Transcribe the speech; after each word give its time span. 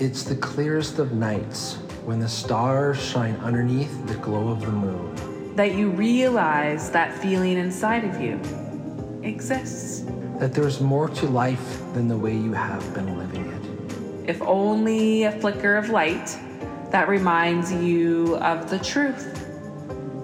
It's 0.00 0.22
the 0.22 0.36
clearest 0.36 1.00
of 1.00 1.10
nights 1.10 1.74
when 2.04 2.20
the 2.20 2.28
stars 2.28 3.02
shine 3.02 3.34
underneath 3.38 4.06
the 4.06 4.14
glow 4.14 4.46
of 4.46 4.60
the 4.60 4.70
moon. 4.70 5.56
That 5.56 5.74
you 5.74 5.90
realize 5.90 6.88
that 6.92 7.12
feeling 7.12 7.56
inside 7.58 8.04
of 8.04 8.20
you 8.20 8.40
exists. 9.24 10.04
That 10.38 10.54
there's 10.54 10.80
more 10.80 11.08
to 11.08 11.26
life 11.26 11.80
than 11.94 12.06
the 12.06 12.16
way 12.16 12.32
you 12.32 12.52
have 12.52 12.94
been 12.94 13.18
living 13.18 13.50
it. 13.50 14.30
If 14.30 14.40
only 14.42 15.24
a 15.24 15.32
flicker 15.32 15.76
of 15.76 15.90
light 15.90 16.28
that 16.92 17.08
reminds 17.08 17.72
you 17.72 18.36
of 18.36 18.70
the 18.70 18.78
truth 18.78 19.34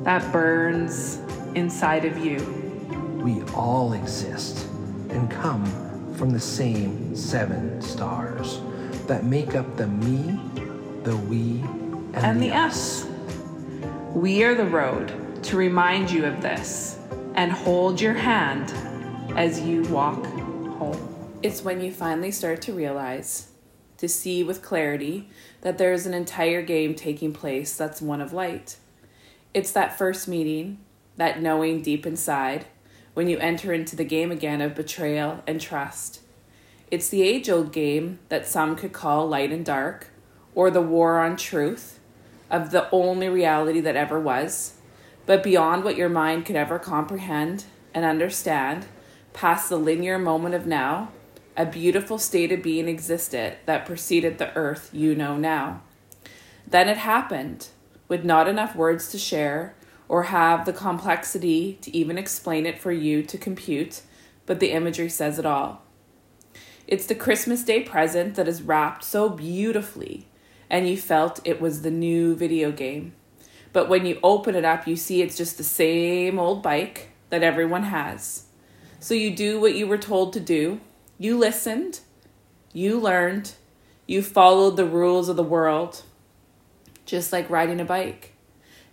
that 0.05 0.33
burns 0.33 1.19
inside 1.57 2.05
of 2.05 2.17
you. 2.25 2.39
We 3.25 3.43
all 3.55 3.93
exist 3.95 4.69
and 5.11 5.29
come 5.29 5.65
from 6.15 6.31
the 6.31 6.39
same 6.39 7.17
seven 7.17 7.83
stars 7.83 8.61
that 9.07 9.25
make 9.25 9.55
up 9.55 9.77
the 9.77 9.87
me, 9.87 10.41
the 11.03 11.17
we, 11.17 11.61
and, 12.15 12.17
and 12.17 12.43
the 12.43 12.51
us. 12.53 13.07
We 14.15 14.45
are 14.45 14.55
the 14.55 14.67
road 14.67 15.43
to 15.45 15.57
remind 15.57 16.11
you 16.11 16.25
of 16.25 16.41
this 16.41 16.99
and 17.35 17.53
hold 17.53 18.01
your 18.01 18.15
hand 18.15 18.73
as 19.37 19.61
you 19.61 19.83
walk 19.85 20.25
home. 20.25 21.39
It's 21.43 21.63
when 21.63 21.81
you 21.81 21.93
finally 21.93 22.31
start 22.31 22.63
to 22.63 22.73
realize, 22.73 23.49
to 23.99 24.09
see 24.09 24.43
with 24.43 24.63
clarity, 24.63 25.29
that 25.61 25.77
there 25.77 25.93
is 25.93 26.07
an 26.07 26.15
entire 26.15 26.63
game 26.63 26.95
taking 26.95 27.33
place 27.33 27.77
that's 27.77 28.01
one 28.01 28.21
of 28.21 28.33
light. 28.33 28.77
It's 29.53 29.73
that 29.73 29.99
first 29.99 30.27
meeting, 30.27 30.79
that 31.17 31.43
knowing 31.43 31.83
deep 31.83 32.07
inside, 32.07 32.67
when 33.13 33.29
you 33.29 33.39
enter 33.39 33.73
into 33.73 33.95
the 33.95 34.05
game 34.05 34.33
again 34.33 34.61
of 34.61 34.75
betrayal 34.75 35.43
and 35.47 35.61
trust. 35.61 36.21
It's 36.95 37.09
the 37.09 37.25
age 37.25 37.51
old 37.51 37.73
game 37.73 38.21
that 38.29 38.47
some 38.47 38.77
could 38.77 38.93
call 38.93 39.27
light 39.27 39.51
and 39.51 39.65
dark, 39.65 40.11
or 40.55 40.71
the 40.71 40.81
war 40.81 41.19
on 41.19 41.37
truth 41.37 41.99
of 42.49 42.71
the 42.71 42.89
only 42.93 43.29
reality 43.29 43.81
that 43.81 43.97
ever 43.97 44.21
was, 44.21 44.75
but 45.27 45.43
beyond 45.43 45.83
what 45.83 45.97
your 45.97 46.09
mind 46.09 46.47
could 46.47 46.55
ever 46.55 46.79
comprehend 46.79 47.65
and 47.93 48.05
understand, 48.05 48.87
past 49.33 49.69
the 49.69 49.77
linear 49.77 50.21
moment 50.21 50.55
of 50.55 50.69
now, 50.69 51.11
a 51.57 51.67
beautiful 51.67 52.17
state 52.17 52.53
of 52.53 52.63
being 52.63 52.87
existed 52.87 53.57
that 53.67 53.87
preceded 53.87 54.39
the 54.39 54.55
earth 54.55 54.91
you 54.93 55.17
know 55.17 55.37
now. 55.37 55.83
Then 56.65 56.89
it 56.89 56.99
happened, 56.99 57.71
with 58.07 58.25
not 58.25 58.47
enough 58.47 58.77
words 58.77 59.11
to 59.11 59.19
share, 59.19 59.75
or 60.09 60.25
have 60.25 60.65
the 60.65 60.73
complexity 60.73 61.77
to 61.83 61.97
even 61.97 62.17
explain 62.17 62.67
it 62.67 62.81
for 62.81 62.93
you 62.93 63.25
to 63.25 63.37
compute, 63.37 64.03
but 64.47 64.61
the 64.61 64.71
imagery 64.71 65.09
says 65.09 65.41
it 65.41 65.45
all. 65.45 65.84
It's 66.87 67.07
the 67.07 67.15
Christmas 67.15 67.65
Day 67.65 67.83
present 67.83 68.35
that 68.35 68.47
is 68.47 68.63
wrapped 68.63 69.05
so 69.05 69.31
beautifully, 69.31 70.27
and 70.69 70.87
you 70.87 70.99
felt 70.99 71.41
it 71.43 71.59
was 71.59 71.81
the 71.81 71.91
new 71.91 72.37
video 72.37 72.71
game. 72.71 73.15
But 73.73 73.89
when 73.89 74.05
you 74.05 74.21
open 74.23 74.55
it 74.55 74.67
up, 74.67 74.87
you 74.87 74.95
see 74.95 75.23
it's 75.23 75.37
just 75.37 75.57
the 75.57 75.65
same 75.65 76.39
old 76.39 76.63
bike 76.63 77.09
that 77.31 77.43
everyone 77.43 77.85
has. 77.85 78.45
So 79.01 79.15
you 79.15 79.35
do 79.35 79.59
what 79.59 79.75
you 79.75 79.87
were 79.87 79.99
told 79.99 80.35
to 80.35 80.41
do. 80.41 80.79
You 81.19 81.39
listened, 81.39 82.01
you 82.75 83.01
learned, 83.01 83.55
you 84.07 84.21
followed 84.21 84.77
the 84.77 84.85
rules 84.85 85.31
of 85.31 85.37
the 85.37 85.43
world, 85.43 86.03
just 87.07 87.33
like 87.33 87.49
riding 87.49 87.81
a 87.81 87.85
bike. 87.87 88.35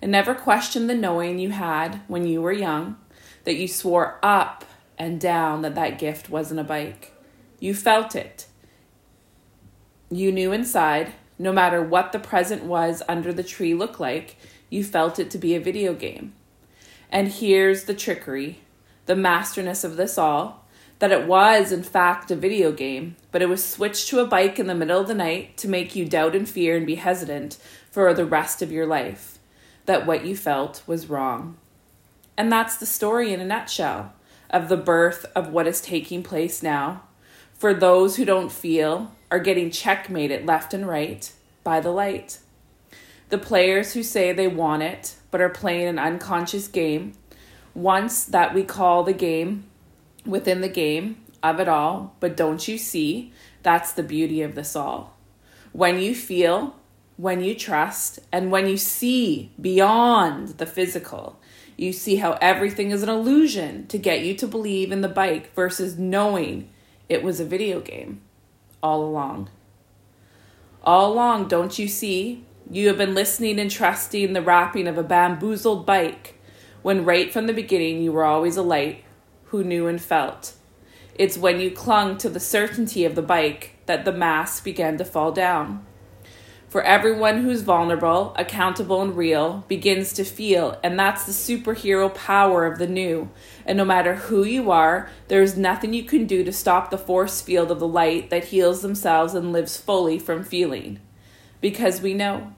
And 0.01 0.13
never 0.13 0.33
questioned 0.33 0.89
the 0.89 0.95
knowing 0.95 1.39
you 1.39 1.49
had 1.49 2.01
when 2.07 2.25
you 2.25 2.41
were 2.41 2.53
young 2.53 2.97
that 3.43 3.57
you 3.57 3.67
swore 3.67 4.17
up 4.23 4.63
and 4.97 5.19
down 5.19 5.61
that 5.63 5.75
that 5.75 5.99
gift 5.99 6.29
wasn't 6.29 6.61
a 6.61 6.63
bike. 6.63 7.13
You 7.61 7.75
felt 7.75 8.15
it. 8.15 8.47
You 10.09 10.31
knew 10.31 10.51
inside, 10.51 11.13
no 11.37 11.53
matter 11.53 11.79
what 11.79 12.11
the 12.11 12.17
present 12.17 12.63
was 12.63 13.03
under 13.07 13.31
the 13.31 13.43
tree 13.43 13.75
looked 13.75 13.99
like, 13.99 14.35
you 14.71 14.83
felt 14.83 15.19
it 15.19 15.29
to 15.29 15.37
be 15.37 15.53
a 15.53 15.59
video 15.59 15.93
game. 15.93 16.33
And 17.11 17.27
here's 17.27 17.83
the 17.83 17.93
trickery, 17.93 18.61
the 19.05 19.15
masterness 19.15 19.83
of 19.83 19.95
this 19.95 20.17
all 20.17 20.65
that 20.97 21.11
it 21.11 21.27
was, 21.27 21.71
in 21.71 21.83
fact, 21.83 22.31
a 22.31 22.35
video 22.35 22.71
game, 22.71 23.15
but 23.31 23.43
it 23.43 23.49
was 23.49 23.63
switched 23.63 24.07
to 24.07 24.21
a 24.21 24.25
bike 24.25 24.57
in 24.57 24.65
the 24.65 24.73
middle 24.73 24.99
of 24.99 25.07
the 25.07 25.13
night 25.13 25.55
to 25.57 25.67
make 25.67 25.95
you 25.95 26.05
doubt 26.05 26.35
and 26.35 26.49
fear 26.49 26.75
and 26.75 26.87
be 26.87 26.95
hesitant 26.95 27.59
for 27.91 28.11
the 28.15 28.25
rest 28.25 28.63
of 28.63 28.71
your 28.71 28.87
life 28.87 29.37
that 29.85 30.07
what 30.07 30.25
you 30.25 30.35
felt 30.35 30.81
was 30.87 31.11
wrong. 31.11 31.57
And 32.35 32.51
that's 32.51 32.77
the 32.77 32.87
story 32.87 33.31
in 33.31 33.39
a 33.39 33.45
nutshell 33.45 34.13
of 34.49 34.67
the 34.67 34.77
birth 34.77 35.27
of 35.35 35.49
what 35.49 35.67
is 35.67 35.79
taking 35.79 36.23
place 36.23 36.63
now 36.63 37.03
for 37.61 37.75
those 37.75 38.15
who 38.15 38.25
don't 38.25 38.51
feel 38.51 39.11
are 39.29 39.37
getting 39.37 39.69
checkmated 39.69 40.47
left 40.47 40.73
and 40.73 40.87
right 40.87 41.31
by 41.63 41.79
the 41.79 41.91
light. 41.91 42.39
The 43.29 43.37
players 43.37 43.93
who 43.93 44.01
say 44.01 44.33
they 44.33 44.47
want 44.47 44.81
it 44.81 45.15
but 45.29 45.41
are 45.41 45.49
playing 45.49 45.87
an 45.87 45.99
unconscious 45.99 46.67
game, 46.67 47.13
once 47.75 48.23
that 48.25 48.55
we 48.55 48.63
call 48.63 49.03
the 49.03 49.13
game 49.13 49.65
within 50.25 50.61
the 50.61 50.69
game 50.69 51.17
of 51.43 51.59
it 51.59 51.69
all, 51.69 52.15
but 52.19 52.35
don't 52.35 52.67
you 52.67 52.79
see? 52.79 53.31
That's 53.61 53.93
the 53.93 54.01
beauty 54.01 54.41
of 54.41 54.55
this 54.55 54.75
all. 54.75 55.15
When 55.71 55.99
you 55.99 56.15
feel, 56.15 56.75
when 57.15 57.43
you 57.43 57.53
trust, 57.53 58.17
and 58.31 58.49
when 58.49 58.67
you 58.67 58.77
see 58.77 59.51
beyond 59.61 60.57
the 60.57 60.65
physical, 60.65 61.39
you 61.77 61.93
see 61.93 62.15
how 62.15 62.39
everything 62.41 62.89
is 62.89 63.03
an 63.03 63.09
illusion 63.09 63.85
to 63.85 63.99
get 63.99 64.21
you 64.21 64.33
to 64.37 64.47
believe 64.47 64.91
in 64.91 65.01
the 65.01 65.07
bike 65.07 65.53
versus 65.53 65.95
knowing 65.95 66.67
it 67.11 67.21
was 67.21 67.41
a 67.41 67.45
video 67.45 67.81
game 67.81 68.21
all 68.81 69.03
along. 69.03 69.49
All 70.81 71.11
along, 71.11 71.49
don't 71.49 71.77
you 71.77 71.89
see? 71.89 72.45
You 72.71 72.87
have 72.87 72.97
been 72.97 73.13
listening 73.13 73.59
and 73.59 73.69
trusting 73.69 74.31
the 74.31 74.41
wrapping 74.41 74.87
of 74.87 74.97
a 74.97 75.03
bamboozled 75.03 75.85
bike 75.85 76.39
when 76.83 77.03
right 77.03 77.29
from 77.29 77.47
the 77.47 77.53
beginning 77.53 78.01
you 78.01 78.13
were 78.13 78.23
always 78.23 78.55
a 78.55 78.61
light 78.61 79.03
who 79.47 79.61
knew 79.61 79.87
and 79.87 80.01
felt. 80.01 80.53
It's 81.13 81.37
when 81.37 81.59
you 81.59 81.69
clung 81.69 82.17
to 82.19 82.29
the 82.29 82.39
certainty 82.39 83.03
of 83.03 83.15
the 83.15 83.21
bike 83.21 83.75
that 83.87 84.05
the 84.05 84.13
mask 84.13 84.63
began 84.63 84.97
to 84.97 85.03
fall 85.03 85.33
down 85.33 85.85
for 86.71 86.81
everyone 86.83 87.43
who's 87.43 87.63
vulnerable, 87.63 88.33
accountable, 88.37 89.01
and 89.01 89.17
real 89.17 89.65
begins 89.67 90.13
to 90.13 90.23
feel, 90.23 90.79
and 90.81 90.97
that's 90.97 91.25
the 91.25 91.33
superhero 91.33 92.15
power 92.15 92.65
of 92.65 92.79
the 92.79 92.87
new. 92.87 93.29
And 93.65 93.77
no 93.77 93.83
matter 93.83 94.15
who 94.15 94.45
you 94.45 94.71
are, 94.71 95.09
there 95.27 95.41
is 95.41 95.57
nothing 95.57 95.93
you 95.93 96.03
can 96.03 96.25
do 96.25 96.45
to 96.45 96.53
stop 96.53 96.89
the 96.89 96.97
force 96.97 97.41
field 97.41 97.71
of 97.71 97.81
the 97.81 97.87
light 97.89 98.29
that 98.29 98.45
heals 98.45 98.81
themselves 98.81 99.33
and 99.33 99.51
lives 99.51 99.75
fully 99.75 100.17
from 100.17 100.45
feeling. 100.45 101.01
Because 101.59 101.99
we 101.99 102.13
know. 102.13 102.53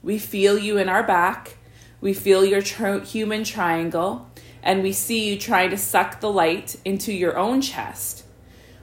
We 0.00 0.20
feel 0.20 0.56
you 0.56 0.78
in 0.78 0.88
our 0.88 1.02
back, 1.02 1.56
we 2.00 2.14
feel 2.14 2.44
your 2.44 2.62
tr- 2.62 3.00
human 3.00 3.42
triangle, 3.42 4.30
and 4.62 4.80
we 4.80 4.92
see 4.92 5.28
you 5.28 5.40
trying 5.40 5.70
to 5.70 5.76
suck 5.76 6.20
the 6.20 6.30
light 6.30 6.76
into 6.84 7.12
your 7.12 7.36
own 7.36 7.60
chest. 7.60 8.25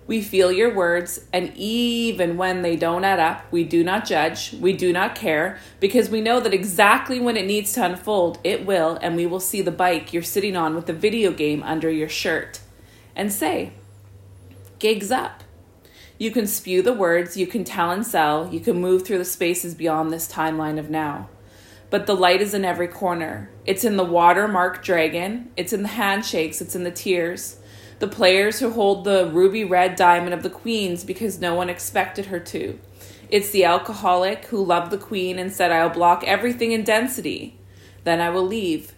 We 0.05 0.21
feel 0.21 0.51
your 0.51 0.73
words, 0.73 1.21
and 1.31 1.53
even 1.55 2.35
when 2.35 2.61
they 2.61 2.75
don't 2.75 3.05
add 3.05 3.19
up, 3.19 3.49
we 3.51 3.63
do 3.63 3.83
not 3.83 4.05
judge, 4.05 4.53
we 4.53 4.73
do 4.73 4.91
not 4.91 5.15
care, 5.15 5.59
because 5.79 6.09
we 6.09 6.19
know 6.19 6.41
that 6.41 6.53
exactly 6.53 7.21
when 7.21 7.37
it 7.37 7.45
needs 7.45 7.71
to 7.73 7.85
unfold, 7.85 8.37
it 8.43 8.65
will, 8.65 8.97
and 9.01 9.15
we 9.15 9.25
will 9.25 9.39
see 9.39 9.61
the 9.61 9.71
bike 9.71 10.11
you're 10.11 10.21
sitting 10.21 10.57
on 10.57 10.75
with 10.75 10.87
the 10.87 10.93
video 10.93 11.31
game 11.31 11.63
under 11.63 11.89
your 11.89 12.09
shirt. 12.09 12.59
And 13.15 13.31
say, 13.31 13.71
Gigs 14.79 15.09
up. 15.09 15.43
You 16.17 16.31
can 16.31 16.47
spew 16.47 16.81
the 16.81 16.93
words, 16.93 17.37
you 17.37 17.47
can 17.47 17.63
tell 17.63 17.89
and 17.91 18.05
sell, 18.05 18.49
you 18.51 18.59
can 18.59 18.81
move 18.81 19.05
through 19.05 19.19
the 19.19 19.25
spaces 19.25 19.73
beyond 19.73 20.11
this 20.11 20.29
timeline 20.29 20.77
of 20.77 20.89
now. 20.89 21.29
But 21.89 22.07
the 22.07 22.15
light 22.15 22.41
is 22.41 22.53
in 22.53 22.65
every 22.65 22.87
corner. 22.87 23.49
It's 23.65 23.85
in 23.85 23.95
the 23.95 24.03
watermark 24.03 24.83
dragon, 24.83 25.51
it's 25.55 25.71
in 25.71 25.81
the 25.81 25.87
handshakes, 25.89 26.59
it's 26.59 26.75
in 26.75 26.83
the 26.83 26.91
tears 26.91 27.59
the 28.03 28.07
players 28.09 28.59
who 28.59 28.69
hold 28.69 29.05
the 29.05 29.29
ruby 29.31 29.63
red 29.63 29.95
diamond 29.95 30.33
of 30.33 30.43
the 30.43 30.49
queens 30.49 31.05
because 31.05 31.39
no 31.39 31.55
one 31.55 31.69
expected 31.69 32.25
her 32.25 32.37
to. 32.37 32.77
It's 33.29 33.51
the 33.51 33.63
alcoholic 33.63 34.43
who 34.47 34.61
loved 34.61 34.91
the 34.91 34.97
queen 34.97 35.39
and 35.39 35.53
said, 35.53 35.71
I'll 35.71 35.89
block 35.89 36.21
everything 36.25 36.73
in 36.73 36.83
density. 36.83 37.57
Then 38.03 38.19
I 38.19 38.29
will 38.29 38.45
leave. 38.45 38.91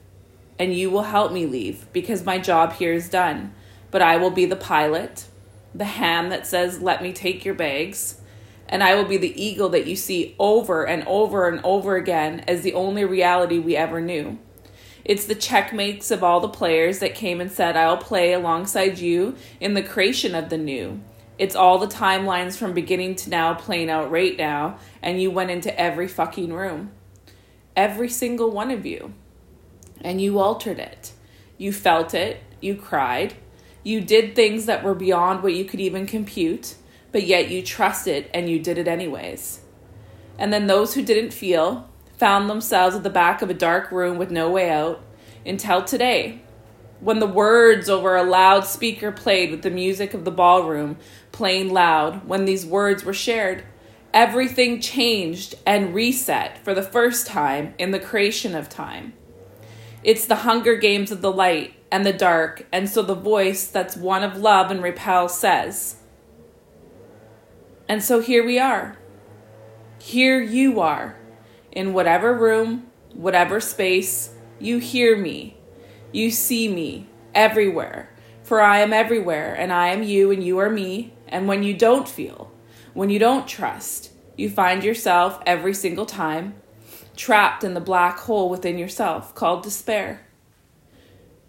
And 0.57 0.73
you 0.73 0.89
will 0.89 1.03
help 1.03 1.31
me 1.31 1.45
leave 1.45 1.85
because 1.93 2.25
my 2.25 2.39
job 2.39 2.73
here 2.73 2.93
is 2.93 3.07
done. 3.07 3.53
But 3.91 4.01
I 4.01 4.17
will 4.17 4.31
be 4.31 4.47
the 4.47 4.55
pilot, 4.55 5.27
the 5.75 5.85
hand 5.85 6.31
that 6.31 6.47
says, 6.47 6.81
Let 6.81 7.03
me 7.03 7.13
take 7.13 7.45
your 7.45 7.53
bags. 7.53 8.19
And 8.67 8.81
I 8.81 8.95
will 8.95 9.05
be 9.05 9.17
the 9.17 9.39
eagle 9.39 9.69
that 9.69 9.85
you 9.85 9.95
see 9.95 10.35
over 10.39 10.83
and 10.83 11.03
over 11.05 11.47
and 11.47 11.63
over 11.63 11.95
again 11.95 12.39
as 12.47 12.63
the 12.63 12.73
only 12.73 13.05
reality 13.05 13.59
we 13.59 13.75
ever 13.75 14.01
knew. 14.01 14.39
It's 15.05 15.25
the 15.25 15.35
checkmates 15.35 16.09
of 16.09 16.23
all 16.23 16.39
the 16.39 16.49
players 16.49 16.97
that 16.99 17.13
came 17.13 17.39
and 17.39 17.51
said, 17.51 17.77
I'll 17.77 17.95
play 17.97 18.33
alongside 18.33 18.97
you 18.97 19.35
in 19.59 19.75
the 19.75 19.83
creation 19.83 20.33
of 20.33 20.49
the 20.49 20.57
new. 20.57 20.99
It's 21.37 21.55
all 21.55 21.77
the 21.77 21.87
timelines 21.87 22.57
from 22.57 22.73
beginning 22.73 23.15
to 23.17 23.29
now 23.29 23.53
playing 23.53 23.89
out 23.89 24.09
right 24.09 24.35
now, 24.35 24.79
and 25.03 25.21
you 25.21 25.29
went 25.29 25.51
into 25.51 25.79
every 25.79 26.07
fucking 26.07 26.51
room. 26.51 26.91
Every 27.75 28.09
single 28.09 28.49
one 28.49 28.71
of 28.71 28.85
you. 28.85 29.13
And 30.01 30.19
you 30.19 30.39
altered 30.39 30.79
it. 30.79 31.11
You 31.57 31.71
felt 31.71 32.13
it. 32.13 32.41
You 32.59 32.75
cried. 32.75 33.35
You 33.83 34.01
did 34.01 34.33
things 34.33 34.65
that 34.65 34.83
were 34.83 34.95
beyond 34.95 35.43
what 35.43 35.53
you 35.53 35.65
could 35.65 35.79
even 35.79 36.07
compute, 36.07 36.75
but 37.11 37.23
yet 37.23 37.51
you 37.51 37.61
trusted 37.61 38.27
and 38.33 38.49
you 38.49 38.59
did 38.59 38.79
it 38.79 38.87
anyways. 38.87 39.59
And 40.39 40.51
then 40.51 40.65
those 40.65 40.95
who 40.95 41.03
didn't 41.03 41.31
feel 41.31 41.89
found 42.17 42.49
themselves 42.49 42.95
at 42.95 43.03
the 43.03 43.09
back 43.09 43.41
of 43.41 43.49
a 43.49 43.53
dark 43.53 43.91
room 43.91 44.17
with 44.17 44.31
no 44.31 44.49
way 44.49 44.69
out 44.69 45.01
until 45.45 45.83
today, 45.83 46.41
when 46.99 47.19
the 47.19 47.27
words 47.27 47.89
over 47.89 48.15
a 48.15 48.23
loudspeaker 48.23 49.11
played 49.11 49.51
with 49.51 49.61
the 49.61 49.69
music 49.69 50.13
of 50.13 50.25
the 50.25 50.31
ballroom 50.31 50.97
playing 51.31 51.71
loud, 51.71 52.27
when 52.27 52.45
these 52.45 52.65
words 52.65 53.03
were 53.03 53.13
shared, 53.13 53.63
everything 54.13 54.79
changed 54.79 55.55
and 55.65 55.93
reset 55.93 56.63
for 56.63 56.73
the 56.73 56.81
first 56.81 57.27
time 57.27 57.73
in 57.77 57.91
the 57.91 57.99
creation 57.99 58.55
of 58.55 58.69
time. 58.69 59.13
It's 60.03 60.25
the 60.25 60.35
hunger 60.37 60.75
games 60.77 61.11
of 61.11 61.21
the 61.21 61.31
light 61.31 61.73
and 61.91 62.05
the 62.05 62.13
dark, 62.13 62.65
and 62.71 62.89
so 62.89 63.01
the 63.01 63.15
voice 63.15 63.67
that's 63.67 63.97
one 63.97 64.23
of 64.23 64.37
love 64.37 64.71
and 64.71 64.81
repel 64.81 65.27
says. 65.27 65.97
And 67.89 68.01
so 68.01 68.21
here 68.21 68.45
we 68.45 68.57
are. 68.57 68.97
Here 69.99 70.41
you 70.41 70.79
are 70.79 71.17
in 71.75 71.93
whatever 71.93 72.33
room, 72.33 72.87
whatever 73.13 73.59
space, 73.59 74.33
you 74.59 74.79
hear 74.79 75.17
me, 75.17 75.57
you 76.11 76.31
see 76.31 76.67
me 76.67 77.07
everywhere. 77.35 78.09
For 78.41 78.61
I 78.61 78.79
am 78.79 78.93
everywhere, 78.93 79.53
and 79.53 79.73
I 79.73 79.89
am 79.89 80.03
you, 80.03 80.31
and 80.31 80.43
you 80.43 80.57
are 80.59 80.69
me. 80.69 81.13
And 81.27 81.47
when 81.47 81.63
you 81.63 81.73
don't 81.73 82.07
feel, 82.07 82.51
when 82.93 83.09
you 83.09 83.19
don't 83.19 83.47
trust, 83.47 84.11
you 84.37 84.49
find 84.49 84.83
yourself 84.83 85.41
every 85.45 85.73
single 85.73 86.05
time 86.05 86.55
trapped 87.15 87.63
in 87.63 87.73
the 87.73 87.79
black 87.79 88.19
hole 88.19 88.49
within 88.49 88.77
yourself 88.77 89.33
called 89.33 89.63
despair. 89.63 90.21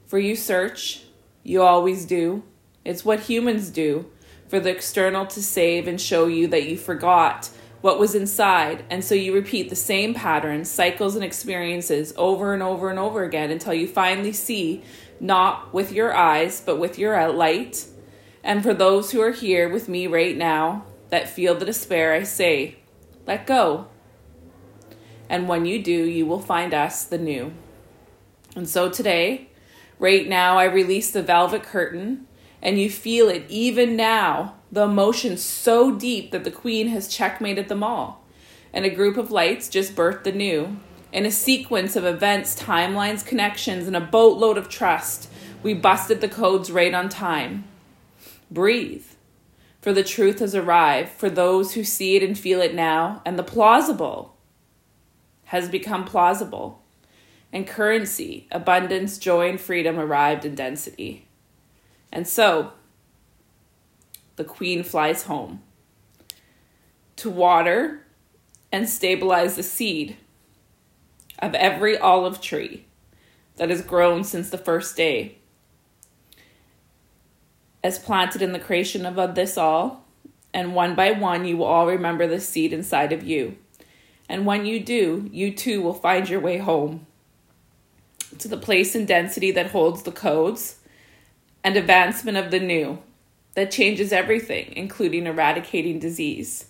For 0.06 0.18
you 0.18 0.36
search, 0.36 1.04
you 1.42 1.62
always 1.62 2.06
do. 2.06 2.44
It's 2.84 3.04
what 3.04 3.20
humans 3.20 3.70
do 3.70 4.10
for 4.48 4.60
the 4.60 4.70
external 4.70 5.26
to 5.26 5.42
save 5.42 5.88
and 5.88 6.00
show 6.00 6.26
you 6.26 6.46
that 6.48 6.68
you 6.68 6.76
forgot 6.76 7.50
what 7.86 8.00
was 8.00 8.16
inside. 8.16 8.84
And 8.90 9.04
so 9.04 9.14
you 9.14 9.32
repeat 9.32 9.70
the 9.70 9.76
same 9.76 10.12
patterns, 10.12 10.68
cycles, 10.68 11.14
and 11.14 11.24
experiences 11.24 12.12
over 12.16 12.52
and 12.52 12.60
over 12.60 12.90
and 12.90 12.98
over 12.98 13.22
again 13.22 13.52
until 13.52 13.74
you 13.74 13.86
finally 13.86 14.32
see, 14.32 14.82
not 15.20 15.72
with 15.72 15.92
your 15.92 16.12
eyes, 16.12 16.60
but 16.60 16.80
with 16.80 16.98
your 16.98 17.16
uh, 17.16 17.32
light. 17.32 17.86
And 18.42 18.64
for 18.64 18.74
those 18.74 19.12
who 19.12 19.20
are 19.20 19.30
here 19.30 19.68
with 19.68 19.88
me 19.88 20.08
right 20.08 20.36
now 20.36 20.84
that 21.10 21.28
feel 21.28 21.54
the 21.54 21.64
despair, 21.64 22.12
I 22.12 22.24
say, 22.24 22.78
let 23.24 23.46
go. 23.46 23.86
And 25.28 25.48
when 25.48 25.64
you 25.64 25.80
do, 25.80 25.92
you 25.92 26.26
will 26.26 26.40
find 26.40 26.74
us 26.74 27.04
the 27.04 27.18
new. 27.18 27.52
And 28.56 28.68
so 28.68 28.90
today, 28.90 29.50
right 30.00 30.28
now, 30.28 30.58
I 30.58 30.64
release 30.64 31.12
the 31.12 31.22
velvet 31.22 31.62
curtain, 31.62 32.26
and 32.60 32.80
you 32.80 32.90
feel 32.90 33.28
it 33.28 33.44
even 33.48 33.94
now 33.94 34.55
the 34.70 34.82
emotion 34.82 35.36
so 35.36 35.94
deep 35.94 36.30
that 36.32 36.44
the 36.44 36.50
queen 36.50 36.88
has 36.88 37.08
checkmated 37.08 37.68
them 37.68 37.82
all. 37.82 38.24
And 38.72 38.84
a 38.84 38.94
group 38.94 39.16
of 39.16 39.30
lights 39.30 39.68
just 39.68 39.94
birthed 39.94 40.24
the 40.24 40.32
new. 40.32 40.78
In 41.12 41.24
a 41.24 41.30
sequence 41.30 41.96
of 41.96 42.04
events, 42.04 42.60
timelines, 42.60 43.24
connections, 43.24 43.86
and 43.86 43.96
a 43.96 44.00
boatload 44.00 44.58
of 44.58 44.68
trust, 44.68 45.30
we 45.62 45.72
busted 45.72 46.20
the 46.20 46.28
codes 46.28 46.70
right 46.70 46.92
on 46.92 47.08
time. 47.08 47.64
Breathe. 48.50 49.06
For 49.80 49.92
the 49.92 50.04
truth 50.04 50.40
has 50.40 50.54
arrived 50.54 51.10
for 51.10 51.30
those 51.30 51.74
who 51.74 51.84
see 51.84 52.16
it 52.16 52.22
and 52.22 52.36
feel 52.36 52.60
it 52.60 52.74
now, 52.74 53.22
and 53.24 53.38
the 53.38 53.44
plausible 53.44 54.36
has 55.44 55.68
become 55.68 56.04
plausible. 56.04 56.82
And 57.52 57.66
currency, 57.66 58.48
abundance, 58.50 59.16
joy, 59.16 59.48
and 59.48 59.60
freedom 59.60 59.98
arrived 59.98 60.44
in 60.44 60.54
density. 60.56 61.28
And 62.12 62.26
so, 62.26 62.72
the 64.36 64.44
queen 64.44 64.82
flies 64.82 65.24
home 65.24 65.62
to 67.16 67.30
water 67.30 68.06
and 68.70 68.88
stabilize 68.88 69.56
the 69.56 69.62
seed 69.62 70.16
of 71.38 71.54
every 71.54 71.96
olive 71.98 72.40
tree 72.40 72.84
that 73.56 73.70
has 73.70 73.82
grown 73.82 74.22
since 74.22 74.50
the 74.50 74.58
first 74.58 74.96
day. 74.96 75.38
As 77.82 77.98
planted 77.98 78.42
in 78.42 78.52
the 78.52 78.58
creation 78.58 79.06
of 79.06 79.34
this 79.34 79.56
all, 79.56 80.04
and 80.52 80.74
one 80.74 80.94
by 80.94 81.12
one 81.12 81.44
you 81.44 81.56
will 81.56 81.66
all 81.66 81.86
remember 81.86 82.26
the 82.26 82.40
seed 82.40 82.72
inside 82.72 83.12
of 83.12 83.22
you. 83.22 83.56
And 84.28 84.44
when 84.44 84.66
you 84.66 84.80
do, 84.80 85.28
you 85.32 85.54
too 85.54 85.82
will 85.82 85.94
find 85.94 86.28
your 86.28 86.40
way 86.40 86.58
home 86.58 87.06
to 88.38 88.48
the 88.48 88.56
place 88.56 88.94
and 88.94 89.06
density 89.06 89.50
that 89.52 89.70
holds 89.70 90.02
the 90.02 90.12
codes 90.12 90.76
and 91.62 91.76
advancement 91.76 92.36
of 92.36 92.50
the 92.50 92.60
new 92.60 92.98
that 93.56 93.70
changes 93.70 94.12
everything, 94.12 94.72
including 94.76 95.26
eradicating 95.26 95.98
disease. 95.98 96.66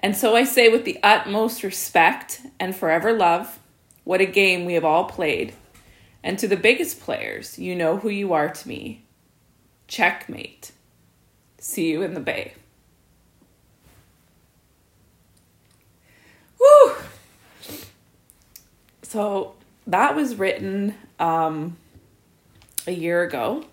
And 0.00 0.16
so 0.16 0.36
I 0.36 0.44
say, 0.44 0.68
with 0.68 0.84
the 0.84 0.98
utmost 1.02 1.62
respect 1.62 2.42
and 2.60 2.76
forever 2.76 3.12
love, 3.12 3.58
what 4.04 4.20
a 4.20 4.26
game 4.26 4.64
we 4.64 4.74
have 4.74 4.84
all 4.84 5.04
played. 5.04 5.54
And 6.22 6.38
to 6.40 6.48
the 6.48 6.56
biggest 6.56 7.00
players, 7.00 7.58
you 7.58 7.74
know 7.74 7.96
who 7.96 8.08
you 8.08 8.32
are 8.32 8.48
to 8.48 8.68
me. 8.68 9.04
Checkmate. 9.86 10.72
See 11.58 11.90
you 11.90 12.02
in 12.02 12.14
the 12.14 12.20
bay. 12.20 12.54
Woo! 16.58 16.94
So 19.02 19.54
that 19.86 20.16
was 20.16 20.34
written 20.36 20.94
um, 21.20 21.76
a 22.86 22.92
year 22.92 23.22
ago. 23.22 23.64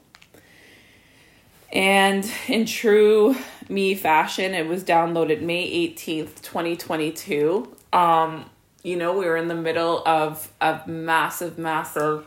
And 1.75 2.25
in 2.47 2.65
true 2.65 3.35
me 3.67 3.95
fashion, 3.95 4.53
it 4.53 4.65
was 4.65 4.83
downloaded 4.83 5.41
May 5.41 5.69
18th, 5.89 6.41
2022. 6.41 7.75
Um, 7.91 8.49
you 8.81 8.95
know, 8.95 9.17
we 9.17 9.25
were 9.25 9.35
in 9.35 9.49
the 9.49 9.55
middle 9.55 10.01
of 10.07 10.49
a 10.61 10.79
massive, 10.87 11.57
massive 11.57 12.25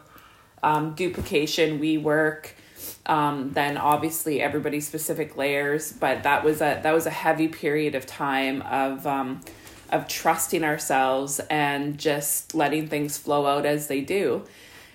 um, 0.63 0.93
duplication, 0.95 1.81
we 1.81 1.97
work. 1.97 2.55
Um, 3.07 3.53
then 3.55 3.79
obviously 3.79 4.43
everybody's 4.43 4.87
specific 4.87 5.35
layers, 5.35 5.93
but 5.93 6.25
that 6.25 6.45
was 6.45 6.61
a 6.61 6.81
that 6.83 6.93
was 6.93 7.07
a 7.07 7.11
heavy 7.11 7.49
period 7.49 7.95
of 7.95 8.05
time 8.05 8.61
of 8.63 9.07
um, 9.07 9.41
of 9.91 10.07
trusting 10.09 10.63
ourselves 10.63 11.41
and 11.49 11.97
just 11.97 12.55
letting 12.55 12.87
things 12.89 13.17
flow 13.17 13.47
out 13.47 13.65
as 13.65 13.87
they 13.87 14.03
do. 14.03 14.45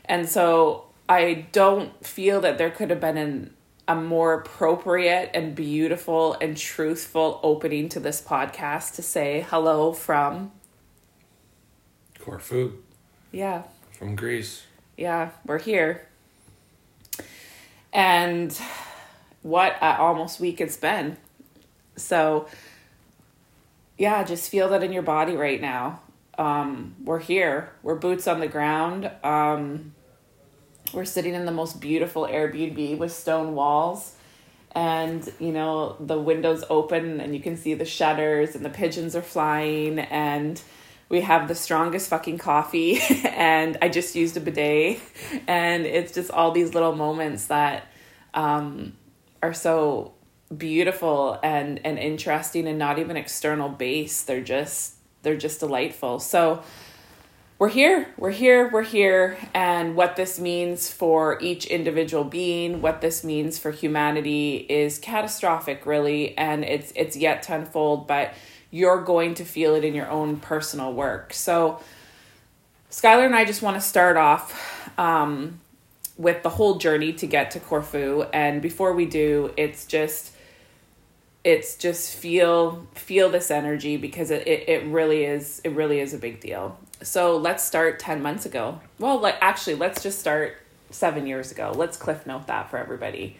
And 0.06 0.30
so 0.30 0.86
I 1.10 1.48
don't 1.52 2.06
feel 2.06 2.40
that 2.42 2.60
there 2.60 2.70
could 2.70 2.92
have 2.92 3.00
been 3.00 3.18
an 3.18 3.54
a 3.88 3.96
more 3.96 4.34
appropriate 4.34 5.32
and 5.34 5.56
beautiful 5.56 6.36
and 6.40 6.56
truthful 6.56 7.40
opening 7.44 7.90
to 7.90 8.00
this 8.00 8.22
podcast 8.22 8.96
to 8.96 9.02
say 9.02 9.46
hello 9.50 9.92
from 9.94 10.52
Corfu. 12.20 12.78
Yeah. 13.32 13.64
From 13.98 14.16
Greece. 14.16 14.64
Yeah, 14.98 15.32
we're 15.46 15.60
here. 15.60 16.08
And 17.92 18.58
what 19.42 19.76
a 19.82 19.98
almost 19.98 20.40
week 20.40 20.62
it's 20.62 20.78
been. 20.78 21.18
So 21.98 22.48
yeah, 23.98 24.24
just 24.24 24.50
feel 24.50 24.70
that 24.70 24.84
in 24.84 24.94
your 24.94 25.04
body 25.04 25.36
right 25.36 25.60
now. 25.60 26.02
Um, 26.38 26.96
we're 27.04 27.20
here. 27.20 27.74
We're 27.84 27.96
boots 27.96 28.28
on 28.28 28.40
the 28.40 28.48
ground. 28.48 29.12
Um, 29.24 29.94
we're 30.94 31.06
sitting 31.06 31.34
in 31.34 31.46
the 31.46 31.52
most 31.52 31.82
beautiful 31.82 32.28
Airbnb 32.28 32.98
with 32.98 33.12
stone 33.12 33.56
walls. 33.56 34.16
And 34.76 35.32
you 35.40 35.52
know 35.52 35.96
the 36.00 36.20
windows 36.20 36.64
open 36.70 37.22
and 37.22 37.36
you 37.36 37.42
can 37.42 37.58
see 37.58 37.76
the 37.76 37.86
shutters 37.86 38.56
and 38.56 38.66
the 38.66 38.72
pigeons 38.72 39.16
are 39.16 39.22
flying 39.22 40.00
and 40.00 40.60
we 41.10 41.22
have 41.22 41.48
the 41.48 41.54
strongest 41.54 42.10
fucking 42.10 42.40
coffee. 42.40 43.00
And 43.26 43.78
I 43.82 43.90
just 43.90 44.16
used 44.16 44.36
a 44.38 44.40
bidet. 44.40 45.00
And 45.48 45.86
it's 45.86 46.14
just 46.14 46.32
all 46.32 46.52
these 46.52 46.74
little 46.74 46.96
moments 46.96 47.48
that 47.48 47.88
um, 48.34 48.94
are 49.42 49.54
so 49.54 50.14
beautiful 50.58 51.40
and 51.44 51.80
and 51.86 51.98
interesting 51.98 52.68
and 52.68 52.80
not 52.80 53.00
even 53.00 53.18
external 53.18 53.70
base. 53.70 54.24
They're 54.24 54.42
just 54.42 54.96
they're 55.22 55.38
just 55.38 55.60
delightful. 55.60 56.20
So 56.20 56.64
we're 57.64 57.70
here, 57.70 58.10
we're 58.18 58.30
here, 58.30 58.70
we're 58.74 58.84
here, 58.84 59.38
and 59.54 59.96
what 59.96 60.18
this 60.18 60.38
means 60.38 60.92
for 60.92 61.40
each 61.40 61.66
individual 61.68 62.26
being, 62.26 62.82
what 62.82 63.00
this 63.00 63.24
means 63.24 63.58
for 63.58 63.72
humanity 63.72 64.58
is 64.68 65.00
catastrophic, 65.00 65.86
really, 65.86 66.38
and 66.38 66.66
it's 66.66 66.92
it's 66.94 67.16
yet 67.16 67.42
to 67.42 67.56
unfold, 67.56 68.06
but 68.06 68.34
you're 68.70 69.02
going 69.02 69.34
to 69.34 69.46
feel 69.46 69.76
it 69.76 69.86
in 69.86 69.96
your 69.96 70.10
own 70.10 70.36
personal 70.42 70.92
work. 70.92 71.34
So, 71.34 71.80
Skylar 72.92 73.28
and 73.28 73.34
I 73.34 73.46
just 73.46 73.62
want 73.62 73.78
to 73.78 73.82
start 73.82 74.18
off 74.18 75.00
um, 75.00 75.62
with 76.18 76.44
the 76.44 76.50
whole 76.50 76.80
journey 76.80 77.14
to 77.14 77.26
get 77.26 77.52
to 77.52 77.62
Corfu, 77.62 78.24
and 78.34 78.62
before 78.62 78.92
we 78.92 79.06
do, 79.06 79.54
it's 79.56 79.86
just 79.86 80.33
it's 81.44 81.76
just 81.76 82.16
feel 82.16 82.88
feel 82.96 83.30
this 83.30 83.52
energy 83.52 83.98
because 83.98 84.32
it, 84.32 84.48
it, 84.48 84.70
it 84.70 84.86
really 84.86 85.26
is 85.26 85.60
it 85.64 85.70
really 85.72 86.00
is 86.00 86.14
a 86.14 86.18
big 86.18 86.40
deal 86.40 86.78
so 87.04 87.36
let's 87.38 87.64
start 87.64 88.00
10 88.00 88.22
months 88.22 88.46
ago. 88.46 88.80
Well, 88.98 89.20
like 89.20 89.36
actually, 89.42 89.76
let's 89.76 90.02
just 90.02 90.20
start 90.20 90.58
seven 90.90 91.28
years 91.28 91.52
ago. 91.52 91.74
Let's 91.76 91.98
cliff 91.98 92.26
note 92.26 92.48
that 92.48 92.70
for 92.70 92.78
everybody. 92.78 93.38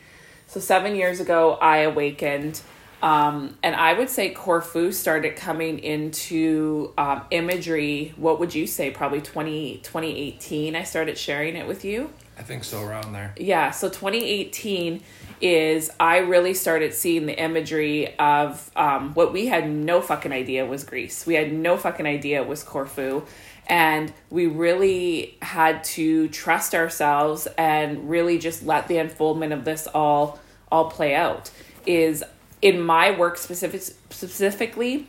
So, 0.48 0.60
seven 0.60 0.96
years 0.96 1.20
ago, 1.20 1.54
I 1.54 1.80
awakened. 1.80 2.62
Um, 3.02 3.58
and 3.64 3.76
I 3.76 3.94
would 3.94 4.10
say 4.10 4.30
Corfu 4.30 4.92
started 4.94 5.36
coming 5.36 5.80
into 5.80 6.94
um, 6.98 7.24
imagery. 7.32 8.14
What 8.16 8.40
would 8.40 8.56
you 8.56 8.66
say? 8.66 8.92
Probably 8.92 9.20
20, 9.20 9.80
2018. 9.84 10.76
I 10.76 10.84
started 10.84 11.18
sharing 11.18 11.56
it 11.56 11.68
with 11.68 11.84
you. 11.84 12.12
I 12.44 12.46
think 12.46 12.66
so, 12.66 12.84
around 12.84 13.14
there. 13.14 13.34
Yeah. 13.38 13.72
So 13.72 13.88
2018 13.88 15.02
is 15.40 15.90
I 15.98 16.18
really 16.18 16.54
started 16.54 16.94
seeing 16.94 17.26
the 17.26 17.42
imagery 17.42 18.20
of 18.20 18.70
um, 18.76 19.14
what 19.14 19.32
we 19.32 19.48
had 19.48 19.70
no 19.70 20.02
fucking 20.02 20.34
idea 20.34 20.66
was 20.66 20.84
Greece. 20.84 21.26
We 21.26 21.36
had 21.36 21.54
no 21.54 21.78
fucking 21.78 22.06
idea 22.06 22.42
it 22.42 22.48
was 22.50 22.62
Corfu. 22.62 23.24
And 23.68 24.12
we 24.30 24.48
really 24.48 25.38
had 25.42 25.86
to 25.96 26.28
trust 26.28 26.76
ourselves 26.76 27.48
and 27.58 28.10
really 28.10 28.38
just 28.40 28.66
let 28.66 28.90
the 28.90 28.98
unfoldment 28.98 29.54
of 29.54 29.64
this 29.64 29.88
all 29.88 30.38
all 30.70 30.92
play 30.92 31.16
out. 31.16 31.50
Is 31.86 32.26
in 32.62 32.82
my 32.82 33.18
work 33.18 33.38
specific, 33.38 33.84
specifically, 34.10 35.08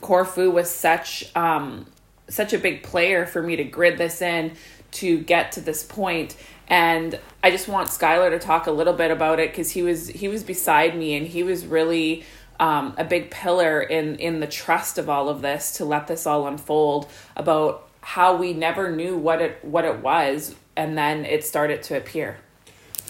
Corfu 0.00 0.52
was 0.52 0.70
such 0.70 1.34
um, 1.34 1.86
such 2.28 2.52
a 2.52 2.58
big 2.58 2.84
player 2.84 3.26
for 3.26 3.42
me 3.42 3.56
to 3.56 3.64
grid 3.64 3.98
this 3.98 4.22
in 4.22 4.52
to 4.92 5.18
get 5.20 5.52
to 5.52 5.60
this 5.60 5.82
point 5.84 6.36
and 6.70 7.18
I 7.42 7.50
just 7.50 7.66
want 7.66 7.88
Skylar 7.88 8.30
to 8.30 8.38
talk 8.38 8.68
a 8.68 8.70
little 8.70 8.92
bit 8.94 9.10
about 9.10 9.40
it 9.40 9.50
because 9.50 9.72
he 9.72 9.82
was 9.82 10.08
he 10.08 10.28
was 10.28 10.44
beside 10.44 10.96
me 10.96 11.16
and 11.16 11.26
he 11.26 11.42
was 11.42 11.66
really 11.66 12.24
um, 12.60 12.94
a 12.96 13.04
big 13.04 13.30
pillar 13.30 13.82
in 13.82 14.16
in 14.16 14.40
the 14.40 14.46
trust 14.46 14.96
of 14.96 15.10
all 15.10 15.28
of 15.28 15.42
this 15.42 15.72
to 15.78 15.84
let 15.84 16.06
this 16.06 16.26
all 16.26 16.46
unfold 16.46 17.10
about 17.36 17.88
how 18.02 18.36
we 18.36 18.52
never 18.52 18.94
knew 18.94 19.16
what 19.16 19.42
it 19.42 19.62
what 19.62 19.84
it 19.84 19.98
was 19.98 20.54
and 20.76 20.96
then 20.96 21.26
it 21.26 21.44
started 21.44 21.82
to 21.82 21.96
appear. 21.96 22.38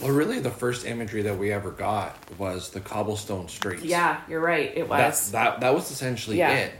Well, 0.01 0.13
really, 0.13 0.39
the 0.39 0.51
first 0.51 0.87
imagery 0.87 1.21
that 1.23 1.39
we 1.39 1.53
ever 1.53 1.71
got 1.71 2.17
was 2.39 2.71
the 2.71 2.81
cobblestone 2.81 3.49
streets. 3.49 3.85
Yeah, 3.85 4.23
you're 4.29 4.41
right. 4.41 4.73
It 4.75 4.89
was 4.89 5.31
that 5.33 5.51
that, 5.51 5.61
that 5.61 5.75
was 5.75 5.91
essentially 5.91 6.39
yeah. 6.39 6.55
it. 6.55 6.73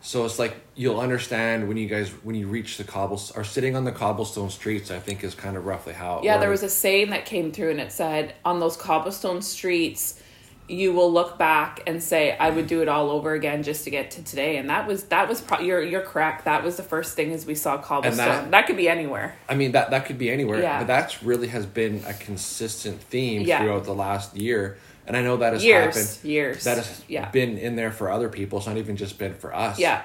So 0.00 0.24
it's 0.24 0.38
like 0.38 0.56
you'll 0.74 1.00
understand 1.00 1.66
when 1.66 1.76
you 1.76 1.88
guys 1.88 2.10
when 2.22 2.36
you 2.36 2.46
reach 2.46 2.76
the 2.76 2.84
cobbles 2.84 3.30
are 3.32 3.44
sitting 3.44 3.74
on 3.74 3.84
the 3.84 3.92
cobblestone 3.92 4.50
streets. 4.50 4.90
I 4.90 4.98
think 4.98 5.24
is 5.24 5.34
kind 5.34 5.56
of 5.56 5.66
roughly 5.66 5.92
how. 5.92 6.20
yeah, 6.22 6.38
there 6.38 6.50
was 6.50 6.62
a 6.62 6.68
saying 6.68 7.10
that 7.10 7.24
came 7.26 7.50
through, 7.50 7.70
and 7.70 7.80
it 7.80 7.90
said, 7.90 8.34
"On 8.44 8.60
those 8.60 8.76
cobblestone 8.76 9.42
streets, 9.42 10.22
you 10.68 10.92
will 10.92 11.12
look 11.12 11.38
back 11.38 11.80
and 11.86 12.02
say, 12.02 12.36
I 12.36 12.50
would 12.50 12.66
do 12.66 12.82
it 12.82 12.88
all 12.88 13.10
over 13.10 13.32
again 13.32 13.62
just 13.62 13.84
to 13.84 13.90
get 13.90 14.10
to 14.12 14.22
today." 14.22 14.56
And 14.56 14.70
that 14.70 14.86
was 14.86 15.04
that 15.04 15.28
was 15.28 15.40
pro- 15.40 15.60
you're 15.60 15.82
you're 15.82 16.02
correct. 16.02 16.44
That 16.44 16.62
was 16.62 16.76
the 16.76 16.82
first 16.82 17.16
thing 17.16 17.32
as 17.32 17.46
we 17.46 17.54
saw 17.54 17.78
cobblestone. 17.78 18.26
That, 18.26 18.50
that, 18.50 18.66
could 18.66 18.76
be 18.76 18.88
anywhere. 18.88 19.36
I 19.48 19.54
mean 19.54 19.72
that 19.72 19.90
that 19.90 20.06
could 20.06 20.18
be 20.18 20.30
anywhere. 20.30 20.60
Yeah. 20.60 20.78
But 20.78 20.86
that's 20.86 21.22
really 21.22 21.48
has 21.48 21.66
been 21.66 22.02
a 22.06 22.14
consistent 22.14 23.00
theme 23.00 23.42
yeah. 23.42 23.60
throughout 23.60 23.84
the 23.84 23.94
last 23.94 24.36
year 24.36 24.78
and 25.08 25.16
I 25.16 25.22
know 25.22 25.38
that 25.38 25.54
has 25.54 25.64
years, 25.64 25.96
happened. 25.96 26.30
Years. 26.30 26.64
That 26.64 26.76
has 26.76 27.02
yeah. 27.08 27.30
been 27.30 27.56
in 27.56 27.76
there 27.76 27.90
for 27.90 28.10
other 28.10 28.28
people. 28.28 28.58
It's 28.58 28.66
not 28.66 28.76
even 28.76 28.96
just 28.96 29.18
been 29.18 29.34
for 29.34 29.54
us. 29.54 29.78
Yeah. 29.78 30.02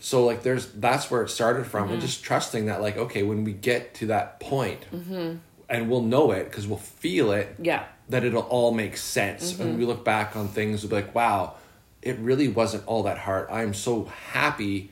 So 0.00 0.24
like 0.24 0.42
there's 0.42 0.66
that's 0.72 1.10
where 1.10 1.22
it 1.22 1.28
started 1.28 1.66
from 1.66 1.84
mm-hmm. 1.84 1.92
and 1.94 2.02
just 2.02 2.24
trusting 2.24 2.66
that 2.66 2.80
like 2.80 2.96
okay 2.96 3.22
when 3.22 3.44
we 3.44 3.52
get 3.52 3.94
to 3.96 4.06
that 4.06 4.40
point 4.40 4.80
mm-hmm. 4.92 5.36
And 5.70 5.88
we'll 5.88 6.02
know 6.02 6.32
it 6.32 6.44
because 6.44 6.66
we'll 6.66 6.78
feel 6.78 7.32
it 7.32 7.54
yeah 7.58 7.84
that 8.08 8.24
it'll 8.24 8.42
all 8.42 8.72
make 8.72 8.96
sense 8.96 9.52
mm-hmm. 9.52 9.62
and 9.62 9.78
we 9.78 9.84
look 9.84 10.04
back 10.04 10.36
on 10.36 10.48
things 10.48 10.82
we'll 10.82 10.90
be 10.90 10.96
like 10.96 11.14
wow 11.14 11.54
it 12.02 12.18
really 12.18 12.48
wasn't 12.48 12.84
all 12.86 13.04
that 13.04 13.18
hard 13.18 13.48
I'm 13.50 13.74
so 13.74 14.04
happy 14.04 14.90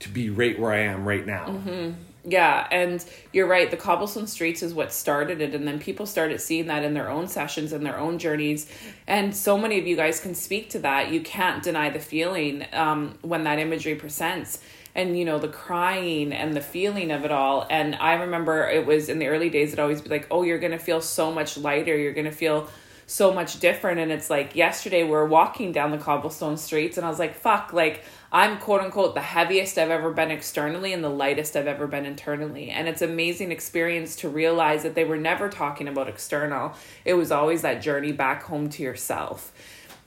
to 0.00 0.08
be 0.08 0.30
right 0.30 0.58
where 0.58 0.72
I 0.72 0.80
am 0.80 1.06
right 1.06 1.26
now 1.26 1.46
mm-hmm. 1.46 1.92
Yeah, 2.28 2.66
and 2.72 3.04
you're 3.32 3.46
right. 3.46 3.70
The 3.70 3.76
cobblestone 3.76 4.26
streets 4.26 4.60
is 4.60 4.74
what 4.74 4.92
started 4.92 5.40
it, 5.40 5.54
and 5.54 5.66
then 5.66 5.78
people 5.78 6.06
started 6.06 6.40
seeing 6.40 6.66
that 6.66 6.82
in 6.82 6.92
their 6.92 7.08
own 7.08 7.28
sessions 7.28 7.72
and 7.72 7.86
their 7.86 7.98
own 7.98 8.18
journeys. 8.18 8.68
And 9.06 9.34
so 9.34 9.56
many 9.56 9.78
of 9.78 9.86
you 9.86 9.94
guys 9.94 10.18
can 10.18 10.34
speak 10.34 10.70
to 10.70 10.80
that. 10.80 11.12
You 11.12 11.20
can't 11.20 11.62
deny 11.62 11.88
the 11.88 12.00
feeling 12.00 12.66
um, 12.72 13.16
when 13.22 13.44
that 13.44 13.60
imagery 13.60 13.94
presents, 13.94 14.58
and 14.96 15.16
you 15.16 15.24
know 15.24 15.38
the 15.38 15.48
crying 15.48 16.32
and 16.32 16.54
the 16.54 16.60
feeling 16.60 17.12
of 17.12 17.24
it 17.24 17.30
all. 17.30 17.64
And 17.70 17.94
I 17.94 18.14
remember 18.14 18.68
it 18.68 18.84
was 18.84 19.08
in 19.08 19.20
the 19.20 19.28
early 19.28 19.50
days. 19.50 19.68
It'd 19.68 19.78
always 19.78 20.00
be 20.00 20.08
like, 20.08 20.26
"Oh, 20.30 20.42
you're 20.42 20.58
gonna 20.58 20.80
feel 20.80 21.00
so 21.00 21.30
much 21.30 21.56
lighter. 21.56 21.96
You're 21.96 22.14
gonna 22.14 22.32
feel." 22.32 22.68
so 23.08 23.32
much 23.32 23.60
different 23.60 24.00
and 24.00 24.10
it's 24.10 24.28
like 24.28 24.56
yesterday 24.56 25.04
we 25.04 25.10
we're 25.10 25.24
walking 25.24 25.70
down 25.70 25.92
the 25.92 25.96
cobblestone 25.96 26.56
streets 26.56 26.96
and 26.96 27.06
I 27.06 27.08
was 27.08 27.20
like 27.20 27.36
fuck 27.36 27.72
like 27.72 28.02
I'm 28.32 28.58
quote 28.58 28.80
unquote 28.80 29.14
the 29.14 29.20
heaviest 29.20 29.78
I've 29.78 29.90
ever 29.90 30.10
been 30.12 30.30
externally 30.30 30.92
and 30.92 31.02
the 31.02 31.08
lightest 31.08 31.56
I've 31.56 31.66
ever 31.66 31.86
been 31.86 32.04
internally. 32.04 32.70
And 32.70 32.88
it's 32.88 33.02
amazing 33.02 33.52
experience 33.52 34.16
to 34.16 34.28
realize 34.28 34.82
that 34.82 34.94
they 34.94 35.04
were 35.04 35.16
never 35.16 35.48
talking 35.48 35.88
about 35.88 36.08
external. 36.08 36.74
It 37.04 37.14
was 37.14 37.30
always 37.30 37.62
that 37.62 37.80
journey 37.80 38.12
back 38.12 38.42
home 38.42 38.68
to 38.70 38.82
yourself. 38.82 39.52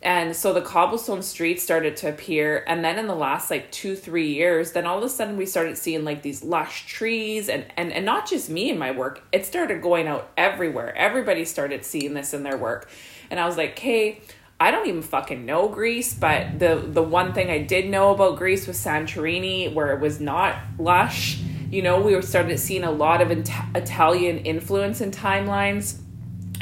And 0.02 0.34
so 0.34 0.54
the 0.54 0.62
cobblestone 0.62 1.22
streets 1.22 1.62
started 1.62 1.98
to 1.98 2.10
appear. 2.10 2.64
And 2.68 2.86
then 2.86 2.98
in 2.98 3.08
the 3.08 3.16
last 3.16 3.52
like 3.52 3.70
two, 3.70 3.98
three 3.98 4.34
years, 4.34 4.72
then 4.72 4.86
all 4.86 4.98
of 4.98 5.04
a 5.04 5.10
sudden 5.10 5.36
we 5.36 5.46
started 5.46 5.78
seeing 5.78 6.06
like 6.06 6.22
these 6.22 6.42
lush 6.42 6.86
trees 6.88 7.50
and, 7.50 7.66
and, 7.76 7.92
and 7.92 8.06
not 8.06 8.30
just 8.30 8.50
me 8.50 8.70
in 8.70 8.78
my 8.78 8.92
work, 8.92 9.22
it 9.34 9.46
started 9.46 9.82
going 9.82 10.08
out 10.08 10.32
everywhere. 10.38 10.96
Everybody 10.96 11.44
started 11.44 11.84
seeing 11.84 12.14
this 12.14 12.34
in 12.34 12.44
their 12.44 12.56
work. 12.56 12.90
And 13.30 13.42
I 13.42 13.46
was 13.46 13.58
like, 13.58 13.78
hey, 13.78 14.22
I 14.62 14.72
don't 14.72 14.88
even 14.88 15.02
fucking 15.02 15.46
know 15.46 15.70
Greece, 15.70 16.14
but 16.14 16.60
the 16.60 16.76
the 16.76 17.02
one 17.02 17.32
thing 17.34 17.50
I 17.50 17.60
did 17.60 17.90
know 17.90 18.14
about 18.14 18.38
Greece 18.38 18.68
was 18.68 18.78
Santorini, 18.78 19.74
where 19.74 19.94
it 19.94 20.02
was 20.02 20.20
not 20.20 20.58
lush. 20.78 21.40
You 21.72 21.82
know, 21.82 22.02
we 22.02 22.22
started 22.22 22.60
seeing 22.60 22.84
a 22.84 22.92
lot 22.92 23.22
of 23.22 23.32
Italian 23.32 24.40
influence 24.40 25.00
in 25.00 25.12
timelines. 25.12 26.00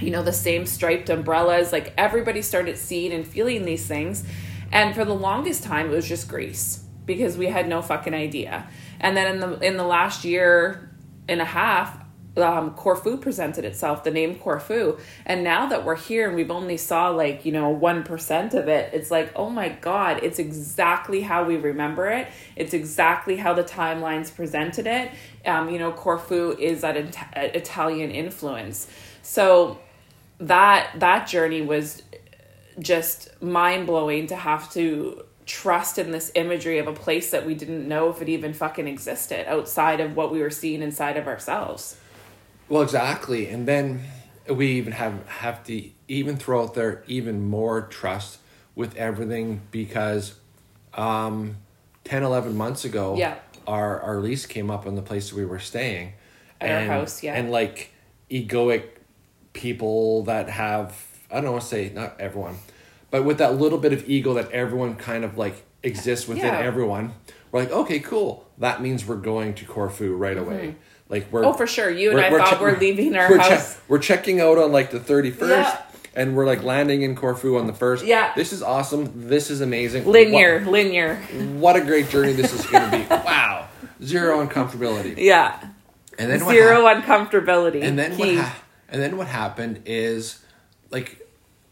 You 0.01 0.11
know, 0.11 0.23
the 0.23 0.33
same 0.33 0.65
striped 0.65 1.09
umbrellas. 1.09 1.71
Like 1.71 1.93
everybody 1.97 2.41
started 2.41 2.77
seeing 2.77 3.11
and 3.11 3.25
feeling 3.27 3.65
these 3.65 3.85
things, 3.87 4.23
and 4.71 4.93
for 4.95 5.05
the 5.05 5.15
longest 5.15 5.63
time, 5.63 5.87
it 5.87 5.95
was 5.95 6.07
just 6.07 6.27
Greece 6.27 6.83
because 7.05 7.37
we 7.37 7.47
had 7.47 7.67
no 7.67 7.81
fucking 7.81 8.13
idea. 8.13 8.69
And 8.99 9.15
then 9.17 9.35
in 9.35 9.39
the 9.39 9.59
in 9.59 9.77
the 9.77 9.83
last 9.83 10.23
year 10.23 10.91
and 11.27 11.41
a 11.41 11.45
half, 11.45 11.97
um, 12.37 12.71
Corfu 12.71 13.17
presented 13.17 13.65
itself, 13.65 14.03
the 14.03 14.11
name 14.11 14.35
Corfu. 14.35 14.97
And 15.25 15.43
now 15.43 15.67
that 15.67 15.83
we're 15.85 15.95
here 15.95 16.27
and 16.27 16.35
we've 16.35 16.51
only 16.51 16.77
saw 16.77 17.09
like, 17.09 17.45
you 17.45 17.51
know, 17.51 17.75
1% 17.75 18.53
of 18.53 18.67
it, 18.67 18.93
it's 18.93 19.11
like, 19.11 19.31
oh 19.35 19.49
my 19.49 19.69
God, 19.69 20.19
it's 20.23 20.39
exactly 20.39 21.21
how 21.21 21.43
we 21.43 21.57
remember 21.57 22.07
it. 22.07 22.27
It's 22.55 22.73
exactly 22.73 23.37
how 23.37 23.53
the 23.53 23.63
timelines 23.63 24.33
presented 24.33 24.87
it. 24.87 25.11
Um, 25.45 25.69
you 25.69 25.79
know, 25.79 25.91
Corfu 25.91 26.55
is 26.57 26.81
that 26.81 26.97
it- 26.97 27.17
Italian 27.35 28.11
influence. 28.11 28.87
So 29.21 29.79
that, 30.39 30.91
that 30.99 31.27
journey 31.27 31.61
was 31.61 32.03
just 32.79 33.41
mind 33.41 33.87
blowing 33.87 34.27
to 34.27 34.35
have 34.35 34.71
to 34.73 35.23
trust 35.45 35.97
in 35.97 36.11
this 36.11 36.31
imagery 36.35 36.77
of 36.77 36.87
a 36.87 36.93
place 36.93 37.31
that 37.31 37.45
we 37.45 37.55
didn't 37.55 37.87
know 37.87 38.09
if 38.09 38.21
it 38.21 38.29
even 38.29 38.53
fucking 38.53 38.87
existed 38.87 39.49
outside 39.49 39.99
of 39.99 40.15
what 40.15 40.31
we 40.31 40.41
were 40.41 40.49
seeing 40.49 40.81
inside 40.81 41.17
of 41.17 41.27
ourselves. 41.27 41.97
Well, 42.69 42.81
exactly. 42.81 43.47
And 43.47 43.67
then 43.67 44.03
we 44.49 44.67
even 44.73 44.93
have 44.93 45.27
have 45.27 45.63
to 45.65 45.89
even 46.07 46.37
throw 46.37 46.63
out 46.63 46.73
there 46.73 47.03
even 47.07 47.45
more 47.45 47.81
trust 47.81 48.39
with 48.75 48.95
everything 48.95 49.61
because 49.71 50.35
um 50.93 51.57
10 52.05 52.23
11 52.23 52.55
months 52.55 52.85
ago 52.85 53.15
yeah 53.17 53.35
our 53.67 53.99
our 54.01 54.19
lease 54.19 54.45
came 54.45 54.71
up 54.71 54.87
on 54.87 54.95
the 54.95 55.01
place 55.01 55.33
we 55.33 55.45
were 55.45 55.59
staying 55.59 56.13
at 56.61 56.69
and, 56.69 56.89
our 56.89 56.99
house 56.99 57.21
yeah 57.23 57.35
and 57.35 57.51
like 57.51 57.91
egoic 58.31 58.83
people 59.57 60.23
that 60.23 60.49
have 60.49 60.95
i 61.31 61.41
don't 61.41 61.51
want 61.51 61.61
to 61.61 61.67
say 61.67 61.91
not 61.93 62.19
everyone 62.19 62.57
but 63.11 63.23
with 63.23 63.39
that 63.39 63.55
little 63.55 63.77
bit 63.77 63.91
of 63.91 64.07
ego 64.09 64.33
that 64.35 64.49
everyone 64.51 64.95
kind 64.95 65.25
of 65.25 65.37
like 65.37 65.65
exists 65.83 66.27
within 66.27 66.45
yeah. 66.45 66.59
everyone 66.59 67.13
we're 67.51 67.59
like 67.59 67.71
okay 67.71 67.99
cool 67.99 68.47
that 68.57 68.81
means 68.81 69.05
we're 69.05 69.15
going 69.15 69.53
to 69.53 69.65
corfu 69.65 70.15
right 70.15 70.37
mm-hmm. 70.37 70.51
away 70.51 70.75
like 71.09 71.31
we're 71.31 71.45
oh 71.45 71.53
for 71.53 71.67
sure. 71.67 71.89
You 71.89 72.11
and 72.11 72.19
I 72.19 72.29
thought 72.29 72.57
che- 72.57 72.61
we're 72.61 72.77
leaving 72.77 73.15
our 73.15 73.29
we're 73.29 73.37
house. 73.37 73.75
Che- 73.75 73.79
we're 73.87 73.99
checking 73.99 74.41
out 74.41 74.57
on 74.57 74.71
like 74.71 74.91
the 74.91 74.99
thirty 74.99 75.31
first. 75.31 75.51
Yeah. 75.51 75.83
And 76.15 76.35
we're 76.35 76.47
like 76.47 76.63
landing 76.63 77.03
in 77.03 77.15
Corfu 77.15 77.59
on 77.59 77.67
the 77.67 77.73
first. 77.73 78.03
Yeah. 78.03 78.33
This 78.33 78.51
is 78.51 78.63
awesome. 78.63 79.29
This 79.29 79.51
is 79.51 79.61
amazing. 79.61 80.07
Linear, 80.07 80.61
what, 80.61 80.71
linear. 80.71 81.17
What 81.59 81.75
a 81.75 81.81
great 81.81 82.09
journey 82.09 82.33
this 82.33 82.53
is 82.53 82.65
going 82.65 82.89
to 82.89 82.97
be. 82.97 83.03
wow. 83.09 83.67
Zero 84.03 84.43
uncomfortability. 84.43 85.15
Yeah. 85.17 85.63
And 86.17 86.31
then 86.31 86.39
zero 86.39 86.87
hap- 86.87 87.03
uncomfortability. 87.03 87.83
And 87.83 87.99
then 87.99 88.17
Key. 88.17 88.37
what? 88.37 88.45
Ha- 88.45 88.63
and 88.89 89.01
then 89.01 89.17
what 89.17 89.27
happened 89.27 89.81
is, 89.85 90.43
like, 90.89 91.27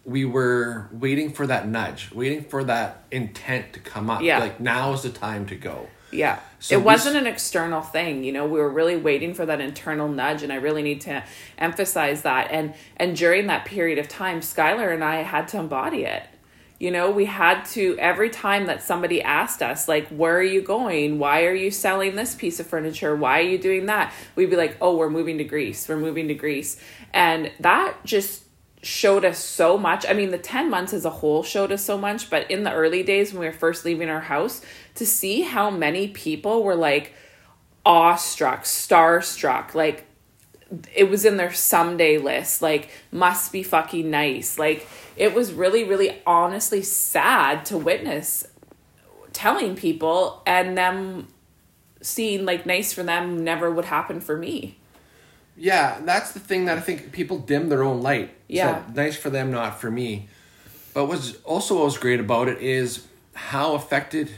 we 0.05 0.23
were 0.23 0.87
waiting 0.91 1.31
for 1.31 1.47
that 1.47 1.67
nudge, 1.67 2.11
waiting 2.13 2.43
for 2.43 2.63
that 2.63 3.03
intent 3.11 3.73
to 3.73 3.79
come 3.79 4.09
up. 4.09 4.21
Yeah. 4.21 4.39
Like 4.39 4.59
now 4.59 4.93
is 4.93 5.01
the 5.01 5.09
time 5.09 5.47
to 5.47 5.55
go. 5.55 5.87
Yeah. 6.11 6.39
So 6.59 6.77
it 6.77 6.83
wasn't 6.83 7.17
an 7.17 7.27
external 7.27 7.81
thing, 7.81 8.23
you 8.23 8.31
know, 8.31 8.45
we 8.45 8.59
were 8.59 8.69
really 8.69 8.95
waiting 8.95 9.33
for 9.33 9.45
that 9.45 9.59
internal 9.59 10.07
nudge 10.07 10.43
and 10.43 10.53
I 10.53 10.55
really 10.55 10.83
need 10.83 11.01
to 11.01 11.23
emphasize 11.57 12.21
that. 12.21 12.51
And 12.51 12.73
and 12.97 13.15
during 13.15 13.47
that 13.47 13.65
period 13.65 13.97
of 13.97 14.07
time, 14.07 14.39
Skylar 14.39 14.93
and 14.93 15.03
I 15.03 15.23
had 15.23 15.47
to 15.49 15.57
embody 15.57 16.05
it. 16.05 16.23
You 16.77 16.91
know, 16.91 17.09
we 17.09 17.25
had 17.25 17.63
to 17.67 17.95
every 17.99 18.29
time 18.29 18.65
that 18.65 18.83
somebody 18.83 19.21
asked 19.21 19.61
us 19.61 19.87
like, 19.87 20.07
"Where 20.09 20.37
are 20.37 20.43
you 20.43 20.61
going? 20.61 21.19
Why 21.19 21.45
are 21.45 21.53
you 21.53 21.71
selling 21.71 22.15
this 22.15 22.35
piece 22.35 22.59
of 22.59 22.67
furniture? 22.67 23.15
Why 23.15 23.39
are 23.39 23.43
you 23.43 23.57
doing 23.57 23.85
that?" 23.85 24.13
We'd 24.35 24.49
be 24.49 24.57
like, 24.57 24.75
"Oh, 24.81 24.97
we're 24.97 25.09
moving 25.09 25.37
to 25.37 25.43
Greece. 25.43 25.87
We're 25.87 25.95
moving 25.97 26.27
to 26.27 26.33
Greece." 26.33 26.77
And 27.13 27.51
that 27.59 27.95
just 28.03 28.43
showed 28.81 29.25
us 29.25 29.39
so 29.39 29.77
much. 29.77 30.05
I 30.07 30.13
mean, 30.13 30.29
the 30.29 30.37
10 30.37 30.69
months 30.69 30.93
as 30.93 31.05
a 31.05 31.09
whole 31.09 31.41
showed 31.41 31.71
us 31.71 31.83
so 31.83 31.97
much, 31.97 32.29
but 32.29 32.49
in 32.51 32.63
the 32.63 32.71
early 32.71 33.01
days 33.03 33.33
when 33.33 33.39
we 33.39 33.47
were 33.47 33.53
first 33.53 33.83
leaving 33.83 34.09
our 34.09 34.19
house, 34.19 34.61
to 34.95 35.05
see 35.05 35.41
how 35.41 35.71
many 35.71 36.09
people 36.09 36.61
were 36.61 36.75
like 36.75 37.13
awestruck, 37.85 38.63
starstruck, 38.63 39.73
like 39.73 40.05
it 40.93 41.09
was 41.09 41.25
in 41.25 41.37
their 41.37 41.53
someday 41.53 42.17
list, 42.17 42.61
like 42.61 42.89
must 43.11 43.51
be 43.51 43.63
fucking 43.63 44.09
nice. 44.09 44.57
Like 44.59 44.87
it 45.15 45.33
was 45.33 45.53
really, 45.53 45.83
really 45.83 46.21
honestly 46.25 46.81
sad 46.81 47.65
to 47.65 47.77
witness 47.77 48.47
telling 49.33 49.75
people 49.75 50.41
and 50.45 50.77
them 50.77 51.27
seeing 52.01 52.45
like 52.45 52.65
nice 52.65 52.93
for 52.93 53.03
them 53.03 53.43
never 53.43 53.69
would 53.69 53.85
happen 53.85 54.21
for 54.21 54.37
me. 54.37 54.77
Yeah, 55.57 55.99
that's 56.01 56.31
the 56.31 56.39
thing 56.39 56.65
that 56.65 56.77
I 56.77 56.81
think 56.81 57.11
people 57.11 57.39
dim 57.39 57.69
their 57.69 57.83
own 57.83 58.01
light. 58.01 58.31
Yeah. 58.47 58.85
So 58.85 58.93
nice 58.93 59.17
for 59.17 59.29
them, 59.29 59.51
not 59.51 59.79
for 59.79 59.89
me. 59.89 60.27
But 60.93 61.05
what's 61.05 61.35
also 61.43 61.75
what 61.75 61.85
was 61.85 61.97
great 61.97 62.19
about 62.19 62.47
it 62.47 62.59
is 62.61 63.05
how 63.33 63.75
affected, 63.75 64.29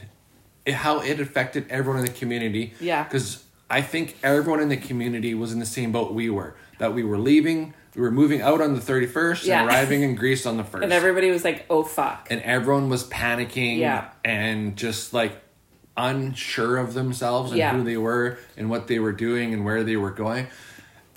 how 0.68 1.02
it 1.02 1.20
affected 1.20 1.66
everyone 1.70 2.00
in 2.00 2.06
the 2.06 2.12
community. 2.12 2.74
Yeah. 2.80 3.04
Because 3.04 3.44
I 3.70 3.82
think 3.82 4.18
everyone 4.24 4.62
in 4.62 4.70
the 4.70 4.78
community 4.78 5.34
was 5.34 5.52
in 5.52 5.60
the 5.60 5.66
same 5.66 5.92
boat 5.92 6.14
we 6.14 6.30
were. 6.30 6.56
That 6.80 6.94
we 6.94 7.04
were 7.04 7.18
leaving, 7.18 7.74
we 7.96 8.02
were 8.02 8.12
moving 8.12 8.42
out 8.42 8.62
on 8.62 8.76
the 8.76 8.80
31st 8.80 9.46
yeah. 9.46 9.62
and 9.62 9.70
arriving 9.70 10.04
in 10.04 10.16
Greece 10.24 10.46
on 10.46 10.58
the 10.58 10.64
1st. 10.64 10.84
And 10.84 10.94
everybody 10.94 11.32
was 11.32 11.44
like, 11.44 11.66
oh 11.70 11.84
fuck. 11.84 12.28
And 12.30 12.42
everyone 12.44 12.90
was 12.90 13.04
panicking. 13.06 13.80
Yeah. 13.80 14.10
And 14.24 14.78
just 14.78 15.14
like 15.14 15.42
unsure 15.98 16.78
of 16.78 16.94
themselves 16.94 17.52
and 17.52 17.58
yeah. 17.58 17.76
who 17.76 17.84
they 17.84 17.98
were 17.98 18.38
and 18.56 18.70
what 18.70 18.88
they 18.88 19.00
were 19.00 19.12
doing 19.12 19.54
and 19.54 19.66
where 19.66 19.84
they 19.84 19.98
were 19.98 20.12
going 20.12 20.48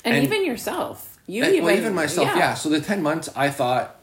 and, 0.04 0.16
and 0.16 0.24
even 0.24 0.44
yourself. 0.44 1.18
You 1.26 1.44
and, 1.44 1.52
even, 1.54 1.64
well, 1.64 1.76
even 1.76 1.94
myself, 1.94 2.28
yeah. 2.28 2.38
yeah. 2.38 2.54
So 2.54 2.68
the 2.68 2.80
ten 2.80 3.02
months, 3.02 3.28
I 3.36 3.50
thought, 3.50 3.96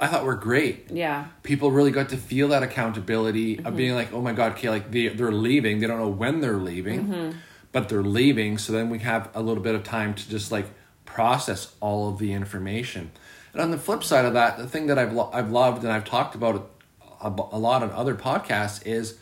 I 0.00 0.08
thought 0.08 0.24
were 0.24 0.34
great. 0.34 0.90
Yeah. 0.90 1.26
People 1.42 1.70
really 1.70 1.90
got 1.90 2.08
to 2.08 2.16
feel 2.16 2.48
that 2.48 2.62
accountability 2.62 3.56
mm-hmm. 3.56 3.66
of 3.66 3.76
being 3.76 3.94
like, 3.94 4.12
oh 4.12 4.20
my 4.20 4.32
god, 4.32 4.52
okay, 4.52 4.70
like 4.70 4.90
they 4.90 5.08
they're 5.08 5.32
leaving. 5.32 5.78
They 5.78 5.86
don't 5.86 5.98
know 5.98 6.08
when 6.08 6.40
they're 6.40 6.56
leaving, 6.56 7.06
mm-hmm. 7.06 7.38
But 7.72 7.88
they're 7.88 8.02
leaving. 8.02 8.58
So 8.58 8.72
then 8.72 8.90
we 8.90 9.00
have 9.00 9.30
a 9.34 9.42
little 9.42 9.62
bit 9.62 9.74
of 9.74 9.82
time 9.82 10.14
to 10.14 10.28
just 10.28 10.52
like 10.52 10.66
process 11.04 11.74
all 11.80 12.08
of 12.08 12.18
the 12.18 12.32
information. 12.32 13.10
And 13.52 13.60
on 13.60 13.70
the 13.70 13.78
flip 13.78 14.04
side 14.04 14.24
of 14.24 14.34
that, 14.34 14.56
the 14.58 14.68
thing 14.68 14.86
that 14.86 14.98
I've 14.98 15.12
lo- 15.12 15.30
I've 15.32 15.50
loved 15.50 15.82
and 15.82 15.92
I've 15.92 16.04
talked 16.04 16.34
about 16.34 16.70
a, 17.20 17.28
a 17.28 17.58
lot 17.58 17.82
on 17.82 17.90
other 17.90 18.14
podcasts 18.14 18.86
is 18.86 19.18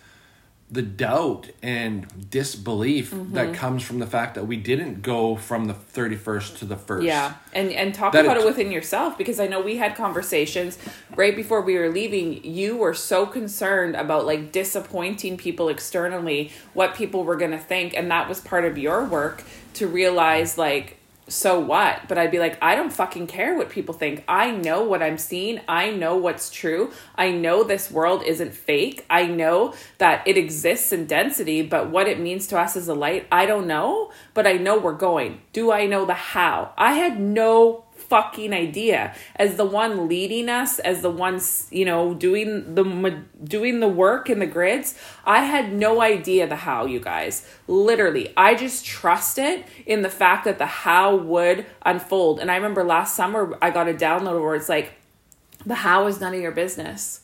the 0.73 0.83
doubt 0.83 1.51
and 1.63 2.07
disbelief 2.31 3.11
mm-hmm. 3.11 3.35
that 3.35 3.55
comes 3.55 3.83
from 3.83 3.99
the 3.99 4.07
fact 4.07 4.37
that 4.37 4.47
we 4.47 4.57
didn't 4.57 5.03
go 5.03 5.35
from 5.35 5.65
the 5.65 5.75
31st 5.75 6.59
to 6.59 6.65
the 6.65 6.77
1st. 6.77 7.03
Yeah. 7.03 7.35
And 7.53 7.73
and 7.73 7.93
talk 7.93 8.13
that 8.13 8.25
about 8.25 8.37
it, 8.37 8.45
it 8.45 8.47
within 8.47 8.71
yourself 8.71 9.19
because 9.19 9.41
I 9.41 9.49
know 9.49 9.61
we 9.61 9.77
had 9.77 9.97
conversations 9.97 10.79
right 11.17 11.35
before 11.35 11.61
we 11.61 11.77
were 11.77 11.89
leaving. 11.89 12.45
You 12.45 12.77
were 12.77 12.95
so 12.95 13.27
concerned 13.27 13.97
about 13.97 14.27
like 14.27 14.53
disappointing 14.53 15.37
people 15.37 15.69
externally, 15.69 16.53
what 16.73 16.95
people 16.95 17.25
were 17.25 17.37
going 17.37 17.51
to 17.51 17.59
think 17.59 17.97
and 17.97 18.09
that 18.13 18.29
was 18.29 18.41
part 18.41 18.65
of 18.65 18.79
your 18.79 19.05
work 19.05 19.43
to 19.75 19.89
realize 19.89 20.57
like 20.57 21.00
so 21.31 21.61
what? 21.61 22.09
But 22.09 22.19
I'd 22.19 22.31
be 22.31 22.39
like, 22.39 22.59
I 22.61 22.75
don't 22.75 22.93
fucking 22.93 23.27
care 23.27 23.57
what 23.57 23.71
people 23.71 23.95
think. 23.95 24.25
I 24.27 24.51
know 24.51 24.83
what 24.83 25.03
I'm 25.03 25.19
seeing. 25.19 25.61
I 25.69 25.91
know 25.91 26.17
what's 26.17 26.51
true. 26.51 26.93
I 27.15 27.31
know 27.31 27.63
this 27.63 27.91
world 27.91 28.23
isn't 28.25 28.53
fake. 28.53 29.07
I 29.09 29.27
know 29.27 29.75
that 29.99 30.27
it 30.27 30.37
exists 30.37 30.93
in 30.93 31.07
density, 31.07 31.63
but 31.63 31.91
what 31.91 32.09
it 32.09 32.19
means 32.19 32.47
to 32.49 32.59
us 32.59 32.77
as 32.77 32.89
a 32.89 32.95
light, 32.95 33.27
I 33.31 33.47
don't 33.47 33.67
know, 33.67 34.11
but 34.35 34.47
I 34.47 34.55
know 34.55 34.79
we're 34.79 34.93
going. 34.93 35.41
Do 35.53 35.71
I 35.73 35.87
know 35.87 36.05
the 36.05 36.15
how? 36.15 36.73
I 36.77 36.95
had 36.95 37.21
no 37.21 37.85
fucking 38.11 38.53
idea. 38.53 39.15
As 39.37 39.57
the 39.57 39.65
one 39.65 40.09
leading 40.09 40.49
us 40.49 40.81
as 40.81 41.01
the 41.01 41.11
ones 41.11 41.69
you 41.71 41.85
know 41.85 42.13
doing 42.13 42.75
the 42.75 43.23
doing 43.43 43.81
the 43.81 43.89
work 43.89 44.29
in 44.29 44.41
the 44.41 44.47
grids 44.47 44.97
i 45.25 45.45
had 45.45 45.73
no 45.73 46.03
idea 46.03 46.47
the 46.47 46.57
how 46.57 46.85
you 46.85 47.01
guys. 47.01 47.47
Literally 47.69 48.35
i 48.37 48.55
just 48.55 48.85
trusted 48.85 49.65
in 49.87 50.03
the 50.03 50.11
fact 50.11 50.45
that 50.45 50.59
the 50.59 50.67
how 50.67 51.15
would 51.15 51.65
unfold. 51.83 52.41
And 52.41 52.51
i 52.51 52.57
remember 52.57 52.85
last 52.85 53.17
summer 53.17 53.57
i 53.63 53.71
got 53.71 53.89
a 53.89 53.95
download 53.95 54.43
where 54.43 54.57
it's 54.57 54.69
like 54.69 54.95
the 55.65 55.77
how 55.77 56.07
is 56.09 56.21
none 56.21 56.35
of 56.35 56.41
your 56.41 56.53
business. 56.53 57.21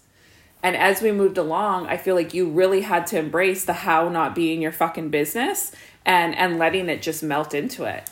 And 0.63 0.77
as 0.77 1.03
we 1.03 1.11
moved 1.11 1.37
along 1.37 1.89
i 1.89 1.97
feel 1.97 2.15
like 2.15 2.33
you 2.33 2.49
really 2.49 2.83
had 2.83 3.07
to 3.09 3.19
embrace 3.19 3.65
the 3.65 3.73
how 3.73 4.09
not 4.09 4.35
being 4.35 4.63
your 4.63 4.73
fucking 4.73 5.11
business 5.11 5.73
and 6.05 6.35
and 6.37 6.59
letting 6.59 6.89
it 6.89 7.03
just 7.03 7.23
melt 7.23 7.55
into 7.55 7.85
it 7.85 8.09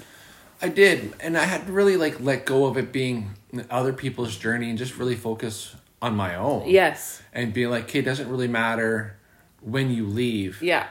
I 0.65 0.69
did, 0.69 1.13
and 1.21 1.37
I 1.37 1.45
had 1.45 1.67
to 1.67 1.73
really 1.73 1.99
like 1.99 2.21
let 2.21 2.47
go 2.47 2.65
of 2.65 2.79
it 2.79 2.91
being 2.91 3.35
other 3.69 3.93
people's 3.93 4.35
journey 4.35 4.71
and 4.71 4.79
just 4.79 4.97
really 4.97 5.15
focus 5.15 5.77
on 6.01 6.17
my 6.17 6.37
own. 6.37 6.67
Yes. 6.67 7.21
And 7.35 7.53
being 7.53 7.69
like, 7.69 7.85
okay, 7.85 7.99
it 7.99 8.07
doesn't 8.07 8.31
really 8.31 8.49
matter 8.49 9.19
when 9.61 9.91
you 9.91 10.07
leave. 10.07 10.63
Yeah. 10.63 10.87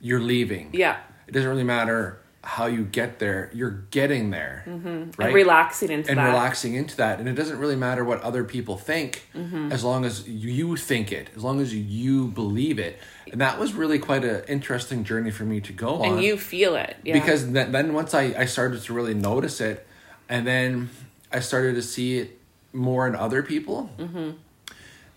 You're 0.00 0.22
leaving. 0.22 0.70
Yeah. 0.72 0.96
It 1.26 1.32
doesn't 1.32 1.50
really 1.50 1.62
matter 1.62 2.20
how 2.44 2.66
you 2.66 2.84
get 2.84 3.18
there. 3.18 3.50
You're 3.52 3.82
getting 3.90 4.30
there. 4.30 4.64
Mm-hmm. 4.66 5.10
Right. 5.16 5.26
And 5.26 5.34
relaxing 5.34 5.90
into 5.90 6.10
and 6.10 6.18
that. 6.18 6.26
relaxing 6.26 6.74
into 6.74 6.96
that, 6.96 7.18
and 7.18 7.28
it 7.28 7.34
doesn't 7.34 7.58
really 7.58 7.76
matter 7.76 8.04
what 8.04 8.20
other 8.22 8.44
people 8.44 8.76
think, 8.76 9.28
mm-hmm. 9.34 9.72
as 9.72 9.84
long 9.84 10.04
as 10.04 10.28
you 10.28 10.76
think 10.76 11.12
it, 11.12 11.30
as 11.36 11.42
long 11.42 11.60
as 11.60 11.74
you 11.74 12.28
believe 12.28 12.78
it 12.78 12.98
and 13.32 13.40
that 13.40 13.58
was 13.58 13.74
really 13.74 13.98
quite 13.98 14.24
an 14.24 14.42
interesting 14.48 15.04
journey 15.04 15.30
for 15.30 15.44
me 15.44 15.60
to 15.60 15.72
go 15.72 16.02
on. 16.02 16.12
And 16.12 16.22
you 16.22 16.36
feel 16.36 16.76
it, 16.76 16.96
yeah. 17.04 17.18
Because 17.18 17.50
then, 17.50 17.72
then 17.72 17.92
once 17.92 18.14
I, 18.14 18.34
I 18.36 18.44
started 18.46 18.82
to 18.82 18.92
really 18.92 19.14
notice 19.14 19.60
it, 19.60 19.86
and 20.28 20.46
then 20.46 20.90
I 21.32 21.40
started 21.40 21.74
to 21.74 21.82
see 21.82 22.18
it 22.18 22.38
more 22.72 23.06
in 23.06 23.14
other 23.14 23.42
people. 23.42 23.90
Mm-hmm. 23.98 24.30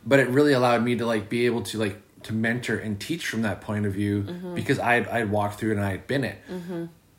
But 0.05 0.19
it 0.19 0.29
really 0.29 0.53
allowed 0.53 0.83
me 0.83 0.95
to 0.95 1.05
like 1.05 1.29
be 1.29 1.45
able 1.45 1.61
to 1.63 1.77
like 1.77 2.01
to 2.23 2.33
mentor 2.33 2.77
and 2.77 2.99
teach 2.99 3.27
from 3.27 3.43
that 3.43 3.61
point 3.61 3.85
of 3.85 3.93
view 3.93 4.23
mm-hmm. 4.23 4.55
because 4.55 4.79
I 4.79 4.97
I 4.97 5.23
walked 5.25 5.59
through 5.59 5.71
it 5.71 5.77
and 5.77 5.85
I 5.85 5.91
had 5.91 6.07
been 6.07 6.23
it. 6.23 6.39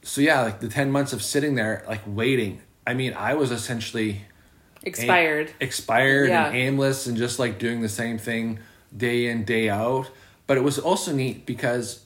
So 0.02 0.20
yeah, 0.20 0.42
like 0.42 0.60
the 0.60 0.68
ten 0.68 0.90
months 0.90 1.12
of 1.12 1.22
sitting 1.22 1.54
there, 1.54 1.84
like 1.86 2.02
waiting. 2.06 2.60
I 2.86 2.94
mean, 2.94 3.14
I 3.14 3.34
was 3.34 3.52
essentially 3.52 4.22
expired, 4.82 5.52
expired, 5.60 6.28
yeah. 6.28 6.46
and 6.46 6.56
aimless, 6.56 7.06
and 7.06 7.16
just 7.16 7.38
like 7.38 7.58
doing 7.58 7.80
the 7.80 7.88
same 7.88 8.18
thing 8.18 8.58
day 8.96 9.26
in 9.26 9.44
day 9.44 9.68
out 9.68 10.10
but 10.46 10.58
it 10.58 10.64
was 10.64 10.78
also 10.78 11.12
neat 11.12 11.46
because 11.46 12.04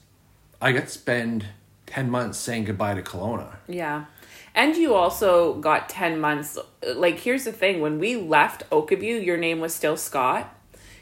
I 0.61 0.71
got 0.71 0.85
to 0.85 0.89
spend 0.89 1.45
10 1.87 2.09
months 2.09 2.37
saying 2.37 2.65
goodbye 2.65 2.93
to 2.93 3.01
Kelowna. 3.01 3.57
Yeah. 3.67 4.05
And 4.55 4.75
you 4.75 4.93
also 4.93 5.55
got 5.55 5.89
10 5.89 6.19
months. 6.19 6.57
Like, 6.95 7.19
here's 7.19 7.43
the 7.43 7.51
thing 7.51 7.81
when 7.81 7.99
we 7.99 8.15
left 8.15 8.69
Oakview, 8.69 9.23
your 9.23 9.37
name 9.37 9.59
was 9.59 9.73
still 9.73 9.97
Scott. 9.97 10.53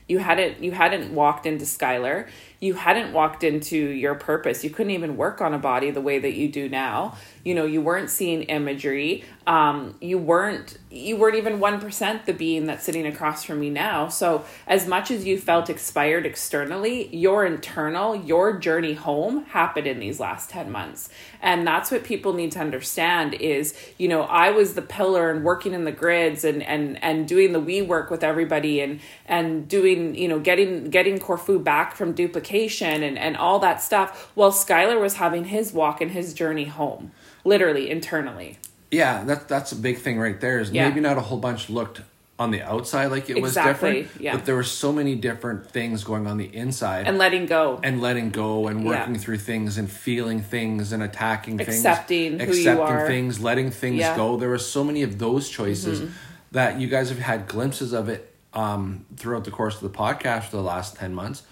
You 0.08 0.20
hadn't 0.20 0.64
you 0.64 0.72
hadn't 0.72 1.14
walked 1.16 1.48
into 1.48 1.66
Skylar. 1.66 2.30
You 2.66 2.74
hadn't 2.74 3.14
walked 3.14 3.44
into 3.44 3.78
your 3.78 4.16
purpose. 4.16 4.64
You 4.64 4.72
couldn't 4.72 4.92
even 4.92 5.18
work 5.18 5.40
on 5.40 5.54
a 5.54 5.60
body 5.60 5.92
the 5.92 6.02
way 6.02 6.18
that 6.18 6.34
you 6.34 6.48
do 6.48 6.68
now 6.68 7.16
you 7.46 7.56
know 7.56 7.66
you 7.66 7.80
weren't 7.80 8.10
seeing 8.10 8.44
imagery. 8.44 9.24
Um, 9.48 9.96
you 10.02 10.18
weren't 10.18 10.78
you 10.90 11.16
weren't 11.18 11.36
even 11.36 11.60
1% 11.60 12.26
the 12.26 12.34
being 12.34 12.66
that's 12.66 12.84
sitting 12.84 13.06
across 13.06 13.44
from 13.44 13.60
me 13.60 13.70
now. 13.70 14.08
So 14.08 14.44
as 14.66 14.88
much 14.88 15.12
as 15.12 15.26
you 15.26 15.38
felt 15.38 15.70
expired 15.70 16.26
externally 16.26 17.16
your 17.16 17.46
internal 17.46 18.16
your 18.16 18.58
journey 18.58 18.94
home 18.94 19.46
happened 19.46 19.88
in 19.88 20.00
these 20.00 20.20
last 20.20 20.50
10 20.50 20.72
months. 20.72 21.10
And 21.42 21.68
that's 21.68 21.92
what 21.92 22.04
people 22.04 22.34
need 22.34 22.52
to 22.54 22.60
understand 22.60 23.36
is 23.36 23.76
you 23.98 24.08
know 24.08 24.24
i 24.24 24.50
was 24.50 24.74
the 24.74 24.82
pillar 24.82 25.32
and 25.32 25.44
working 25.44 25.74
in 25.74 25.86
the 25.86 25.92
grids 25.92 26.44
and 26.44 26.64
and 26.64 27.02
and 27.04 27.28
doing 27.28 27.54
the 27.54 27.60
we 27.60 27.82
work 27.82 28.10
with 28.10 28.24
everybody 28.24 28.82
and 28.82 29.00
and 29.26 29.68
doing 29.68 30.16
you 30.16 30.28
know 30.28 30.40
getting 30.40 30.90
getting 30.90 31.20
corfu 31.20 31.60
back 31.60 31.96
from 31.96 32.12
duplication 32.14 33.04
and 33.04 33.18
and 33.18 33.38
all 33.38 33.60
that 33.60 33.82
stuff 33.82 34.32
while 34.36 34.52
skylar 34.52 35.00
was 35.00 35.16
having 35.16 35.46
his 35.46 35.72
walk 35.72 36.02
and 36.02 36.12
his 36.12 36.34
journey 36.34 36.66
home 36.66 37.12
literally 37.46 37.90
internally. 37.90 38.58
Yeah, 38.92 39.24
that 39.24 39.48
that's 39.48 39.72
a 39.72 39.76
big 39.76 40.00
thing 40.00 40.20
right 40.20 40.40
there. 40.40 40.60
Is 40.60 40.72
yeah. 40.72 40.90
maybe 40.90 41.00
not 41.00 41.18
a 41.18 41.22
whole 41.22 41.40
bunch 41.40 41.70
looked 41.70 42.02
on 42.38 42.52
the 42.52 42.62
outside 42.62 43.08
like 43.08 43.30
it 43.30 43.38
exactly, 43.38 43.42
was 43.42 43.54
different, 43.54 44.22
yeah. 44.22 44.36
but 44.36 44.46
there 44.46 44.56
were 44.56 44.64
so 44.64 44.92
many 44.92 45.16
different 45.16 45.70
things 45.72 46.04
going 46.04 46.28
on 46.28 46.38
the 46.38 46.54
inside 46.54 47.08
and 47.08 47.18
letting 47.18 47.46
go 47.46 47.80
and 47.82 48.02
letting 48.02 48.30
go 48.30 48.68
and 48.68 48.86
working 48.86 49.16
yeah. 49.16 49.22
through 49.22 49.38
things 49.38 49.78
and 49.78 49.90
feeling 49.90 50.42
things 50.42 50.92
and 50.92 51.02
attacking 51.02 51.58
things. 51.58 51.70
accepting 51.70 52.38
things, 52.38 52.58
accepting 52.58 53.08
things, 53.08 53.40
letting 53.40 53.72
things 53.72 54.02
go. 54.18 54.36
There 54.36 54.50
were 54.50 54.58
so 54.58 54.84
many 54.84 55.04
of 55.04 55.18
those 55.18 55.48
choices 55.50 56.02
mm-hmm. 56.02 56.12
that 56.52 56.80
you 56.80 56.88
guys 56.88 57.08
have 57.08 57.20
had 57.20 57.48
glimpses 57.48 57.94
of 57.94 58.10
it 58.10 58.36
um, 58.54 59.06
throughout 59.16 59.46
the 59.46 59.52
course 59.52 59.76
of 59.76 59.82
the 59.82 59.98
podcast 59.98 60.44
for 60.46 60.58
the 60.58 60.64
last 60.64 60.98
ten 60.98 61.16
months. 61.16 61.44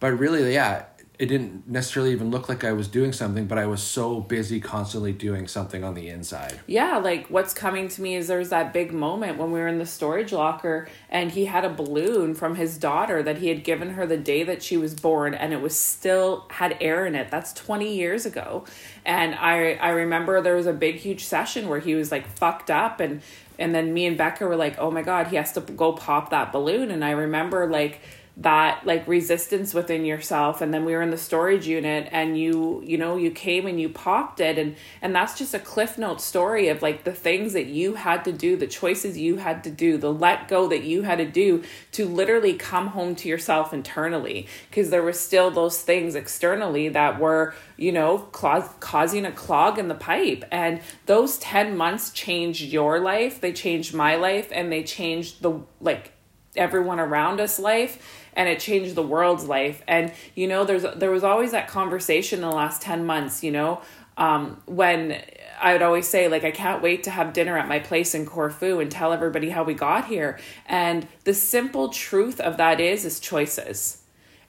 But 0.00 0.18
really, 0.18 0.52
yeah, 0.52 0.86
it 1.22 1.28
didn't 1.28 1.68
necessarily 1.68 2.10
even 2.10 2.32
look 2.32 2.48
like 2.48 2.64
I 2.64 2.72
was 2.72 2.88
doing 2.88 3.12
something, 3.12 3.46
but 3.46 3.56
I 3.56 3.64
was 3.66 3.80
so 3.80 4.18
busy 4.18 4.58
constantly 4.58 5.12
doing 5.12 5.46
something 5.46 5.84
on 5.84 5.94
the 5.94 6.08
inside. 6.08 6.58
Yeah, 6.66 6.96
like 6.96 7.28
what's 7.28 7.54
coming 7.54 7.86
to 7.90 8.02
me 8.02 8.16
is 8.16 8.26
there's 8.26 8.48
that 8.48 8.72
big 8.72 8.92
moment 8.92 9.38
when 9.38 9.52
we 9.52 9.60
were 9.60 9.68
in 9.68 9.78
the 9.78 9.86
storage 9.86 10.32
locker 10.32 10.88
and 11.08 11.30
he 11.30 11.44
had 11.44 11.64
a 11.64 11.68
balloon 11.68 12.34
from 12.34 12.56
his 12.56 12.76
daughter 12.76 13.22
that 13.22 13.38
he 13.38 13.46
had 13.46 13.62
given 13.62 13.90
her 13.90 14.04
the 14.04 14.16
day 14.16 14.42
that 14.42 14.64
she 14.64 14.76
was 14.76 14.94
born 14.94 15.32
and 15.32 15.52
it 15.52 15.60
was 15.60 15.78
still 15.78 16.48
had 16.50 16.76
air 16.80 17.06
in 17.06 17.14
it. 17.14 17.30
That's 17.30 17.52
20 17.52 17.94
years 17.94 18.26
ago. 18.26 18.64
And 19.04 19.36
I 19.36 19.74
I 19.74 19.90
remember 19.90 20.40
there 20.40 20.56
was 20.56 20.66
a 20.66 20.72
big 20.72 20.96
huge 20.96 21.24
session 21.24 21.68
where 21.68 21.78
he 21.78 21.94
was 21.94 22.10
like 22.10 22.26
fucked 22.26 22.68
up 22.68 22.98
and 22.98 23.22
and 23.60 23.72
then 23.72 23.94
me 23.94 24.06
and 24.06 24.18
Becca 24.18 24.44
were 24.44 24.56
like, 24.56 24.76
"Oh 24.80 24.90
my 24.90 25.02
god, 25.02 25.28
he 25.28 25.36
has 25.36 25.52
to 25.52 25.60
go 25.60 25.92
pop 25.92 26.30
that 26.30 26.50
balloon." 26.50 26.90
And 26.90 27.04
I 27.04 27.12
remember 27.12 27.68
like 27.70 28.00
that 28.38 28.86
like 28.86 29.06
resistance 29.06 29.74
within 29.74 30.06
yourself. 30.06 30.62
And 30.62 30.72
then 30.72 30.86
we 30.86 30.94
were 30.94 31.02
in 31.02 31.10
the 31.10 31.18
storage 31.18 31.66
unit 31.66 32.08
and 32.12 32.38
you 32.38 32.82
you 32.84 32.96
know 32.96 33.16
you 33.16 33.30
came 33.30 33.66
and 33.66 33.78
you 33.78 33.90
popped 33.90 34.40
it. 34.40 34.58
And 34.58 34.76
and 35.02 35.14
that's 35.14 35.36
just 35.36 35.52
a 35.52 35.58
cliff 35.58 35.98
note 35.98 36.20
story 36.20 36.68
of 36.68 36.80
like 36.80 37.04
the 37.04 37.12
things 37.12 37.52
that 37.52 37.66
you 37.66 37.94
had 37.94 38.24
to 38.24 38.32
do 38.32 38.56
the 38.56 38.66
choices 38.66 39.18
you 39.18 39.36
had 39.36 39.62
to 39.64 39.70
do 39.70 39.98
the 39.98 40.12
let 40.12 40.48
go 40.48 40.66
that 40.68 40.82
you 40.82 41.02
had 41.02 41.18
to 41.18 41.26
do 41.26 41.62
to 41.92 42.06
literally 42.06 42.54
come 42.54 42.88
home 42.88 43.14
to 43.16 43.28
yourself 43.28 43.74
internally. 43.74 44.46
Because 44.70 44.88
there 44.88 45.02
were 45.02 45.12
still 45.12 45.50
those 45.50 45.82
things 45.82 46.14
externally 46.14 46.88
that 46.88 47.20
were 47.20 47.54
you 47.76 47.92
know 47.92 48.18
cla- 48.32 48.74
causing 48.80 49.26
a 49.26 49.32
clog 49.32 49.78
in 49.78 49.88
the 49.88 49.94
pipe. 49.94 50.42
And 50.50 50.80
those 51.04 51.36
10 51.38 51.76
months 51.76 52.10
changed 52.10 52.62
your 52.62 52.98
life. 52.98 53.42
They 53.42 53.52
changed 53.52 53.92
my 53.92 54.16
life 54.16 54.48
and 54.52 54.72
they 54.72 54.84
changed 54.84 55.42
the 55.42 55.60
like 55.82 56.12
everyone 56.56 57.00
around 57.00 57.40
us 57.40 57.58
life 57.58 58.21
and 58.34 58.48
it 58.48 58.60
changed 58.60 58.94
the 58.94 59.02
world's 59.02 59.44
life. 59.44 59.82
And 59.86 60.12
you 60.34 60.46
know 60.46 60.64
there's 60.64 60.84
there 60.96 61.10
was 61.10 61.24
always 61.24 61.52
that 61.52 61.68
conversation 61.68 62.42
in 62.42 62.48
the 62.48 62.54
last 62.54 62.82
10 62.82 63.04
months 63.04 63.42
you 63.42 63.50
know 63.50 63.82
um, 64.16 64.62
when 64.66 65.20
I 65.60 65.72
would 65.72 65.82
always 65.82 66.08
say 66.08 66.28
like 66.28 66.44
I 66.44 66.50
can't 66.50 66.82
wait 66.82 67.04
to 67.04 67.10
have 67.10 67.32
dinner 67.32 67.56
at 67.56 67.68
my 67.68 67.78
place 67.78 68.14
in 68.14 68.26
Corfu 68.26 68.80
and 68.80 68.90
tell 68.90 69.12
everybody 69.12 69.50
how 69.50 69.64
we 69.64 69.74
got 69.74 70.06
here. 70.06 70.38
And 70.66 71.06
the 71.24 71.34
simple 71.34 71.88
truth 71.88 72.40
of 72.40 72.56
that 72.56 72.80
is 72.80 73.04
is 73.04 73.20
choices. 73.20 74.02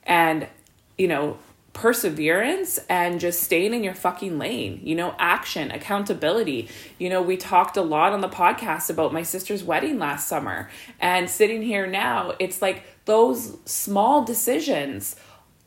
And 0.03 0.47
you 0.97 1.07
know 1.07 1.37
perseverance 1.73 2.79
and 2.87 3.19
just 3.19 3.41
staying 3.41 3.73
in 3.73 3.83
your 3.83 3.95
fucking 3.95 4.37
lane, 4.37 4.79
you 4.83 4.95
know, 4.95 5.15
action, 5.17 5.71
accountability. 5.71 6.69
You 6.99 7.09
know, 7.09 7.21
we 7.21 7.35
talked 7.35 7.77
a 7.77 7.81
lot 7.81 8.13
on 8.13 8.21
the 8.21 8.29
podcast 8.29 8.89
about 8.89 9.11
my 9.11 9.23
sister's 9.23 9.63
wedding 9.63 9.99
last 9.99 10.27
summer, 10.27 10.69
and 10.99 11.29
sitting 11.29 11.63
here 11.63 11.87
now, 11.87 12.33
it's 12.39 12.61
like 12.61 12.83
those 13.05 13.57
small 13.65 14.23
decisions 14.23 15.15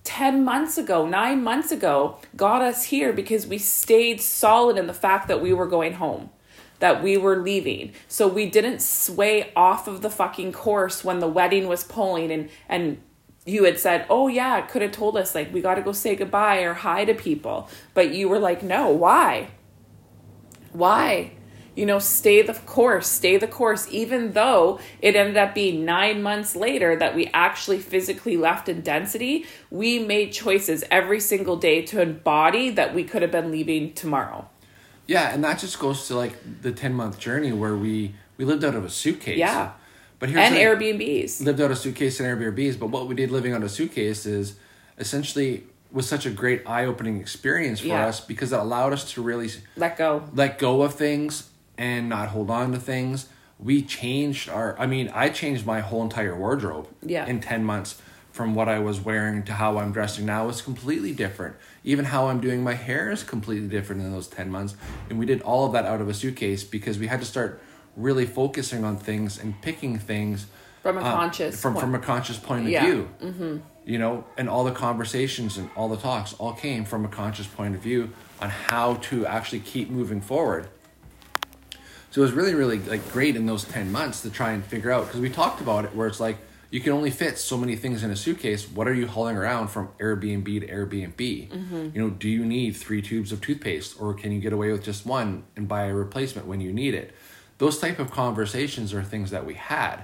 10 0.05 0.45
months 0.45 0.79
ago, 0.79 1.05
nine 1.05 1.43
months 1.43 1.73
ago, 1.73 2.19
got 2.37 2.63
us 2.63 2.85
here 2.85 3.13
because 3.13 3.45
we 3.47 3.59
stayed 3.59 4.21
solid 4.21 4.79
in 4.79 4.87
the 4.87 4.95
fact 4.95 5.27
that 5.27 5.43
we 5.43 5.53
were 5.53 5.67
going 5.67 5.95
home 5.95 6.31
that 6.79 7.03
we 7.03 7.17
were 7.17 7.37
leaving. 7.37 7.93
So 8.09 8.29
we 8.29 8.49
didn't 8.49 8.83
sway 8.83 9.51
off 9.57 9.89
of 9.89 10.03
the 10.03 10.11
fucking 10.11 10.53
course 10.53 11.03
when 11.03 11.21
the 11.21 11.29
wedding 11.29 11.69
was 11.69 11.85
pulling 11.85 12.31
and 12.31 12.51
and 12.69 13.01
you 13.47 13.65
had 13.65 13.79
said, 13.79 14.05
"Oh 14.11 14.29
yeah, 14.29 14.61
could 14.61 14.83
have 14.83 14.93
told 14.93 15.17
us 15.17 15.35
like 15.35 15.55
we 15.55 15.61
got 15.63 15.77
to 15.77 15.83
go 15.83 15.93
say 15.93 16.17
goodbye 16.17 16.59
or 16.59 16.75
hi 16.75 17.05
to 17.05 17.15
people." 17.15 17.71
But 17.95 18.13
you 18.13 18.29
were 18.29 18.41
like, 18.41 18.63
"No, 18.63 18.91
why?" 18.91 19.49
Why? 20.73 21.33
You 21.75 21.87
know, 21.87 21.99
stay 21.99 22.43
the 22.43 22.55
course, 22.55 23.07
stay 23.07 23.37
the 23.37 23.47
course 23.47 23.87
even 23.91 24.33
though 24.33 24.81
it 25.01 25.15
ended 25.15 25.37
up 25.37 25.55
being 25.55 25.85
9 25.85 26.23
months 26.23 26.57
later 26.57 26.97
that 26.97 27.15
we 27.15 27.31
actually 27.33 27.79
physically 27.79 28.37
left 28.37 28.69
in 28.69 28.81
density, 28.81 29.47
we 29.71 29.99
made 29.99 30.33
choices 30.33 30.85
every 30.91 31.21
single 31.21 31.57
day 31.57 31.83
to 31.83 32.01
embody 32.01 32.71
that 32.71 32.95
we 32.95 33.05
could 33.05 33.23
have 33.23 33.31
been 33.31 33.51
leaving 33.51 33.93
tomorrow. 33.93 34.49
Yeah, 35.07 35.33
and 35.33 35.45
that 35.45 35.59
just 35.59 35.79
goes 35.79 36.09
to 36.09 36.17
like 36.17 36.35
the 36.63 36.73
10 36.73 36.95
month 36.95 37.19
journey 37.19 37.53
where 37.53 37.77
we 37.77 38.15
we 38.37 38.45
lived 38.45 38.65
out 38.65 38.75
of 38.75 38.85
a 38.85 38.91
suitcase. 38.91 39.39
Yeah 39.39 39.73
but 40.19 40.29
here's 40.29 40.51
and 40.51 40.55
Airbnbs. 40.55 41.45
Lived 41.45 41.61
out 41.61 41.71
a 41.71 41.77
suitcase 41.77 42.21
and 42.21 42.29
Airbnbs, 42.29 42.79
but 42.79 42.87
what 42.89 43.07
we 43.07 43.15
did 43.15 43.31
living 43.31 43.53
out 43.53 43.63
a 43.63 43.69
suitcase 43.69 44.27
is 44.27 44.57
essentially 44.99 45.65
was 45.93 46.09
such 46.09 46.27
a 46.27 46.31
great 46.31 46.63
eye 46.67 46.85
opening 46.85 47.21
experience 47.21 47.81
for 47.81 47.87
yeah. 47.89 48.07
us 48.07 48.21
because 48.21 48.53
it 48.53 48.59
allowed 48.59 48.93
us 48.93 49.13
to 49.13 49.23
really 49.23 49.49
let 49.77 49.97
go, 49.97 50.25
let 50.35 50.59
go 50.59 50.83
of 50.83 50.95
things 50.95 51.51
and 51.79 52.09
not 52.09 52.29
hold 52.29 52.51
on 52.51 52.73
to 52.73 52.79
things. 52.79 53.29
We 53.59 53.83
changed 53.83 54.49
our. 54.49 54.79
I 54.79 54.87
mean, 54.87 55.11
I 55.15 55.31
changed 55.31 55.65
my 55.65 55.81
whole 55.81 56.03
entire 56.03 56.37
wardrobe. 56.37 56.89
Yeah. 57.03 57.27
In 57.27 57.41
ten 57.41 57.65
months, 57.65 58.01
from 58.31 58.55
what 58.55 58.69
I 58.69 58.79
was 58.79 59.01
wearing 59.01 59.43
to 59.45 59.53
how 59.55 59.79
I'm 59.79 59.93
dressing 59.93 60.27
now 60.27 60.49
is 60.49 60.61
completely 60.61 61.13
different. 61.13 61.57
Even 61.83 62.07
how 62.07 62.29
I'm 62.29 62.41
doing 62.41 62.63
my 62.63 62.75
hair 62.75 63.11
is 63.11 63.23
completely 63.23 63.69
different 63.69 64.03
in 64.03 64.13
those 64.13 64.29
ten 64.29 64.51
months, 64.51 64.75
and 65.09 65.19
we 65.19 65.25
did 65.25 65.41
all 65.43 65.67
of 65.67 65.73
that 65.73 65.87
out 65.87 66.03
of 66.03 66.09
a 66.09 66.15
suitcase 66.15 66.65
because 66.65 66.99
we 66.99 67.07
had 67.07 67.21
to 67.21 67.27
start 67.27 67.63
really 67.97 68.27
focusing 68.27 68.85
on 68.85 68.97
things 68.97 69.39
and 69.39 69.61
picking 69.63 69.99
things 69.99 70.47
from 70.83 70.99
a 70.99 71.01
uh, 71.01 71.13
conscious 71.13 71.61
from 71.61 71.75
point. 71.75 71.85
from 71.85 71.95
a 71.95 71.99
conscious 71.99 72.39
point 72.39 72.67
of 72.67 72.71
yeah. 72.71 72.85
view. 72.85 73.11
Mm-hmm. 73.21 73.57
You 73.85 73.99
know, 73.99 74.25
and 74.37 74.49
all 74.49 74.65
the 74.65 74.73
conversations 74.73 75.57
and 75.57 75.71
all 75.77 75.89
the 75.89 75.97
talks 75.97 76.35
all 76.35 76.53
came 76.53 76.85
from 76.85 77.05
a 77.05 77.09
conscious 77.09 77.47
point 77.47 77.75
of 77.75 77.81
view 77.81 78.11
on 78.41 78.51
how 78.51 78.95
to 78.95 79.27
actually 79.27 79.61
keep 79.61 79.91
moving 79.91 80.21
forward. 80.21 80.69
So 82.11 82.23
it 82.23 82.25
was 82.25 82.33
really, 82.33 82.55
really 82.55 82.79
like 82.81 83.13
great 83.13 83.37
in 83.37 83.47
those 83.47 83.65
ten 83.65 83.93
months 83.93 84.23
to 84.23 84.31
try 84.31 84.53
and 84.53 84.65
figure 84.65 84.91
out 84.91 85.07
because 85.07 85.21
we 85.21 85.31
talked 85.31 85.61
about 85.61 85.85
it 85.85 85.95
where 85.95 86.09
it's 86.09 86.21
like 86.21 86.39
you 86.71 86.81
can 86.81 86.93
only 86.93 87.11
fit 87.11 87.39
so 87.39 87.57
many 87.57 87.77
things 87.77 88.03
in 88.03 88.11
a 88.11 88.17
suitcase. 88.17 88.69
What 88.69 88.89
are 88.89 88.95
you 88.95 89.07
hauling 89.07 89.37
around 89.37 89.69
from 89.69 89.89
Airbnb 90.01 90.61
to 90.61 90.67
Airbnb? 90.67 91.49
Mm-hmm. 91.49 91.91
You 91.95 92.03
know, 92.03 92.11
do 92.11 92.29
you 92.29 92.45
need 92.45 92.77
three 92.77 93.03
tubes 93.03 93.33
of 93.33 93.41
toothpaste 93.41 94.01
or 94.01 94.15
can 94.15 94.33
you 94.33 94.41
get 94.41 94.53
away 94.53 94.73
with 94.73 94.83
just 94.83 95.07
one 95.07 95.45
and 95.55 95.69
buy 95.69 95.85
a 95.85 95.95
replacement 95.95 96.47
when 96.47 96.61
you 96.61 96.73
need 96.73 96.95
it? 96.95 97.15
Those 97.59 97.79
type 97.79 97.99
of 97.99 98.11
conversations 98.11 98.93
are 98.93 99.03
things 99.03 99.31
that 99.31 99.47
we 99.47 99.55
had. 99.55 100.03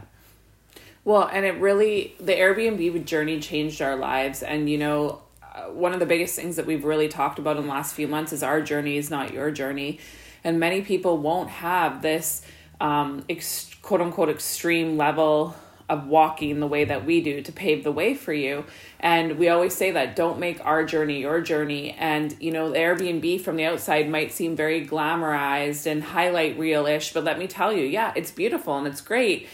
Well 1.04 1.28
and 1.32 1.44
it 1.44 1.60
really 1.60 2.14
the 2.20 2.32
airbnb 2.32 3.04
journey 3.04 3.40
changed 3.40 3.82
our 3.82 3.96
lives. 3.96 4.42
And 4.42 4.70
you 4.70 4.78
know 4.78 5.22
uh, 5.42 5.64
one 5.64 5.92
of 5.92 6.00
the 6.00 6.06
biggest 6.06 6.36
things 6.36 6.56
that 6.56 6.66
we've 6.66 6.84
really 6.84 7.08
talked 7.08 7.38
about 7.38 7.56
in 7.56 7.64
the 7.64 7.68
last 7.68 7.94
few 7.94 8.08
months 8.08 8.32
is 8.32 8.42
our 8.42 8.60
journey 8.60 8.96
is 8.96 9.10
not 9.10 9.32
your 9.32 9.50
journey. 9.50 9.98
And 10.44 10.58
many 10.58 10.82
people 10.82 11.18
won't 11.18 11.50
have 11.50 12.02
this 12.02 12.42
um, 12.80 13.24
ex- 13.28 13.70
quote 13.82 14.00
unquote 14.00 14.28
extreme 14.28 14.96
level 14.96 15.54
of 15.92 16.06
walking 16.06 16.58
the 16.58 16.66
way 16.66 16.84
that 16.84 17.04
we 17.04 17.20
do 17.20 17.42
to 17.42 17.52
pave 17.52 17.84
the 17.84 17.92
way 17.92 18.14
for 18.14 18.32
you. 18.32 18.64
And 18.98 19.38
we 19.38 19.50
always 19.50 19.74
say 19.74 19.90
that 19.90 20.16
don't 20.16 20.38
make 20.38 20.64
our 20.64 20.84
journey 20.84 21.20
your 21.20 21.42
journey. 21.42 21.92
And, 21.98 22.34
you 22.40 22.50
know, 22.50 22.70
the 22.70 22.78
Airbnb 22.78 23.42
from 23.42 23.56
the 23.56 23.66
outside 23.66 24.08
might 24.08 24.32
seem 24.32 24.56
very 24.56 24.86
glamorized 24.86 25.84
and 25.84 26.02
highlight 26.02 26.58
real 26.58 26.86
ish, 26.86 27.12
but 27.12 27.24
let 27.24 27.38
me 27.38 27.46
tell 27.46 27.74
you, 27.74 27.84
yeah, 27.84 28.12
it's 28.16 28.30
beautiful 28.30 28.78
and 28.78 28.86
it's 28.86 29.02
great. 29.02 29.46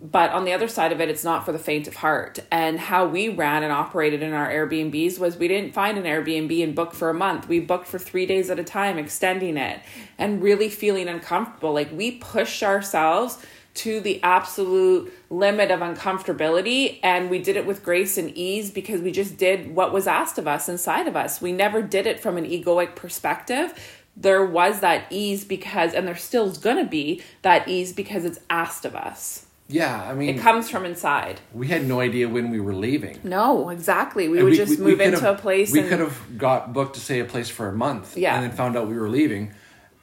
But 0.00 0.30
on 0.30 0.44
the 0.44 0.52
other 0.52 0.68
side 0.68 0.92
of 0.92 1.00
it, 1.00 1.08
it's 1.08 1.24
not 1.24 1.44
for 1.44 1.52
the 1.52 1.58
faint 1.58 1.88
of 1.88 1.96
heart. 1.96 2.38
And 2.52 2.78
how 2.78 3.06
we 3.06 3.30
ran 3.30 3.64
and 3.64 3.72
operated 3.72 4.22
in 4.22 4.32
our 4.32 4.48
Airbnbs 4.48 5.18
was 5.18 5.36
we 5.36 5.48
didn't 5.48 5.72
find 5.72 5.96
an 5.96 6.04
Airbnb 6.04 6.62
and 6.62 6.74
book 6.74 6.92
for 6.92 7.08
a 7.08 7.14
month. 7.14 7.48
We 7.48 7.60
booked 7.60 7.88
for 7.88 7.98
three 7.98 8.26
days 8.26 8.48
at 8.50 8.60
a 8.60 8.64
time, 8.64 8.96
extending 8.98 9.56
it 9.56 9.80
and 10.18 10.42
really 10.42 10.68
feeling 10.68 11.08
uncomfortable. 11.08 11.72
Like 11.72 11.90
we 11.90 12.12
pushed 12.12 12.62
ourselves 12.62 13.38
to 13.78 14.00
the 14.00 14.20
absolute 14.24 15.12
limit 15.30 15.70
of 15.70 15.80
uncomfortability 15.80 16.98
and 17.02 17.30
we 17.30 17.38
did 17.38 17.56
it 17.56 17.64
with 17.64 17.84
grace 17.84 18.18
and 18.18 18.36
ease 18.36 18.70
because 18.72 19.00
we 19.00 19.12
just 19.12 19.36
did 19.36 19.74
what 19.74 19.92
was 19.92 20.06
asked 20.08 20.36
of 20.36 20.48
us 20.48 20.68
inside 20.68 21.06
of 21.06 21.14
us 21.14 21.40
we 21.40 21.52
never 21.52 21.80
did 21.80 22.06
it 22.06 22.18
from 22.18 22.36
an 22.36 22.44
egoic 22.44 22.96
perspective 22.96 23.72
there 24.16 24.44
was 24.44 24.80
that 24.80 25.04
ease 25.10 25.44
because 25.44 25.94
and 25.94 26.08
there 26.08 26.16
still 26.16 26.48
is 26.48 26.58
going 26.58 26.76
to 26.76 26.90
be 26.90 27.22
that 27.42 27.68
ease 27.68 27.92
because 27.92 28.24
it's 28.24 28.40
asked 28.50 28.84
of 28.84 28.96
us 28.96 29.46
yeah, 29.70 30.02
I 30.02 30.14
mean, 30.14 30.30
it 30.30 30.40
comes 30.40 30.70
from 30.70 30.86
inside. 30.86 31.42
We 31.52 31.68
had 31.68 31.86
no 31.86 32.00
idea 32.00 32.26
when 32.26 32.50
we 32.50 32.58
were 32.58 32.72
leaving. 32.72 33.20
No, 33.22 33.68
exactly. 33.68 34.26
We 34.26 34.38
and 34.38 34.44
would 34.44 34.52
we, 34.52 34.56
just 34.56 34.78
we, 34.78 34.86
move 34.86 34.98
we 34.98 35.04
into 35.04 35.30
a 35.30 35.34
place. 35.34 35.70
We 35.70 35.80
and... 35.80 35.90
could 35.90 35.98
have 35.98 36.38
got 36.38 36.72
booked 36.72 36.94
to 36.94 37.00
say 37.00 37.20
a 37.20 37.26
place 37.26 37.50
for 37.50 37.68
a 37.68 37.72
month, 37.74 38.16
yeah, 38.16 38.34
and 38.34 38.44
then 38.44 38.52
found 38.56 38.78
out 38.78 38.88
we 38.88 38.98
were 38.98 39.10
leaving 39.10 39.52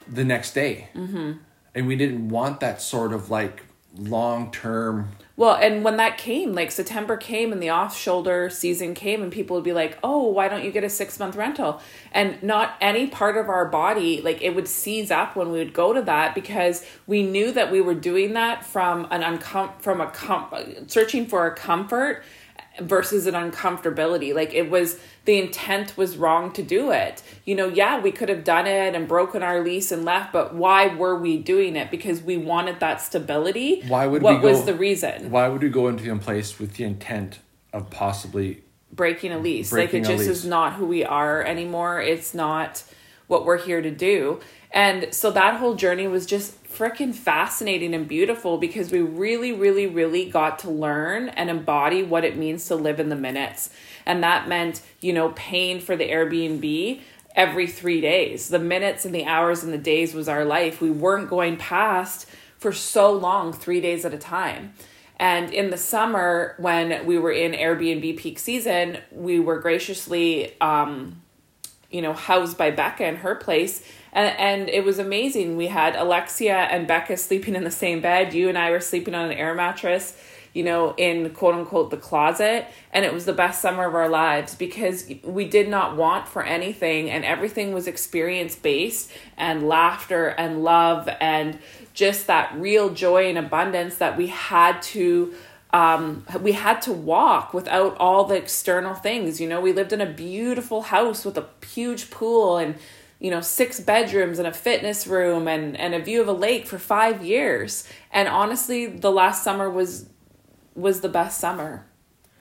the 0.06 0.22
next 0.22 0.52
day. 0.52 0.88
Mm-hmm 0.94 1.38
and 1.76 1.86
we 1.86 1.94
didn't 1.94 2.30
want 2.30 2.58
that 2.60 2.80
sort 2.82 3.12
of 3.12 3.30
like 3.30 3.62
long 3.98 4.50
term 4.50 5.10
well 5.36 5.54
and 5.54 5.82
when 5.82 5.96
that 5.96 6.18
came 6.18 6.52
like 6.52 6.70
september 6.70 7.16
came 7.16 7.50
and 7.50 7.62
the 7.62 7.68
off 7.68 7.96
shoulder 7.96 8.50
season 8.50 8.92
came 8.92 9.22
and 9.22 9.32
people 9.32 9.56
would 9.56 9.64
be 9.64 9.72
like 9.72 9.98
oh 10.02 10.26
why 10.28 10.48
don't 10.48 10.64
you 10.64 10.70
get 10.70 10.84
a 10.84 10.90
six 10.90 11.18
month 11.18 11.34
rental 11.34 11.80
and 12.12 12.42
not 12.42 12.74
any 12.80 13.06
part 13.06 13.38
of 13.38 13.48
our 13.48 13.66
body 13.66 14.20
like 14.20 14.42
it 14.42 14.54
would 14.54 14.68
seize 14.68 15.10
up 15.10 15.34
when 15.34 15.50
we 15.50 15.58
would 15.58 15.72
go 15.72 15.94
to 15.94 16.02
that 16.02 16.34
because 16.34 16.84
we 17.06 17.22
knew 17.22 17.52
that 17.52 17.70
we 17.70 17.80
were 17.80 17.94
doing 17.94 18.34
that 18.34 18.66
from 18.66 19.06
an 19.10 19.22
uncom 19.22 19.70
from 19.80 20.00
a 20.00 20.10
com- 20.10 20.50
searching 20.88 21.26
for 21.26 21.46
a 21.46 21.54
comfort 21.54 22.22
versus 22.80 23.26
an 23.26 23.34
uncomfortability. 23.34 24.34
Like 24.34 24.54
it 24.54 24.70
was 24.70 24.98
the 25.26 25.38
intent 25.38 25.96
was 25.96 26.16
wrong 26.16 26.52
to 26.54 26.62
do 26.62 26.90
it. 26.90 27.22
You 27.44 27.54
know, 27.54 27.68
yeah, 27.68 28.00
we 28.00 28.10
could 28.10 28.28
have 28.28 28.44
done 28.44 28.66
it 28.66 28.94
and 28.94 29.06
broken 29.06 29.42
our 29.42 29.62
lease 29.62 29.92
and 29.92 30.04
left, 30.04 30.32
but 30.32 30.54
why 30.54 30.88
were 30.88 31.16
we 31.16 31.36
doing 31.36 31.76
it? 31.76 31.90
Because 31.90 32.22
we 32.22 32.36
wanted 32.36 32.80
that 32.80 33.00
stability. 33.00 33.82
Why 33.86 34.06
would 34.06 34.22
what 34.22 34.40
go, 34.40 34.48
was 34.48 34.64
the 34.64 34.74
reason? 34.74 35.30
Why 35.30 35.48
would 35.48 35.62
we 35.62 35.68
go 35.68 35.88
into 35.88 36.10
a 36.10 36.16
place 36.18 36.58
with 36.58 36.74
the 36.74 36.84
intent 36.84 37.40
of 37.72 37.90
possibly 37.90 38.62
breaking 38.92 39.32
a 39.32 39.38
lease. 39.38 39.70
Breaking 39.70 40.02
like 40.02 40.12
it 40.12 40.16
just 40.16 40.28
is 40.28 40.44
not 40.44 40.74
who 40.74 40.86
we 40.86 41.04
are 41.04 41.42
anymore. 41.42 42.00
It's 42.00 42.34
not 42.34 42.82
what 43.26 43.44
we're 43.44 43.58
here 43.58 43.82
to 43.82 43.90
do. 43.90 44.40
And 44.70 45.14
so 45.14 45.30
that 45.30 45.56
whole 45.56 45.74
journey 45.74 46.06
was 46.06 46.26
just 46.26 46.62
freaking 46.64 47.14
fascinating 47.14 47.94
and 47.94 48.06
beautiful 48.06 48.58
because 48.58 48.90
we 48.90 49.00
really, 49.00 49.52
really, 49.52 49.86
really 49.86 50.28
got 50.28 50.58
to 50.60 50.70
learn 50.70 51.30
and 51.30 51.48
embody 51.48 52.02
what 52.02 52.24
it 52.24 52.36
means 52.36 52.66
to 52.66 52.74
live 52.74 53.00
in 53.00 53.08
the 53.08 53.16
minutes. 53.16 53.70
And 54.04 54.22
that 54.22 54.48
meant, 54.48 54.82
you 55.00 55.12
know, 55.12 55.32
paying 55.34 55.80
for 55.80 55.96
the 55.96 56.08
Airbnb 56.08 57.00
every 57.34 57.66
three 57.66 58.00
days. 58.00 58.48
The 58.48 58.58
minutes 58.58 59.04
and 59.04 59.14
the 59.14 59.24
hours 59.24 59.62
and 59.62 59.72
the 59.72 59.78
days 59.78 60.14
was 60.14 60.28
our 60.28 60.44
life. 60.44 60.80
We 60.80 60.90
weren't 60.90 61.30
going 61.30 61.56
past 61.56 62.26
for 62.58 62.72
so 62.72 63.12
long, 63.12 63.52
three 63.52 63.80
days 63.80 64.04
at 64.04 64.14
a 64.14 64.18
time. 64.18 64.74
And 65.18 65.52
in 65.52 65.70
the 65.70 65.78
summer, 65.78 66.54
when 66.58 67.06
we 67.06 67.18
were 67.18 67.32
in 67.32 67.52
Airbnb 67.52 68.18
peak 68.18 68.38
season, 68.38 68.98
we 69.10 69.40
were 69.40 69.60
graciously, 69.60 70.60
um, 70.60 71.22
you 71.90 72.02
know, 72.02 72.12
housed 72.12 72.56
by 72.56 72.70
Becca 72.70 73.06
in 73.06 73.16
her 73.16 73.34
place. 73.34 73.82
And, 74.12 74.36
and 74.38 74.68
it 74.68 74.84
was 74.84 74.98
amazing. 74.98 75.56
We 75.56 75.68
had 75.68 75.96
Alexia 75.96 76.56
and 76.56 76.86
Becca 76.86 77.16
sleeping 77.16 77.54
in 77.54 77.64
the 77.64 77.70
same 77.70 78.00
bed. 78.00 78.34
You 78.34 78.48
and 78.48 78.58
I 78.58 78.70
were 78.70 78.80
sleeping 78.80 79.14
on 79.14 79.26
an 79.26 79.36
air 79.36 79.54
mattress 79.54 80.16
you 80.56 80.62
know, 80.62 80.94
in 80.96 81.28
quote 81.34 81.54
unquote 81.54 81.90
the 81.90 81.98
closet. 81.98 82.66
And 82.90 83.04
it 83.04 83.12
was 83.12 83.26
the 83.26 83.34
best 83.34 83.60
summer 83.60 83.84
of 83.84 83.94
our 83.94 84.08
lives 84.08 84.54
because 84.54 85.06
we 85.22 85.44
did 85.44 85.68
not 85.68 85.98
want 85.98 86.26
for 86.26 86.42
anything 86.42 87.10
and 87.10 87.26
everything 87.26 87.74
was 87.74 87.86
experience 87.86 88.54
based 88.56 89.12
and 89.36 89.68
laughter 89.68 90.28
and 90.28 90.64
love 90.64 91.10
and 91.20 91.58
just 91.92 92.26
that 92.28 92.54
real 92.56 92.88
joy 92.88 93.28
and 93.28 93.36
abundance 93.36 93.98
that 93.98 94.16
we 94.16 94.28
had 94.28 94.80
to 94.80 95.34
um, 95.76 96.24
we 96.40 96.52
had 96.52 96.80
to 96.82 96.92
walk 96.92 97.52
without 97.52 97.98
all 97.98 98.24
the 98.24 98.34
external 98.34 98.94
things. 98.94 99.42
You 99.42 99.48
know, 99.48 99.60
we 99.60 99.74
lived 99.74 99.92
in 99.92 100.00
a 100.00 100.06
beautiful 100.06 100.82
house 100.82 101.22
with 101.22 101.36
a 101.36 101.46
huge 101.66 102.10
pool 102.10 102.56
and 102.56 102.76
you 103.18 103.30
know 103.30 103.42
six 103.42 103.78
bedrooms 103.80 104.38
and 104.38 104.48
a 104.48 104.52
fitness 104.52 105.06
room 105.06 105.46
and 105.46 105.76
and 105.76 105.94
a 105.94 106.00
view 106.00 106.22
of 106.22 106.28
a 106.28 106.32
lake 106.32 106.66
for 106.66 106.78
5 106.78 107.24
years. 107.24 107.86
And 108.10 108.26
honestly 108.28 108.86
the 108.86 109.10
last 109.10 109.42
summer 109.42 109.68
was 109.68 110.08
was 110.74 111.00
the 111.00 111.08
best 111.08 111.40
summer 111.40 111.86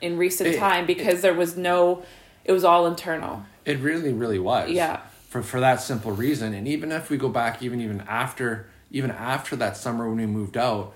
in 0.01 0.17
recent 0.17 0.49
it, 0.49 0.57
time 0.57 0.85
because 0.85 1.19
it, 1.19 1.21
there 1.21 1.33
was 1.33 1.57
no 1.57 2.03
it 2.45 2.51
was 2.51 2.63
all 2.63 2.85
internal. 2.87 3.45
It 3.65 3.79
really 3.79 4.13
really 4.13 4.39
was. 4.39 4.69
Yeah. 4.69 5.01
For 5.29 5.41
for 5.41 5.59
that 5.59 5.81
simple 5.81 6.11
reason. 6.11 6.53
And 6.53 6.67
even 6.67 6.91
if 6.91 7.09
we 7.09 7.17
go 7.17 7.29
back 7.29 7.63
even 7.63 7.79
even 7.81 8.01
after 8.01 8.67
even 8.91 9.11
after 9.11 9.55
that 9.55 9.77
summer 9.77 10.07
when 10.07 10.17
we 10.17 10.25
moved 10.25 10.57
out 10.57 10.93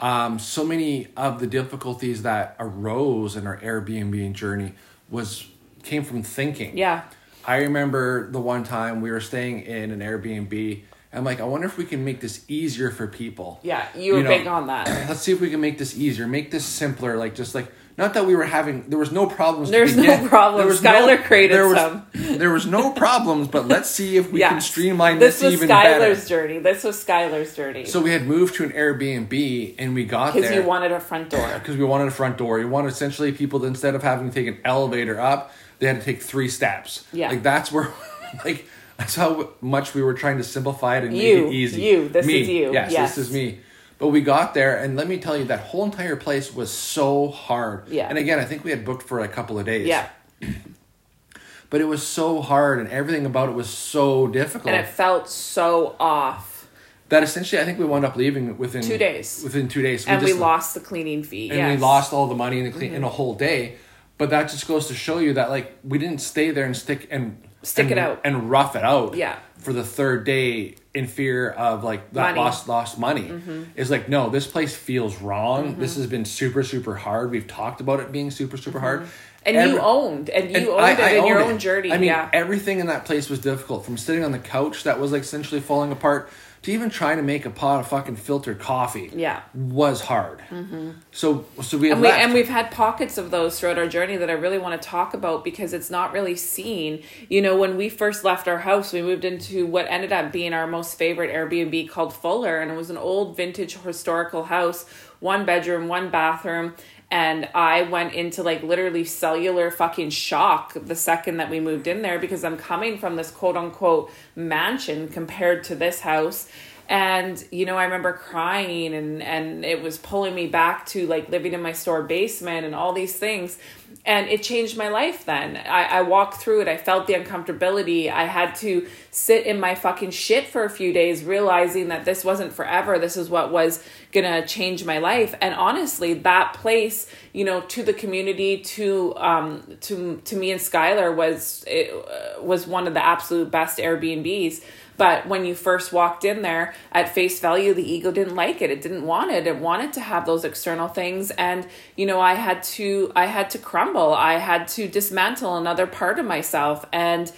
um, 0.00 0.38
so 0.38 0.64
many 0.64 1.08
of 1.16 1.40
the 1.40 1.46
difficulties 1.46 2.22
that 2.22 2.56
arose 2.58 3.36
in 3.36 3.46
our 3.46 3.58
airbnb 3.58 4.32
journey 4.32 4.72
was 5.10 5.46
came 5.82 6.02
from 6.02 6.22
thinking 6.22 6.76
yeah 6.76 7.02
i 7.46 7.56
remember 7.56 8.30
the 8.30 8.40
one 8.40 8.64
time 8.64 9.00
we 9.00 9.10
were 9.10 9.20
staying 9.20 9.62
in 9.62 9.90
an 9.90 10.00
airbnb 10.00 10.82
I'm 11.14 11.24
like, 11.24 11.40
I 11.40 11.44
wonder 11.44 11.66
if 11.66 11.78
we 11.78 11.84
can 11.84 12.04
make 12.04 12.20
this 12.20 12.44
easier 12.48 12.90
for 12.90 13.06
people. 13.06 13.60
Yeah, 13.62 13.86
you 13.96 14.14
were 14.14 14.18
you 14.18 14.24
know, 14.24 14.30
big 14.30 14.46
on 14.46 14.66
that. 14.66 14.88
Let's 15.08 15.20
see 15.20 15.32
if 15.32 15.40
we 15.40 15.48
can 15.48 15.60
make 15.60 15.78
this 15.78 15.96
easier, 15.96 16.26
make 16.26 16.50
this 16.50 16.64
simpler. 16.64 17.16
Like 17.16 17.34
just 17.34 17.54
like 17.54 17.70
not 17.96 18.14
that 18.14 18.26
we 18.26 18.34
were 18.34 18.44
having 18.44 18.88
there 18.88 18.98
was 18.98 19.12
no 19.12 19.26
problems. 19.26 19.70
There's 19.70 19.96
no 19.96 20.26
problems. 20.28 20.58
There 20.58 20.66
was 20.66 20.80
Skylar 20.80 21.20
no, 21.20 21.26
created 21.26 21.54
there 21.54 21.68
was, 21.68 21.78
some. 21.78 22.06
there 22.12 22.50
was 22.50 22.66
no 22.66 22.90
problems, 22.90 23.48
but 23.48 23.68
let's 23.68 23.88
see 23.88 24.16
if 24.16 24.32
we 24.32 24.40
yes. 24.40 24.50
can 24.50 24.60
streamline 24.60 25.18
this, 25.20 25.40
this 25.40 25.52
even 25.52 25.68
Skylar's 25.68 26.24
better. 26.24 26.28
journey. 26.28 26.58
This 26.58 26.82
was 26.82 27.02
Skylar's 27.04 27.54
journey. 27.54 27.84
So 27.84 28.00
we 28.00 28.10
had 28.10 28.26
moved 28.26 28.56
to 28.56 28.64
an 28.64 28.70
Airbnb 28.70 29.76
and 29.78 29.94
we 29.94 30.04
got 30.04 30.34
there 30.34 30.42
because 30.42 30.56
you 30.56 30.62
wanted 30.64 30.92
a 30.92 31.00
front 31.00 31.30
door. 31.30 31.48
Because 31.64 31.76
we 31.76 31.84
wanted 31.84 32.08
a 32.08 32.10
front 32.10 32.36
door. 32.36 32.58
You 32.58 32.68
wanted 32.68 32.88
essentially 32.88 33.32
people 33.32 33.60
to, 33.60 33.66
instead 33.66 33.94
of 33.94 34.02
having 34.02 34.28
to 34.28 34.34
take 34.34 34.48
an 34.48 34.58
elevator 34.64 35.20
up, 35.20 35.52
they 35.78 35.86
had 35.86 36.00
to 36.00 36.04
take 36.04 36.20
three 36.20 36.48
steps. 36.48 37.06
Yeah, 37.12 37.28
like 37.28 37.42
that's 37.42 37.70
where 37.70 37.92
like 38.44 38.66
that's 38.96 39.14
how 39.14 39.50
much 39.60 39.94
we 39.94 40.02
were 40.02 40.14
trying 40.14 40.38
to 40.38 40.44
simplify 40.44 40.98
it 40.98 41.04
and 41.04 41.16
you, 41.16 41.36
make 41.36 41.46
it 41.46 41.54
easy. 41.54 41.82
You, 41.82 42.08
this 42.08 42.26
me. 42.26 42.40
is 42.40 42.48
you. 42.48 42.72
Yes, 42.72 42.92
yes, 42.92 43.14
this 43.14 43.28
is 43.28 43.32
me. 43.32 43.60
But 43.98 44.08
we 44.08 44.20
got 44.20 44.54
there, 44.54 44.76
and 44.76 44.96
let 44.96 45.06
me 45.06 45.18
tell 45.18 45.36
you, 45.36 45.44
that 45.44 45.60
whole 45.60 45.84
entire 45.84 46.16
place 46.16 46.52
was 46.52 46.70
so 46.70 47.28
hard. 47.28 47.88
Yeah. 47.88 48.08
And 48.08 48.18
again, 48.18 48.38
I 48.38 48.44
think 48.44 48.64
we 48.64 48.70
had 48.70 48.84
booked 48.84 49.04
for 49.04 49.20
a 49.20 49.28
couple 49.28 49.58
of 49.58 49.66
days. 49.66 49.86
Yeah. 49.86 50.08
but 51.70 51.80
it 51.80 51.84
was 51.84 52.06
so 52.06 52.42
hard, 52.42 52.80
and 52.80 52.88
everything 52.88 53.24
about 53.24 53.48
it 53.48 53.52
was 53.52 53.70
so 53.70 54.26
difficult. 54.26 54.74
And 54.74 54.84
it 54.84 54.88
felt 54.88 55.28
so 55.28 55.94
off. 56.00 56.68
That 57.10 57.22
essentially, 57.22 57.62
I 57.62 57.64
think 57.64 57.78
we 57.78 57.84
wound 57.84 58.04
up 58.04 58.16
leaving 58.16 58.58
within 58.58 58.82
two 58.82 58.98
days. 58.98 59.42
Within 59.44 59.68
two 59.68 59.82
days, 59.82 60.04
so 60.04 60.10
and 60.10 60.20
we, 60.20 60.28
just, 60.28 60.38
we, 60.38 60.40
lost 60.40 60.74
the 60.74 60.80
cleaning 60.80 61.22
fee. 61.22 61.50
And 61.50 61.58
yes. 61.58 61.76
we 61.76 61.80
lost 61.80 62.12
all 62.12 62.26
the 62.26 62.34
money 62.34 62.58
in 62.58 62.64
the 62.64 62.72
clean 62.72 62.88
mm-hmm. 62.88 62.96
in 62.96 63.04
a 63.04 63.08
whole 63.08 63.34
day. 63.34 63.76
But 64.18 64.30
that 64.30 64.48
just 64.48 64.66
goes 64.66 64.88
to 64.88 64.94
show 64.94 65.18
you 65.18 65.34
that 65.34 65.50
like 65.50 65.76
we 65.84 65.98
didn't 65.98 66.18
stay 66.18 66.50
there 66.50 66.64
and 66.64 66.76
stick 66.76 67.06
and 67.10 67.42
stick 67.62 67.90
and, 67.90 67.92
it 67.92 67.98
out 67.98 68.20
and 68.24 68.50
rough 68.50 68.74
it 68.74 68.84
out. 68.84 69.14
Yeah. 69.14 69.38
For 69.58 69.72
the 69.72 69.84
third 69.84 70.24
day 70.24 70.76
in 70.94 71.08
fear 71.08 71.50
of 71.50 71.82
like 71.82 72.12
that 72.12 72.30
money. 72.30 72.38
lost 72.38 72.68
lost 72.68 72.98
money. 72.98 73.28
Mm-hmm. 73.28 73.62
Is 73.76 73.90
like 73.90 74.08
no, 74.08 74.30
this 74.30 74.46
place 74.46 74.74
feels 74.74 75.20
wrong. 75.20 75.72
Mm-hmm. 75.72 75.80
This 75.80 75.96
has 75.96 76.06
been 76.06 76.24
super 76.24 76.62
super 76.62 76.94
hard. 76.94 77.30
We've 77.30 77.46
talked 77.46 77.80
about 77.80 78.00
it 78.00 78.12
being 78.12 78.30
super 78.30 78.56
super 78.56 78.78
mm-hmm. 78.78 78.86
hard. 78.86 79.08
And 79.46 79.58
Every, 79.58 79.74
you 79.74 79.80
owned, 79.80 80.30
and 80.30 80.50
you 80.50 80.56
and 80.56 80.68
owned 80.68 80.80
I, 80.80 80.92
it 80.92 81.00
I 81.00 81.10
in 81.18 81.26
your 81.26 81.38
own 81.38 81.58
journey. 81.58 81.92
I 81.92 81.98
mean, 81.98 82.06
yeah. 82.06 82.30
everything 82.32 82.78
in 82.78 82.86
that 82.86 83.04
place 83.04 83.28
was 83.28 83.40
difficult. 83.40 83.84
From 83.84 83.98
sitting 83.98 84.24
on 84.24 84.32
the 84.32 84.38
couch 84.38 84.84
that 84.84 84.98
was 84.98 85.12
like 85.12 85.20
essentially 85.20 85.60
falling 85.60 85.92
apart 85.92 86.30
to 86.64 86.72
even 86.72 86.88
trying 86.88 87.18
to 87.18 87.22
make 87.22 87.44
a 87.44 87.50
pot 87.50 87.80
of 87.80 87.88
fucking 87.88 88.16
filtered 88.16 88.58
coffee 88.58 89.10
yeah. 89.14 89.42
was 89.54 90.00
hard. 90.00 90.40
Mm-hmm. 90.50 90.92
so 91.12 91.44
so 91.60 91.76
we 91.76 91.90
and, 91.90 92.00
we 92.00 92.08
and 92.08 92.32
we've 92.32 92.48
had 92.48 92.70
pockets 92.70 93.18
of 93.18 93.30
those 93.30 93.60
throughout 93.60 93.78
our 93.78 93.86
journey 93.86 94.16
that 94.16 94.30
i 94.30 94.32
really 94.32 94.58
want 94.58 94.80
to 94.80 94.88
talk 94.88 95.12
about 95.12 95.44
because 95.44 95.72
it's 95.72 95.90
not 95.90 96.12
really 96.12 96.36
seen. 96.36 97.02
You 97.28 97.42
know 97.42 97.56
when 97.56 97.76
we 97.76 97.88
first 97.88 98.24
left 98.24 98.48
our 98.48 98.58
house 98.58 98.92
we 98.92 99.02
moved 99.02 99.24
into 99.24 99.66
what 99.66 99.86
ended 99.88 100.12
up 100.12 100.32
being 100.32 100.54
our 100.54 100.66
most 100.66 100.96
favorite 100.96 101.30
airbnb 101.30 101.88
called 101.90 102.14
fuller 102.14 102.60
and 102.60 102.70
it 102.70 102.76
was 102.76 102.90
an 102.90 102.96
old 102.96 103.36
vintage 103.36 103.76
historical 103.76 104.44
house 104.44 104.86
one 105.20 105.44
bedroom 105.44 105.88
one 105.88 106.10
bathroom 106.10 106.74
and 107.10 107.48
I 107.54 107.82
went 107.82 108.14
into 108.14 108.42
like 108.42 108.62
literally 108.62 109.04
cellular 109.04 109.70
fucking 109.70 110.10
shock 110.10 110.74
the 110.74 110.96
second 110.96 111.36
that 111.36 111.50
we 111.50 111.60
moved 111.60 111.86
in 111.86 112.02
there 112.02 112.18
because 112.18 112.44
I'm 112.44 112.56
coming 112.56 112.98
from 112.98 113.16
this 113.16 113.30
quote 113.30 113.56
unquote 113.56 114.10
mansion 114.34 115.08
compared 115.08 115.64
to 115.64 115.74
this 115.74 116.00
house 116.00 116.48
and 116.88 117.44
you 117.50 117.64
know 117.64 117.76
i 117.76 117.84
remember 117.84 118.12
crying 118.12 118.94
and 118.94 119.22
and 119.22 119.64
it 119.64 119.82
was 119.82 119.98
pulling 119.98 120.34
me 120.34 120.46
back 120.46 120.86
to 120.86 121.06
like 121.06 121.28
living 121.28 121.52
in 121.52 121.62
my 121.62 121.72
store 121.72 122.02
basement 122.02 122.64
and 122.64 122.74
all 122.74 122.92
these 122.92 123.16
things. 123.16 123.58
And 124.06 124.28
it 124.28 124.42
changed 124.42 124.76
my 124.76 124.88
life 124.88 125.24
then. 125.24 125.56
I, 125.56 125.84
I 125.84 126.02
walked 126.02 126.34
through 126.34 126.60
it. 126.62 126.68
I 126.68 126.76
felt 126.76 127.06
the 127.06 127.14
uncomfortability. 127.14 128.12
I 128.12 128.24
had 128.24 128.54
to 128.56 128.86
sit 129.10 129.46
in 129.46 129.58
my 129.58 129.74
fucking 129.74 130.10
shit 130.10 130.46
for 130.46 130.64
a 130.64 130.68
few 130.68 130.92
days 130.92 131.24
realizing 131.24 131.88
that 131.88 132.04
this 132.04 132.22
wasn't 132.22 132.52
forever. 132.52 132.98
This 132.98 133.16
is 133.16 133.30
what 133.30 133.50
was 133.50 133.82
gonna 134.12 134.46
change 134.46 134.84
my 134.84 134.98
life. 134.98 135.34
And 135.40 135.54
honestly 135.54 136.14
that 136.14 136.54
place 136.54 137.06
you 137.32 137.44
know 137.44 137.60
to 137.62 137.82
the 137.82 137.92
community 137.92 138.58
to 138.58 139.14
um 139.16 139.76
to 139.80 140.20
to 140.24 140.36
me 140.36 140.50
and 140.50 140.60
skylar 140.60 141.14
was 141.14 141.64
it 141.66 141.92
uh, 141.92 142.42
was 142.42 142.66
one 142.66 142.86
of 142.86 142.94
the 142.94 143.04
absolute 143.04 143.50
best 143.50 143.78
airbnbs 143.78 144.62
but 144.96 145.26
when 145.26 145.44
you 145.44 145.54
first 145.54 145.92
walked 145.92 146.24
in 146.24 146.42
there 146.42 146.74
at 146.92 147.14
face 147.14 147.40
value, 147.40 147.74
the 147.74 147.88
ego 147.88 148.10
didn't 148.12 148.36
like 148.36 148.62
it. 148.62 148.70
It 148.70 148.80
didn't 148.80 149.04
want 149.04 149.30
it. 149.32 149.46
It 149.46 149.56
wanted 149.58 149.92
to 149.94 150.00
have 150.00 150.26
those 150.26 150.44
external 150.44 150.88
things. 150.88 151.30
And, 151.32 151.66
you 151.96 152.06
know, 152.06 152.20
I 152.20 152.34
had 152.34 152.62
to, 152.62 153.10
I 153.16 153.26
had 153.26 153.50
to 153.50 153.58
crumble. 153.58 154.14
I 154.14 154.34
had 154.34 154.68
to 154.68 154.86
dismantle 154.86 155.56
another 155.56 155.86
part 155.86 156.18
of 156.18 156.26
myself. 156.26 156.84
And, 156.92 157.30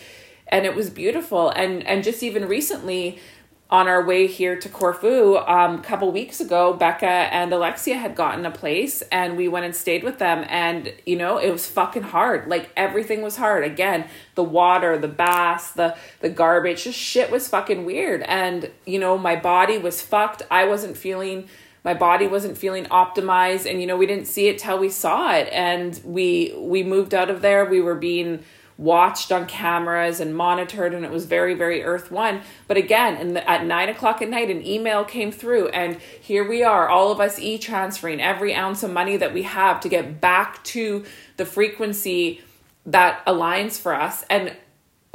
and 0.49 0.67
it 0.67 0.75
was 0.75 0.91
beautiful. 0.91 1.51
And, 1.51 1.87
and 1.87 2.05
just 2.05 2.23
even 2.23 2.47
recently, 2.47 3.19
on 3.69 3.89
our 3.89 4.05
way 4.05 4.29
here 4.29 4.57
to 4.57 4.69
Corfu, 4.69 5.37
um, 5.39 5.81
a 5.81 5.83
couple 5.83 6.13
weeks 6.13 6.41
ago, 6.41 6.73
Becca 6.73 7.05
and 7.05 7.53
Alexia 7.53 7.97
had 7.97 8.15
gotten 8.15 8.47
a 8.47 8.51
place 8.51 9.03
and 9.11 9.37
we 9.37 9.49
went 9.49 9.67
and 9.67 9.75
stayed 9.75 10.05
with 10.05 10.19
them. 10.19 10.45
And, 10.49 10.95
you 11.05 11.17
know, 11.17 11.39
it 11.39 11.51
was 11.51 11.67
fucking 11.67 12.05
hard. 12.05 12.47
Like 12.47 12.71
everything 12.77 13.23
was 13.23 13.37
hard. 13.37 13.65
Again, 13.65 14.07
the 14.37 14.45
water, 14.45 14.97
the 14.97 15.09
baths, 15.09 15.73
the, 15.73 15.97
the 16.21 16.29
garbage, 16.29 16.85
just 16.85 16.99
shit 16.99 17.29
was 17.29 17.49
fucking 17.49 17.85
weird. 17.85 18.23
And, 18.23 18.71
you 18.85 19.01
know, 19.01 19.19
my 19.19 19.35
body 19.35 19.79
was 19.79 20.01
fucked. 20.01 20.43
I 20.49 20.67
wasn't 20.67 20.97
feeling, 20.97 21.49
my 21.83 21.95
body 21.95 22.29
wasn't 22.29 22.57
feeling 22.57 22.85
optimized. 22.85 23.69
And, 23.69 23.81
you 23.81 23.89
know, 23.89 23.97
we 23.97 24.07
didn't 24.07 24.27
see 24.27 24.47
it 24.47 24.59
till 24.61 24.79
we 24.79 24.91
saw 24.91 25.35
it. 25.35 25.49
And 25.53 26.01
we, 26.05 26.55
we 26.57 26.85
moved 26.85 27.15
out 27.15 27.31
of 27.31 27.43
there. 27.43 27.65
We 27.65 27.81
were 27.81 27.97
being, 27.97 28.45
watched 28.79 29.33
on 29.33 29.47
cameras 29.47 30.21
and 30.21 30.37
monitored 30.37 30.93
and 30.93 31.05
it 31.05 31.11
was 31.11 31.25
very 31.25 31.55
very 31.55 31.83
earth 31.83 32.11
one. 32.11 32.43
But 32.69 32.77
again 32.77 33.17
in 33.17 33.35
the, 33.35 33.49
at 33.49 33.65
nine 33.65 33.89
o'clock 33.89 34.21
at 34.21 34.29
night 34.29 34.51
an 34.51 34.65
email 34.67 35.05
came 35.05 35.33
through 35.33 35.69
and 35.69 35.99
here 36.21 36.47
we 36.47 36.63
are 36.63 36.89
all 36.89 37.11
of 37.11 37.21
us 37.21 37.39
e-transferring 37.39 38.21
every 38.21 38.55
ounce 38.55 38.83
of 38.83 38.91
money 38.91 39.17
that 39.17 39.33
we 39.33 39.43
have 39.45 39.81
to 39.81 39.89
get 39.89 40.21
back 40.21 40.63
to 40.65 41.05
the 41.37 41.47
frequency 41.47 42.43
that 42.85 43.25
aligns 43.27 43.81
for 43.81 43.95
us. 43.95 44.25
And 44.29 44.55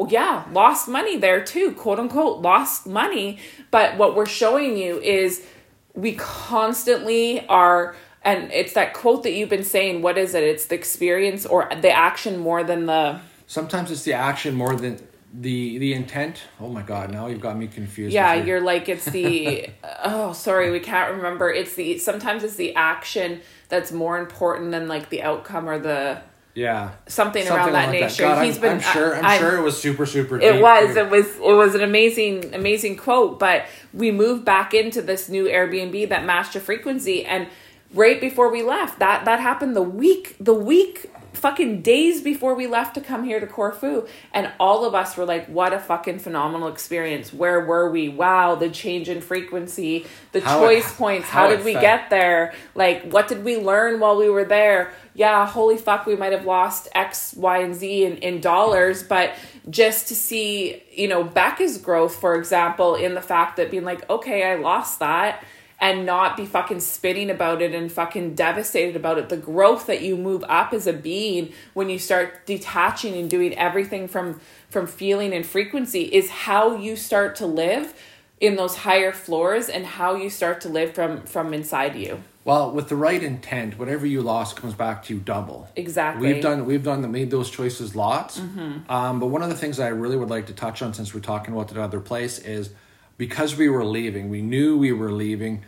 yeah 0.10 0.46
lost 0.52 0.88
money 0.88 1.16
there 1.16 1.44
too 1.44 1.74
quote 1.74 2.00
unquote 2.00 2.42
lost 2.42 2.88
money. 2.88 3.38
But 3.70 3.98
what 3.98 4.16
we're 4.16 4.26
showing 4.26 4.76
you 4.76 5.00
is 5.00 5.46
we 5.94 6.14
constantly 6.14 7.46
are 7.48 7.96
and 8.24 8.52
it's 8.52 8.74
that 8.74 8.94
quote 8.94 9.24
that 9.24 9.34
you've 9.34 9.50
been 9.50 9.64
saying 9.64 10.02
what 10.02 10.18
is 10.18 10.34
it? 10.34 10.44
It's 10.44 10.66
the 10.66 10.76
experience 10.76 11.46
or 11.46 11.70
the 11.80 11.92
action 11.92 12.40
more 12.40 12.64
than 12.64 12.88
the 12.88 13.20
sometimes 13.52 13.92
it's 13.92 14.04
the 14.04 14.14
action 14.14 14.56
more 14.56 14.78
than 14.78 14.98
the 15.34 15.78
the 15.78 15.94
intent. 15.94 16.42
Oh 16.62 16.70
my 16.70 16.82
god 16.82 17.12
now 17.12 17.28
you've 17.28 17.42
got 17.42 17.58
me 17.58 17.68
confused. 17.68 18.14
Yeah 18.14 18.34
you're 18.34 18.62
like 18.62 18.88
it's 18.88 19.06
the 19.06 19.70
oh 20.06 20.32
sorry 20.32 20.72
we 20.72 20.80
can't 20.80 21.16
remember. 21.18 21.52
It's 21.52 21.76
the 21.76 21.98
sometimes 21.98 22.44
it's 22.46 22.56
the 22.56 22.74
action 22.76 23.42
that's 23.68 23.92
more 23.92 24.18
important 24.20 24.72
than 24.72 24.88
like 24.88 25.10
the 25.10 25.22
outcome 25.24 25.68
or 25.70 25.80
the 25.80 26.22
yeah. 26.54 26.92
something, 27.08 27.46
something 27.46 27.58
around 27.58 27.74
that 27.74 27.90
like 27.90 28.02
nature. 28.02 28.24
That. 28.24 28.36
God, 28.36 28.46
he's 28.46 28.56
I'm, 28.56 28.62
been 28.62 28.74
i'm 28.74 28.80
sure 28.82 29.16
i'm, 29.16 29.26
I'm 29.26 29.40
sure 29.40 29.58
it 29.58 29.62
was 29.62 29.82
super 29.82 30.06
super 30.06 30.38
it 30.38 30.62
was 30.62 30.96
too. 30.96 31.00
it 31.00 31.10
was 31.10 31.28
it 31.38 31.56
was 31.56 31.76
an 31.76 31.82
amazing 31.82 32.54
amazing 32.54 32.98
quote 32.98 33.40
but 33.40 33.66
we 33.94 34.12
moved 34.12 34.44
back 34.44 34.74
into 34.74 35.02
this 35.02 35.30
new 35.30 35.46
airbnb 35.46 36.10
that 36.10 36.26
matched 36.26 36.58
a 36.58 36.60
frequency 36.60 37.24
and 37.24 37.48
right 37.94 38.20
before 38.20 38.52
we 38.52 38.64
left 38.64 39.00
that 39.00 39.24
that 39.24 39.40
happened 39.40 39.78
the 39.78 39.82
week 39.82 40.36
the 40.42 40.54
week 40.54 41.10
fucking 41.34 41.82
days 41.82 42.22
before 42.22 42.56
we 42.56 42.68
left 42.68 42.96
to 42.96 43.02
come 43.02 43.24
here 43.24 43.40
to 43.40 43.48
Corfu. 43.48 44.08
And 44.34 44.52
all 44.60 44.86
of 44.86 44.94
us 44.94 45.16
were 45.16 45.26
like, 45.26 45.48
what 45.48 45.74
a 45.74 45.80
fucking 45.80 46.20
phenomenal 46.20 46.68
experience. 46.68 47.34
Where 47.34 47.66
were 47.66 47.90
we? 47.90 48.10
Wow, 48.10 48.56
the 48.56 48.70
change 48.70 49.10
in 49.10 49.22
frequency, 49.22 50.06
the 50.32 50.42
how 50.42 50.60
choice 50.60 50.92
it, 50.92 50.98
points. 50.98 51.30
How, 51.30 51.48
how 51.48 51.56
did 51.56 51.66
we 51.66 51.74
get 51.74 52.10
there? 52.10 52.54
Like, 52.76 53.12
what 53.12 53.28
did 53.28 53.44
we 53.44 53.58
learn 53.58 54.00
while 54.00 54.18
we 54.18 54.30
were 54.30 54.46
there? 54.46 54.94
Yeah, 55.14 55.46
holy 55.46 55.78
fuck, 55.78 56.06
we 56.06 56.16
might 56.16 56.32
have 56.32 56.46
lost 56.46 56.88
X, 56.96 57.34
Y, 57.36 57.58
and 57.60 57.76
Z 57.76 58.06
in, 58.06 58.18
in 58.18 58.40
dollars, 58.40 59.04
but 59.04 59.36
just 59.70 60.08
to 60.08 60.16
see, 60.16 60.84
you 60.92 61.10
know, 61.10 61.24
Becca's 61.24 61.78
growth, 61.78 62.16
for 62.16 62.36
example, 62.36 62.96
in 62.96 63.14
the 63.14 63.22
fact 63.22 63.58
that 63.58 63.72
being 63.72 63.84
like, 63.84 64.10
okay, 64.10 64.50
I 64.50 64.56
lost 64.56 65.00
that 65.00 65.44
and 65.82 66.06
not 66.06 66.38
be 66.38 66.46
fucking 66.46 66.80
spitting 66.80 67.32
about 67.32 67.62
it 67.62 67.74
and 67.74 67.92
fucking 67.92 68.36
devastated 68.36 68.96
about 68.96 69.18
it. 69.18 69.30
The 69.30 69.38
growth 69.38 69.88
that 69.88 70.04
you 70.04 70.16
move 70.16 70.46
up 70.48 70.74
as 70.74 70.86
a 70.86 70.94
being 70.94 71.52
when 71.74 71.90
you 71.90 71.98
start 71.98 72.46
detaching 72.46 73.16
and 73.16 73.28
doing 73.28 73.58
everything 73.58 74.08
from 74.08 74.40
from 74.70 74.88
feeling 74.88 75.34
and 75.34 75.46
frequency 75.46 76.04
is 76.04 76.30
how 76.30 76.78
you 76.78 76.96
start 76.96 77.36
to 77.38 77.46
live 77.46 78.00
in 78.40 78.56
those 78.56 78.78
higher 78.78 79.12
floors 79.12 79.68
and 79.68 79.86
how 79.86 80.16
you 80.16 80.30
start 80.30 80.62
to 80.62 80.70
live 80.70 80.94
from 80.94 81.24
from 81.24 81.52
inside 81.54 81.96
you. 81.96 82.24
Well, 82.44 82.72
with 82.72 82.90
the 82.90 82.96
right 82.96 83.22
intent, 83.22 83.78
whatever 83.78 84.06
you 84.06 84.22
lost 84.22 84.56
comes 84.56 84.74
back 84.74 85.04
to 85.06 85.14
you 85.14 85.20
double. 85.20 85.68
Exactly. 85.76 86.34
We've 86.34 86.44
done 86.44 86.66
we've 86.66 86.84
done 86.84 87.10
made 87.12 87.32
those 87.32 87.50
choices 87.50 87.96
lots. 87.96 88.40
Mm-hmm. 88.40 88.92
Um, 88.92 89.20
but 89.20 89.28
one 89.28 89.42
of 89.42 89.50
the 89.50 89.58
things 89.58 89.80
I 89.80 89.88
really 89.88 90.16
would 90.16 90.30
like 90.30 90.46
to 90.48 90.54
touch 90.54 90.84
on, 90.84 90.94
since 90.94 91.14
we're 91.14 91.22
talking 91.22 91.56
about 91.56 91.70
the 91.70 91.82
other 91.82 92.00
place, 92.00 92.38
is 92.38 92.70
because 93.18 93.56
we 93.56 93.68
were 93.70 93.86
leaving, 93.86 94.30
we 94.30 94.42
knew 94.42 94.78
we 94.78 94.92
were 94.92 95.12
leaving 95.12 95.64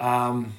um, 0.00 0.54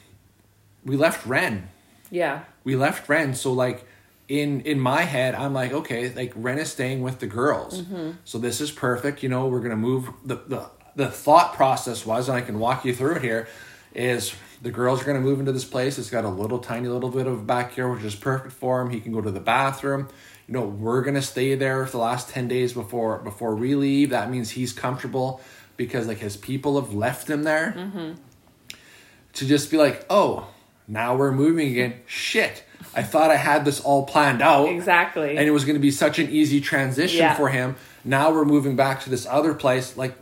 we 0.85 0.95
left 0.95 1.25
Ren. 1.25 1.69
Yeah. 2.09 2.43
We 2.63 2.75
left 2.75 3.09
Ren. 3.09 3.33
So 3.33 3.51
like 3.51 3.85
in 4.27 4.61
in 4.61 4.79
my 4.79 5.01
head, 5.01 5.35
I'm 5.35 5.53
like, 5.53 5.73
okay, 5.73 6.13
like 6.13 6.31
Ren 6.35 6.59
is 6.59 6.71
staying 6.71 7.01
with 7.01 7.19
the 7.19 7.27
girls. 7.27 7.81
Mm-hmm. 7.81 8.11
So 8.23 8.37
this 8.37 8.61
is 8.61 8.71
perfect. 8.71 9.23
You 9.23 9.29
know, 9.29 9.47
we're 9.47 9.59
gonna 9.59 9.75
move 9.75 10.09
the 10.23 10.35
the 10.35 10.69
the 10.95 11.07
thought 11.07 11.53
process 11.53 12.05
was, 12.05 12.29
and 12.29 12.37
I 12.37 12.41
can 12.41 12.59
walk 12.59 12.85
you 12.85 12.93
through 12.93 13.15
it 13.15 13.21
here, 13.21 13.47
is 13.93 14.33
the 14.61 14.71
girls 14.71 15.01
are 15.01 15.05
gonna 15.05 15.19
move 15.19 15.39
into 15.39 15.51
this 15.51 15.65
place. 15.65 15.97
It's 15.97 16.09
got 16.09 16.23
a 16.23 16.29
little 16.29 16.59
tiny 16.59 16.87
little 16.87 17.09
bit 17.09 17.27
of 17.27 17.47
backyard, 17.47 17.97
which 17.97 18.05
is 18.05 18.15
perfect 18.15 18.53
for 18.53 18.81
him. 18.81 18.89
He 18.89 19.01
can 19.01 19.11
go 19.11 19.21
to 19.21 19.31
the 19.31 19.39
bathroom. 19.39 20.07
You 20.47 20.53
know, 20.53 20.63
we're 20.63 21.01
gonna 21.01 21.21
stay 21.21 21.55
there 21.55 21.85
for 21.85 21.93
the 21.93 21.97
last 21.99 22.29
ten 22.29 22.47
days 22.47 22.73
before 22.73 23.19
before 23.19 23.55
we 23.55 23.75
leave. 23.75 24.11
That 24.11 24.29
means 24.29 24.51
he's 24.51 24.73
comfortable 24.73 25.41
because 25.77 26.07
like 26.07 26.19
his 26.19 26.37
people 26.37 26.79
have 26.79 26.93
left 26.93 27.29
him 27.29 27.43
there. 27.43 27.73
Mm-hmm 27.77 28.13
to 29.33 29.45
just 29.45 29.71
be 29.71 29.77
like, 29.77 30.05
oh, 30.09 30.47
now 30.87 31.15
we're 31.15 31.31
moving 31.31 31.69
again. 31.69 32.01
Shit. 32.05 32.63
I 32.93 33.03
thought 33.03 33.31
I 33.31 33.37
had 33.37 33.63
this 33.63 33.79
all 33.79 34.05
planned 34.05 34.41
out. 34.41 34.67
Exactly. 34.69 35.37
And 35.37 35.47
it 35.47 35.51
was 35.51 35.63
going 35.63 35.75
to 35.75 35.81
be 35.81 35.91
such 35.91 36.19
an 36.19 36.29
easy 36.29 36.59
transition 36.59 37.19
yeah. 37.19 37.35
for 37.35 37.49
him. 37.49 37.75
Now 38.03 38.31
we're 38.31 38.45
moving 38.45 38.75
back 38.75 39.01
to 39.01 39.09
this 39.09 39.25
other 39.25 39.53
place 39.53 39.95
like 39.95 40.15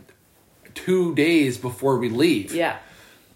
two 0.74 1.14
days 1.14 1.58
before 1.58 1.98
we 1.98 2.08
leave. 2.08 2.54
Yeah. 2.54 2.78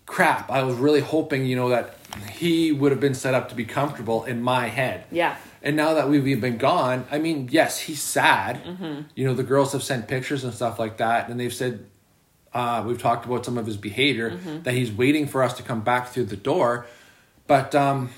Crap. 0.07 0.51
I 0.51 0.63
was 0.63 0.77
really 0.77 1.01
hoping, 1.01 1.47
you 1.47 1.57
know, 1.57 1.71
that 1.71 1.97
he 2.31 2.71
would 2.71 2.93
have 2.93 3.01
been 3.01 3.15
set 3.15 3.35
up 3.35 3.49
to 3.49 3.55
be 3.55 3.65
comfortable 3.65 4.25
in 4.25 4.43
my 4.43 4.69
head. 4.69 5.05
Yeah. 5.11 5.37
And 5.63 5.77
now 5.77 5.95
that 5.95 6.09
we've 6.09 6.41
been 6.41 6.59
gone, 6.59 7.07
I 7.11 7.19
mean, 7.19 7.49
yes, 7.51 7.81
he's 7.81 8.03
sad. 8.03 8.63
Mm-hmm. 8.63 9.01
You 9.15 9.25
know, 9.25 9.35
the 9.35 9.43
girls 9.43 9.73
have 9.73 9.83
sent 9.83 10.07
pictures 10.07 10.45
and 10.45 10.53
stuff 10.53 10.79
like 10.79 10.99
that, 10.99 11.31
and 11.31 11.41
they've 11.41 11.55
said 11.55 11.87
uh, 12.55 12.85
we've 12.87 13.01
talked 13.01 13.27
about 13.27 13.45
some 13.45 13.59
of 13.59 13.67
his 13.67 13.77
behavior 13.77 14.31
mm-hmm. 14.31 14.63
that 14.63 14.75
he's 14.75 14.93
waiting 14.93 15.27
for 15.27 15.43
us 15.43 15.55
to 15.55 15.63
come 15.63 15.81
back 15.81 16.09
through 16.09 16.27
the 16.27 16.37
door, 16.37 16.87
but 17.47 17.75
um, 17.75 18.11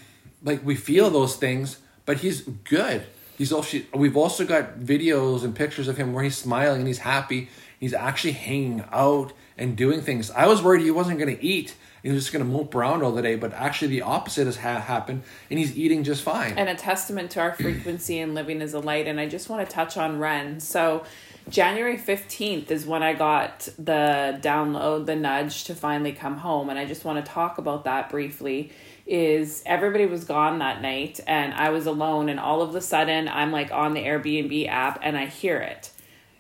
like 0.45 0.65
we 0.65 0.77
feel 0.77 1.11
those 1.11 1.37
things. 1.37 1.79
But 2.05 2.19
he's 2.19 2.43
good. 2.43 3.05
He's 3.37 3.53
also 3.53 3.81
we've 3.93 4.17
also 4.17 4.47
got 4.47 4.79
videos 4.79 5.43
and 5.43 5.55
pictures 5.55 5.89
of 5.89 5.97
him 5.97 6.13
where 6.13 6.23
he's 6.23 6.37
smiling 6.37 6.81
and 6.81 6.87
he's 6.87 6.99
happy. 6.99 7.49
He's 7.81 7.93
actually 7.93 8.33
hanging 8.33 8.85
out 8.93 9.33
and 9.59 9.77
doing 9.77 10.01
things. 10.01 10.31
I 10.31 10.47
was 10.47 10.63
worried 10.63 10.83
he 10.83 10.91
wasn't 10.91 11.19
going 11.19 11.37
to 11.37 11.45
eat. 11.45 11.75
He 12.03 12.11
was 12.11 12.23
just 12.23 12.33
going 12.33 12.45
to 12.45 12.51
mope 12.51 12.75
around 12.75 13.03
all 13.03 13.11
the 13.11 13.23
day, 13.23 13.35
but 13.35 13.53
actually 13.53 13.89
the 13.89 14.03
opposite 14.03 14.47
has 14.47 14.59
ha- 14.59 14.79
happened, 14.81 15.25
and 15.51 15.59
he's 15.59 15.77
eating 15.77 16.05
just 16.05 16.23
fine. 16.23 16.53
And 16.57 16.69
a 16.69 16.75
testament 16.77 17.33
to 17.33 17.41
our 17.41 17.53
frequency 17.53 18.21
and 18.21 18.33
living 18.33 18.63
as 18.63 18.75
a 18.75 18.79
light. 18.79 19.09
And 19.09 19.19
I 19.19 19.27
just 19.27 19.49
want 19.49 19.69
to 19.69 19.75
touch 19.75 19.97
on 19.97 20.21
Ren. 20.21 20.61
So 20.61 21.05
January 21.49 21.97
15th 21.97 22.73
is 22.73 22.87
when 22.87 23.05
I 23.05 23.13
got 23.13 23.69
the 23.79 24.39
download, 24.43 25.07
the 25.07 25.15
nudge 25.15 25.65
to 25.65 25.75
finally 25.75 26.13
come 26.13 26.39
home. 26.39 26.69
And 26.69 26.79
I 26.79 26.85
just 26.85 27.05
want 27.05 27.25
to 27.25 27.33
talk 27.33 27.59
about 27.59 27.85
that 27.85 28.11
briefly. 28.11 28.73
Is 29.07 29.63
everybody 29.65 30.07
was 30.07 30.25
gone 30.25 30.59
that 30.59 30.83
night 30.83 31.21
and 31.29 31.55
I 31.55 31.71
was 31.71 31.87
alone, 31.87 32.29
and 32.29 32.41
all 32.41 32.61
of 32.63 32.75
a 32.75 32.81
sudden 32.81 33.29
I'm 33.29 33.53
like 33.53 33.71
on 33.71 33.95
the 33.95 34.03
Airbnb 34.03 34.69
app 34.69 34.99
and 35.03 35.17
I 35.17 35.27
hear 35.27 35.59
it. 35.59 35.93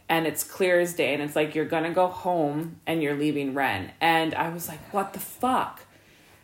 And 0.08 0.26
it's 0.26 0.42
clear 0.42 0.80
as 0.80 0.94
day, 0.94 1.14
and 1.14 1.22
it's 1.22 1.36
like 1.36 1.54
you're 1.54 1.64
gonna 1.64 1.92
go 1.92 2.08
home 2.08 2.80
and 2.86 3.02
you're 3.02 3.16
leaving 3.16 3.54
Ren. 3.54 3.92
And 4.00 4.34
I 4.34 4.48
was 4.48 4.68
like, 4.68 4.92
what 4.92 5.12
the 5.12 5.20
fuck? 5.20 5.82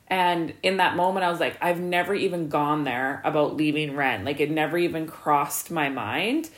And 0.07 0.53
in 0.63 0.77
that 0.77 0.95
moment, 0.95 1.25
I 1.25 1.31
was 1.31 1.41
like, 1.41 1.57
I've 1.61 1.81
never 1.81 2.15
even 2.15 2.49
gone 2.49 2.85
there 2.85 3.23
about 3.25 3.57
leaving 3.57 3.97
Ren. 3.97 4.25
Like, 4.25 4.41
it 4.41 4.51
never 4.51 4.77
even 4.77 5.07
crossed 5.07 5.71
my 5.71 5.89
mind 5.89 6.51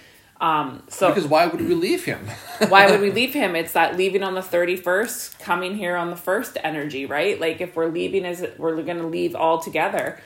um, 0.45 0.83
so 0.89 1.09
because 1.09 1.27
why 1.27 1.47
would 1.47 1.67
we 1.67 1.75
leave 1.75 2.05
him? 2.05 2.29
why 2.69 2.91
would 2.91 3.01
we 3.01 3.11
leave 3.11 3.33
him? 3.33 3.57
It's 3.57 3.73
that 3.73 3.97
leaving 3.97 4.23
on 4.23 4.35
the 4.35 4.43
thirty 4.43 4.77
first, 4.77 5.39
coming 5.39 5.77
here 5.77 5.97
on 5.97 6.11
the 6.11 6.17
first 6.17 6.59
energy, 6.63 7.07
right? 7.07 7.41
Like 7.41 7.63
if 7.63 7.75
we're 7.75 7.89
leaving, 7.89 8.27
as 8.27 8.45
we're 8.59 8.83
going 8.83 8.99
to 8.99 9.07
leave 9.07 9.35
all 9.35 9.59
together. 9.59 10.21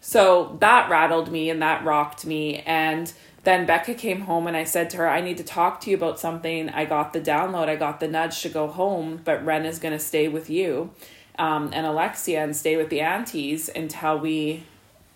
So 0.00 0.56
that 0.60 0.88
rattled 0.88 1.32
me 1.32 1.50
and 1.50 1.60
that 1.60 1.84
rocked 1.84 2.24
me. 2.24 2.60
And 2.60 3.12
then 3.42 3.66
Becca 3.66 3.94
came 3.94 4.20
home 4.20 4.46
and 4.46 4.56
I 4.56 4.62
said 4.62 4.90
to 4.90 4.98
her, 4.98 5.08
I 5.08 5.20
need 5.20 5.38
to 5.38 5.44
talk 5.44 5.80
to 5.80 5.90
you 5.90 5.96
about 5.96 6.20
something. 6.20 6.68
I 6.68 6.84
got 6.84 7.12
the 7.12 7.20
download, 7.20 7.68
I 7.68 7.74
got 7.74 7.98
the 7.98 8.06
nudge 8.06 8.42
to 8.42 8.50
go 8.50 8.68
home, 8.68 9.22
but 9.24 9.44
Ren 9.44 9.66
is 9.66 9.80
going 9.80 9.92
to 9.92 9.98
stay 9.98 10.28
with 10.28 10.48
you 10.48 10.90
um, 11.36 11.70
and 11.72 11.84
Alexia 11.84 12.44
and 12.44 12.54
stay 12.54 12.76
with 12.76 12.90
the 12.90 13.00
aunties 13.00 13.68
until 13.74 14.18
we 14.18 14.64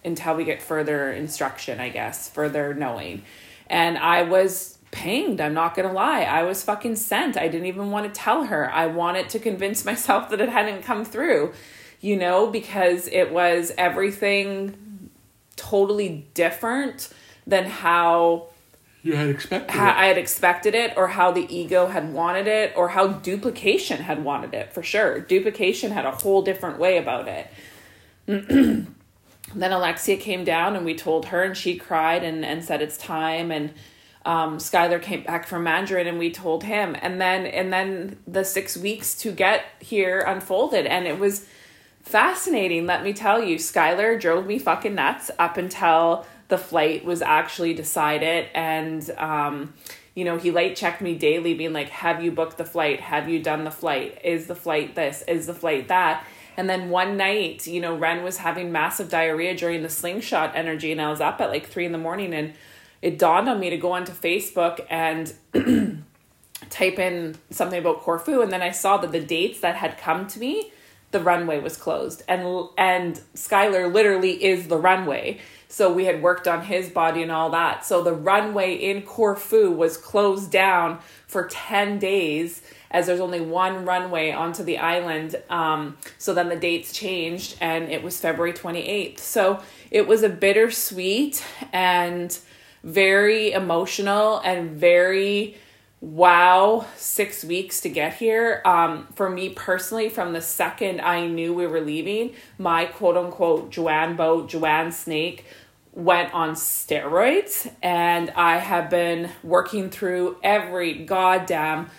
until 0.05 0.35
we 0.35 0.45
get 0.45 0.63
further 0.63 1.13
instruction, 1.13 1.81
I 1.81 1.91
guess, 1.91 2.29
further 2.29 2.75
knowing. 2.75 3.23
And 3.69 3.99
I 3.99 4.23
was 4.23 4.79
pinged. 4.91 5.41
I'm 5.41 5.55
not 5.55 5.75
gonna 5.75 5.93
lie. 5.93 6.23
I 6.23 6.43
was 6.43 6.63
fucking 6.63 6.97
sent. 6.97 7.37
I 7.37 7.49
didn't 7.49 7.67
even 7.67 7.91
want 7.91 8.13
to 8.13 8.21
tell 8.21 8.45
her. 8.45 8.73
I 8.73 8.87
wanted 8.87 9.29
to 9.31 9.39
convince 9.39 9.85
myself 9.91 10.31
that 10.31 10.41
it 10.41 10.49
hadn't 10.49 10.83
come 10.83 11.05
through, 11.05 11.53
you 12.01 12.17
know, 12.17 12.47
because 12.47 13.09
it 13.09 13.33
was 13.33 13.73
everything 13.77 15.11
totally 15.57 16.27
different 16.35 17.11
than 17.47 17.65
how 17.65 18.49
you 19.03 19.15
had 19.15 19.29
expected 19.29 19.71
how 19.71 19.91
I 19.97 20.07
had 20.07 20.19
expected 20.19 20.75
it, 20.75 20.95
or 20.97 21.09
how 21.09 21.31
the 21.31 21.47
ego 21.55 21.87
had 21.87 22.13
wanted 22.13 22.47
it, 22.47 22.73
or 22.77 22.89
how 22.89 23.09
duplication 23.09 24.01
had 24.01 24.25
wanted 24.25 24.55
it 24.55 24.73
for 24.73 24.83
sure. 24.83 25.21
Duplication 25.21 25.93
had 25.93 26.05
a 26.05 26.11
whole 26.11 26.43
different 26.43 26.79
way 26.79 26.99
about 26.99 27.29
it. 27.29 28.87
then 29.55 29.73
Alexia 29.73 30.17
came 30.17 30.45
down 30.45 30.77
and 30.77 30.85
we 30.85 30.95
told 30.95 31.27
her 31.27 31.43
and 31.43 31.57
she 31.57 31.77
cried 31.77 32.23
and, 32.23 32.45
and 32.45 32.65
said 32.65 32.83
it's 32.83 32.97
time. 32.97 33.51
And 33.51 33.73
um, 34.27 34.59
Skylar 34.59 35.01
came 35.01 35.23
back 35.23 35.47
from 35.47 35.65
Mandarin 35.65 36.07
and 36.07 36.19
we 36.19 36.31
told 36.31 36.65
him. 36.65 36.97
And 37.01 37.21
then 37.21 37.47
and 37.47 37.73
then 37.73 38.19
the 38.27 38.45
six 38.45 38.77
weeks 38.77 39.15
to 39.23 39.33
get 39.33 39.65
here 39.81 40.21
unfolded. 40.21 40.87
And 40.87 41.07
it 41.07 41.19
was 41.19 41.47
fascinating 42.03 42.87
let 42.87 43.03
me 43.03 43.13
tell 43.13 43.43
you. 43.43 43.57
Skylar 43.57 44.21
drove 44.21 44.47
me 44.47 44.59
fucking 44.59 44.95
nuts 44.95 45.31
up 45.39 45.57
until 45.57 46.27
the 46.49 46.59
flight 46.59 47.05
was 47.05 47.23
actually 47.23 47.75
decided. 47.75 48.49
And 48.55 49.09
um, 49.17 49.75
you 50.15 50.25
know 50.25 50.37
he 50.37 50.51
light 50.51 50.77
checked 50.77 51.01
me 51.01 51.15
daily 51.15 51.55
being 51.55 51.73
like 51.73 51.89
have 51.91 52.23
you 52.23 52.33
booked 52.33 52.59
the 52.59 52.65
flight? 52.65 53.01
Have 53.01 53.29
you 53.29 53.43
done 53.43 53.65
the 53.65 53.71
flight? 53.71 54.21
Is 54.25 54.47
the 54.47 54.57
flight 54.57 54.95
this? 54.95 55.23
Is 55.27 55.47
the 55.47 55.55
flight 55.55 55.89
that 55.89 56.25
and 56.59 56.69
then 56.69 56.91
one 56.91 57.17
night, 57.17 57.69
you 57.69 57.81
know, 57.81 57.97
Ren 57.97 58.25
was 58.25 58.39
having 58.39 58.73
massive 58.73 59.09
diarrhea 59.09 59.57
during 59.57 59.85
the 59.85 59.89
slingshot 59.89 60.57
energy, 60.57 60.91
and 60.91 61.01
I 61.01 61.09
was 61.09 61.21
up 61.21 61.41
at 61.41 61.51
like 61.51 61.69
three 61.69 61.87
in 61.87 61.93
the 61.93 61.99
morning, 61.99 62.35
and 62.35 62.53
it 63.01 63.17
dawned 63.17 63.49
on 63.49 63.61
me 63.61 63.71
to 63.71 63.77
go 63.77 63.93
onto 63.93 64.11
Facebook 64.11 64.85
and 64.91 65.33
type 66.69 66.99
in 66.99 67.37
something 67.51 67.79
about 67.79 68.01
Corfu, 68.01 68.41
and 68.43 68.53
then 68.53 68.61
I 68.61 68.73
saw 68.73 68.97
that 68.97 69.13
the 69.13 69.21
dates 69.21 69.61
that 69.61 69.77
had 69.77 69.99
come 69.99 70.27
to 70.27 70.41
me 70.41 70.73
the 71.11 71.21
runway 71.21 71.61
was 71.61 71.77
closed 71.77 72.23
and 72.29 72.69
and 72.77 73.21
Skylar 73.35 73.93
literally 73.93 74.45
is 74.45 74.69
the 74.69 74.77
runway. 74.77 75.41
So 75.71 75.93
we 75.93 76.07
had 76.07 76.23
worked 76.23 76.49
on 76.49 76.65
his 76.65 76.89
body 76.89 77.23
and 77.23 77.31
all 77.31 77.51
that. 77.51 77.85
So 77.85 78.03
the 78.03 78.15
runway 78.15 78.75
in 78.75 79.03
Corfu 79.03 79.71
was 79.71 79.99
closed 79.99 80.51
down 80.51 80.99
for 81.27 81.47
10 81.47 81.99
days 81.99 82.63
as 82.91 83.07
there's 83.07 83.21
only 83.21 83.41
one 83.41 83.85
runway 83.85 84.33
onto 84.33 84.65
the 84.65 84.79
island. 84.79 85.37
Um, 85.51 85.99
so 86.17 86.33
then 86.33 86.49
the 86.49 86.57
dates 86.57 86.93
changed 86.93 87.59
and 87.61 87.91
it 87.91 88.03
was 88.03 88.19
February 88.19 88.55
28th. 88.55 89.19
So 89.19 89.63
it 89.91 90.07
was 90.07 90.23
a 90.23 90.31
bittersweet 90.31 91.45
and 91.71 92.37
very 92.83 93.53
emotional 93.53 94.39
and 94.39 94.71
very 94.71 95.59
wow 96.01 96.87
six 96.97 97.45
weeks 97.45 97.81
to 97.81 97.89
get 97.89 98.15
here. 98.15 98.63
Um, 98.65 99.09
for 99.15 99.29
me 99.29 99.51
personally 99.51 100.09
from 100.09 100.33
the 100.33 100.41
second 100.41 101.01
i 101.01 101.27
knew 101.27 101.53
we 101.53 101.67
were 101.67 101.81
leaving 101.81 102.35
my 102.57 102.85
quote 102.85 103.17
unquote 103.17 103.71
joanne 103.71 104.17
boat 104.17 104.49
joanne 104.49 104.93
snake 104.93 105.45
went 105.93 106.33
on 106.33 106.51
steroids. 106.51 107.71
And 107.83 108.31
i 108.31 108.59
have 108.59 108.89
been 108.91 109.31
working 109.43 109.91
through 109.91 110.37
every 110.43 111.05
goddamn 111.05 111.91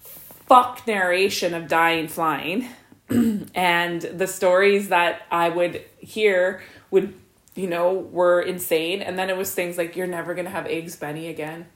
fuck 0.00 0.86
narration 0.86 1.54
of 1.54 1.68
dying 1.68 2.08
flying. 2.08 2.68
And 3.54 4.00
the 4.02 4.26
stories 4.26 4.88
that 4.88 5.22
i 5.30 5.48
would 5.48 5.84
hear 5.98 6.62
would 6.90 7.14
you 7.54 7.68
know 7.68 7.92
were 7.92 8.40
insane. 8.40 9.02
And 9.02 9.16
then 9.16 9.30
it 9.30 9.36
was 9.36 9.54
things 9.54 9.78
like 9.78 9.94
you're 9.94 10.08
never 10.08 10.34
gonna 10.34 10.50
have 10.50 10.66
eggs 10.66 10.96
benny 10.96 11.28
again 11.28 11.66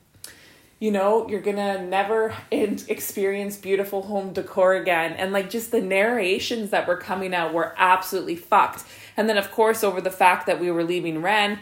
you 0.79 0.91
know 0.91 1.29
you're 1.29 1.41
gonna 1.41 1.85
never 1.85 2.35
experience 2.51 3.57
beautiful 3.57 4.03
home 4.03 4.33
decor 4.33 4.75
again. 4.75 5.13
And 5.13 5.33
like 5.33 5.51
just 5.51 5.71
the 5.71 5.81
narrations 5.81 6.71
that 6.71 6.87
were 6.87 6.97
coming 6.97 7.35
out 7.35 7.53
were 7.53 7.75
absolutely 7.77 8.37
fucked. 8.37 8.85
And 9.17 9.29
then 9.29 9.39
of 9.39 9.51
course 9.51 9.83
over 9.83 10.01
the 10.01 10.11
fact 10.11 10.47
that 10.47 10.61
we 10.61 10.71
were 10.71 10.85
leaving 10.85 11.23
ren 11.23 11.59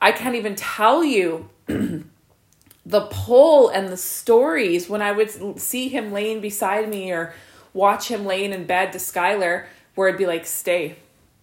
i 0.00 0.10
can't 0.12 0.34
even 0.34 0.54
tell 0.54 1.04
you 1.04 1.48
the 1.66 3.00
pull 3.10 3.68
and 3.68 3.88
the 3.88 3.96
stories. 3.96 4.88
When 4.88 5.02
i 5.02 5.12
would 5.12 5.60
see 5.60 5.88
him 5.88 6.12
laying 6.12 6.40
beside 6.40 6.88
me 6.88 7.12
or 7.12 7.34
watch 7.72 8.08
him 8.08 8.24
laying 8.24 8.52
in 8.52 8.64
bed 8.64 8.92
to 8.92 8.98
skylar 8.98 9.66
where 9.94 10.08
I'd 10.08 10.18
be 10.18 10.26
like 10.26 10.46
stay. 10.46 10.96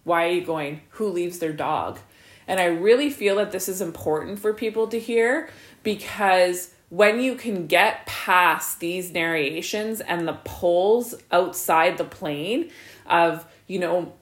Why 0.04 0.26
are 0.26 0.32
you 0.32 0.44
going? 0.44 0.80
Who 0.90 1.08
leaves 1.08 1.38
their 1.38 1.52
dog? 1.52 1.98
And 2.46 2.58
i 2.58 2.64
really 2.64 3.10
feel 3.10 3.36
that 3.36 3.52
this 3.52 3.68
is 3.68 3.80
important 3.80 4.38
for 4.38 4.52
people 4.52 4.88
to 4.88 4.98
hear 4.98 5.48
because 5.82 6.74
when 6.90 7.20
you 7.20 7.36
can 7.36 7.68
get 7.68 8.04
past 8.04 8.80
these 8.80 9.12
narrations 9.12 10.00
and 10.00 10.26
the 10.26 10.38
pulls 10.44 11.14
outside 11.30 11.96
the 11.96 12.04
plane 12.04 12.68
of, 13.06 13.46
you 13.68 13.78
know, 13.78 14.12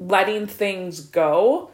letting 0.00 0.46
things 0.46 1.00
go, 1.00 1.70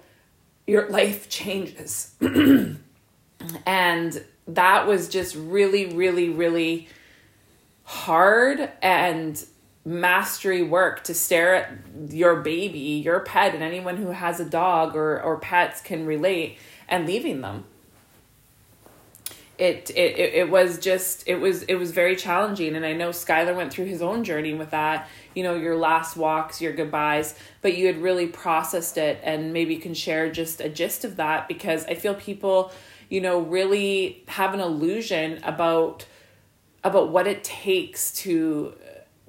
your 0.66 0.88
life 0.90 1.28
changes. 1.30 2.14
and 3.66 4.24
that 4.46 4.86
was 4.86 5.09
just 5.09 5.34
really, 5.34 5.86
really, 5.86 6.28
really 6.28 6.86
hard 7.84 8.70
and 8.82 9.44
mastery 9.86 10.62
work 10.62 11.03
to 11.05 11.14
stare 11.14 11.55
at 11.55 12.12
your 12.12 12.36
baby, 12.36 12.78
your 12.78 13.20
pet, 13.20 13.55
and 13.55 13.62
anyone 13.62 13.96
who 13.96 14.09
has 14.09 14.38
a 14.38 14.44
dog 14.44 14.94
or, 14.94 15.20
or 15.20 15.38
pets 15.38 15.80
can 15.80 16.05
relate 16.05 16.59
and 16.88 17.07
leaving 17.07 17.40
them 17.40 17.64
it, 19.59 19.90
it 19.90 20.18
it 20.34 20.50
was 20.50 20.78
just 20.78 21.28
it 21.28 21.36
was 21.36 21.62
it 21.64 21.74
was 21.74 21.90
very 21.90 22.16
challenging. 22.16 22.74
And 22.74 22.84
i 22.84 22.92
know 22.92 23.11
skylar 23.11 23.55
went 23.55 23.72
through 23.72 23.86
his 23.86 24.03
own 24.03 24.24
journey 24.24 24.55
with 24.55 24.70
that 24.70 25.09
you 25.34 25.42
know 25.42 25.55
your 25.55 25.76
last 25.76 26.16
walks 26.16 26.61
your 26.61 26.72
goodbyes 26.72 27.34
but 27.61 27.76
you 27.76 27.86
had 27.86 28.03
really 28.03 28.26
processed 28.26 28.98
it 28.98 29.20
and 29.22 29.53
maybe 29.53 29.76
can 29.76 29.94
share 29.94 30.30
just 30.30 30.61
a 30.61 30.68
gist 30.68 31.05
of 31.05 31.16
that 31.16 31.48
because 31.48 31.84
i 31.86 31.94
feel 31.94 32.14
people 32.14 32.72
you 33.09 33.20
know 33.20 33.40
really 33.40 34.24
have 34.28 34.55
an 34.55 34.61
illusion 34.61 35.40
about 35.44 36.07
about 36.84 37.11
what 37.11 37.26
it 37.26 37.44
takes 37.44 38.12
to 38.12 38.74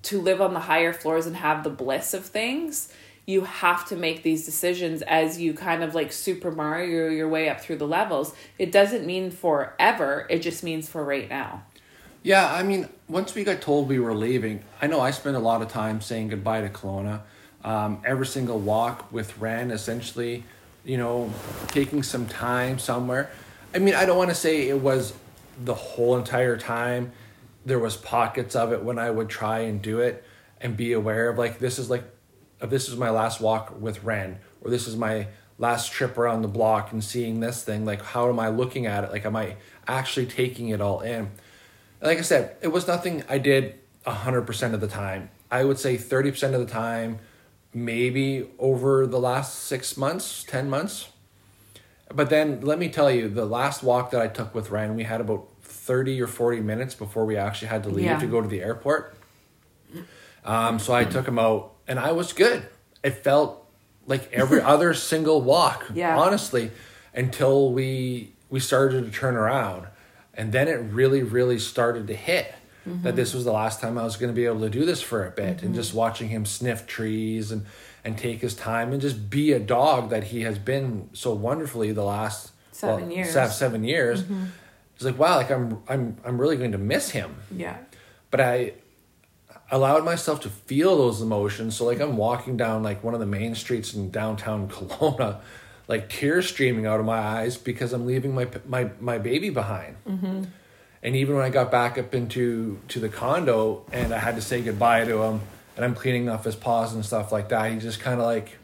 to 0.02 0.20
live 0.20 0.42
on 0.42 0.54
the 0.54 0.60
higher 0.60 0.94
floors 0.94 1.26
and 1.26 1.36
have 1.36 1.64
the 1.64 1.70
bliss 1.70 2.14
of 2.14 2.26
things 2.26 2.92
you 3.26 3.42
have 3.42 3.88
to 3.88 3.96
make 3.96 4.24
these 4.24 4.46
decisions 4.46 5.02
as 5.04 5.40
you 5.40 5.54
kind 5.54 5.84
of 5.84 5.96
like 5.96 6.12
Super 6.12 6.52
Mario 6.52 7.10
your 7.10 7.30
way 7.30 7.50
up 7.50 7.62
through 7.62 7.78
the 7.78 7.88
levels. 7.88 8.36
It 8.60 8.72
doesn't 8.72 9.06
mean 9.06 9.32
forever, 9.32 10.28
it 10.30 10.40
just 10.40 10.64
means 10.64 10.90
for 10.90 11.04
right 11.04 11.30
now. 11.30 11.64
Yeah, 12.22 12.54
I 12.54 12.64
mean, 12.64 12.88
once 13.10 13.36
we 13.36 13.44
got 13.44 13.62
told 13.62 13.90
we 13.90 14.00
were 14.00 14.14
leaving, 14.14 14.64
I 14.82 14.88
know 14.88 15.02
I 15.02 15.12
spent 15.12 15.36
a 15.36 15.40
lot 15.40 15.62
of 15.62 15.68
time 15.68 16.00
saying 16.00 16.30
goodbye 16.30 16.62
to 16.62 16.70
Kelowna. 16.70 17.22
Um, 17.66 18.02
every 18.06 18.26
single 18.26 18.60
walk 18.60 19.12
with 19.12 19.38
Ren, 19.38 19.72
essentially, 19.72 20.44
you 20.86 20.98
know, 20.98 21.32
taking 21.68 22.04
some 22.04 22.26
time 22.26 22.80
somewhere. 22.80 23.30
I 23.74 23.80
mean, 23.80 23.96
I 23.96 24.06
don't 24.06 24.18
want 24.18 24.30
to 24.30 24.36
say 24.36 24.70
it 24.70 24.80
was 24.80 25.14
the 25.64 25.74
whole 25.74 26.18
entire 26.18 26.58
time. 26.58 27.12
There 27.66 27.80
was 27.80 27.96
pockets 27.96 28.56
of 28.56 28.74
it 28.74 28.84
when 28.84 29.00
I 29.00 29.10
would 29.10 29.30
try 29.30 29.60
and 29.60 29.82
do 29.82 30.00
it 30.00 30.24
and 30.62 30.78
be 30.78 30.94
aware 30.94 31.30
of 31.30 31.38
like 31.38 31.60
this 31.60 31.78
is 31.78 31.90
like 31.90 32.04
if 32.64 32.70
this 32.70 32.88
is 32.88 32.96
my 32.96 33.10
last 33.10 33.42
walk 33.42 33.80
with 33.80 34.04
Ren, 34.04 34.40
or 34.62 34.72
this 34.72 34.88
is 34.88 34.96
my 34.96 35.28
last 35.60 35.92
trip 35.92 36.18
around 36.18 36.42
the 36.42 36.48
block 36.48 36.92
and 36.92 37.04
seeing 37.04 37.42
this 37.42 37.64
thing, 37.64 37.86
like 37.86 38.02
how 38.02 38.30
am 38.30 38.40
I 38.40 38.48
looking 38.48 38.86
at 38.86 39.04
it? 39.04 39.12
Like, 39.12 39.26
am 39.26 39.36
I 39.36 39.58
actually 39.88 40.26
taking 40.26 40.70
it 40.70 40.82
all 40.82 41.02
in? 41.02 41.30
Like 42.02 42.18
I 42.18 42.22
said, 42.22 42.56
it 42.62 42.70
was 42.70 42.88
nothing 42.88 43.24
I 43.30 43.38
did 43.38 43.76
100% 44.08 44.74
of 44.74 44.82
the 44.82 44.88
time. 44.88 45.30
I 45.52 45.64
would 45.64 45.78
say 45.78 45.98
30% 45.98 46.54
of 46.54 46.60
the 46.60 46.66
time, 46.66 47.20
maybe 47.74 48.48
over 48.58 49.06
the 49.06 49.20
last 49.20 49.64
six 49.66 49.98
months, 49.98 50.44
10 50.46 50.70
months. 50.70 51.10
But 52.14 52.30
then 52.30 52.62
let 52.62 52.80
me 52.80 52.90
tell 52.90 53.12
you, 53.12 53.28
the 53.28 53.46
last 53.46 53.84
walk 53.84 54.12
that 54.12 54.22
I 54.22 54.28
took 54.28 54.56
with 54.56 54.70
Ren, 54.70 54.96
we 54.96 55.04
had 55.04 55.22
about 55.22 55.48
30 55.62 56.22
or 56.22 56.28
40 56.28 56.62
minutes 56.62 56.96
before 56.96 57.26
we 57.26 57.36
actually 57.36 57.68
had 57.68 57.84
to 57.84 57.90
leave 57.90 58.06
yeah. 58.06 58.20
to 58.20 58.28
go 58.28 58.42
to 58.42 58.48
the 58.48 58.62
airport. 58.62 59.18
Um, 60.46 60.80
so 60.80 60.94
I 60.94 61.06
took 61.06 61.28
him 61.28 61.40
out 61.40 61.73
and 61.88 62.00
I 62.00 62.12
was 62.12 62.34
good. 62.34 62.68
It 63.04 63.24
felt 63.24 63.66
like 64.06 64.32
every 64.32 64.62
other 64.74 64.94
single 64.94 65.42
walk, 65.42 65.86
yeah. 65.94 66.18
honestly, 66.18 66.72
until 67.14 67.72
we 67.72 68.34
we 68.50 68.60
started 68.60 69.04
to 69.06 69.12
turn 69.12 69.36
around. 69.36 69.88
And 70.36 70.52
then 70.52 70.68
it 70.68 70.76
really, 70.76 71.24
really 71.24 71.58
started 71.58 72.06
to 72.08 72.16
hit 72.16 72.54
mm-hmm. 72.88 73.04
that 73.04 73.16
this 73.16 73.34
was 73.34 73.46
the 73.46 73.52
last 73.52 73.82
time 73.82 73.98
I 73.98 74.04
was 74.04 74.16
going 74.16 74.32
to 74.32 74.36
be 74.36 74.46
able 74.46 74.62
to 74.62 74.70
do 74.70 74.86
this 74.86 75.02
for 75.02 75.26
a 75.26 75.32
bit. 75.32 75.58
Mm-hmm. 75.58 75.66
And 75.66 75.76
just 75.76 75.94
watching 75.94 76.30
him 76.30 76.46
sniff 76.46 76.86
trees 76.86 77.52
and, 77.52 77.66
and 78.04 78.16
take 78.16 78.42
his 78.42 78.54
time 78.54 78.92
and 78.92 79.02
just 79.02 79.30
be 79.30 79.54
a 79.54 79.60
dog 79.60 80.12
that 80.12 80.26
he 80.26 80.42
has 80.42 80.60
been 80.60 81.10
so 81.14 81.34
wonderfully 81.34 81.92
the 81.92 82.04
last 82.04 82.52
seven 82.72 83.08
well, 83.08 83.18
years. 83.18 83.54
Seven 83.54 83.84
years. 83.84 84.22
Mm-hmm. 84.22 84.46
It's 84.96 85.06
like, 85.06 85.18
wow, 85.18 85.38
like 85.38 85.50
I'm, 85.50 85.82
I'm, 85.88 86.18
I'm 86.24 86.40
really 86.40 86.58
going 86.58 86.74
to 86.74 86.78
miss 86.78 87.10
him. 87.10 87.36
Yeah. 87.52 87.78
But 88.30 88.42
I, 88.42 88.74
allowed 89.74 90.06
myself 90.06 90.40
to 90.42 90.50
feel 90.50 90.96
those 90.96 91.20
emotions. 91.20 91.76
So 91.76 91.86
like 91.86 92.00
I'm 92.00 92.16
walking 92.16 92.56
down 92.58 92.84
like 92.84 93.04
one 93.04 93.16
of 93.16 93.20
the 93.20 93.26
main 93.26 93.56
streets 93.56 93.94
in 93.94 94.12
downtown 94.12 94.68
Kelowna, 94.70 95.40
like 95.88 96.10
tears 96.10 96.48
streaming 96.48 96.86
out 96.86 97.00
of 97.00 97.06
my 97.06 97.18
eyes 97.18 97.58
because 97.58 97.92
I'm 97.92 98.06
leaving 98.06 98.36
my 98.36 98.48
my 98.68 98.92
my 99.00 99.18
baby 99.18 99.50
behind. 99.50 99.98
Mm-hmm. 100.08 100.44
And 101.02 101.16
even 101.18 101.36
when 101.36 101.44
I 101.44 101.50
got 101.50 101.72
back 101.72 101.98
up 101.98 102.14
into 102.14 102.80
to 102.90 103.00
the 103.00 103.10
condo 103.10 103.84
and 103.92 104.14
I 104.14 104.20
had 104.20 104.36
to 104.36 104.42
say 104.42 104.62
goodbye 104.62 105.06
to 105.06 105.24
him, 105.24 105.42
and 105.76 105.84
I'm 105.84 105.96
cleaning 105.96 106.30
off 106.30 106.46
his 106.46 106.56
paws 106.56 106.94
and 106.94 107.04
stuff 107.04 107.32
like 107.32 107.50
that, 107.50 107.72
he 107.72 107.80
just 107.80 108.00
kind 108.00 108.20
of 108.20 108.26
like 108.28 108.58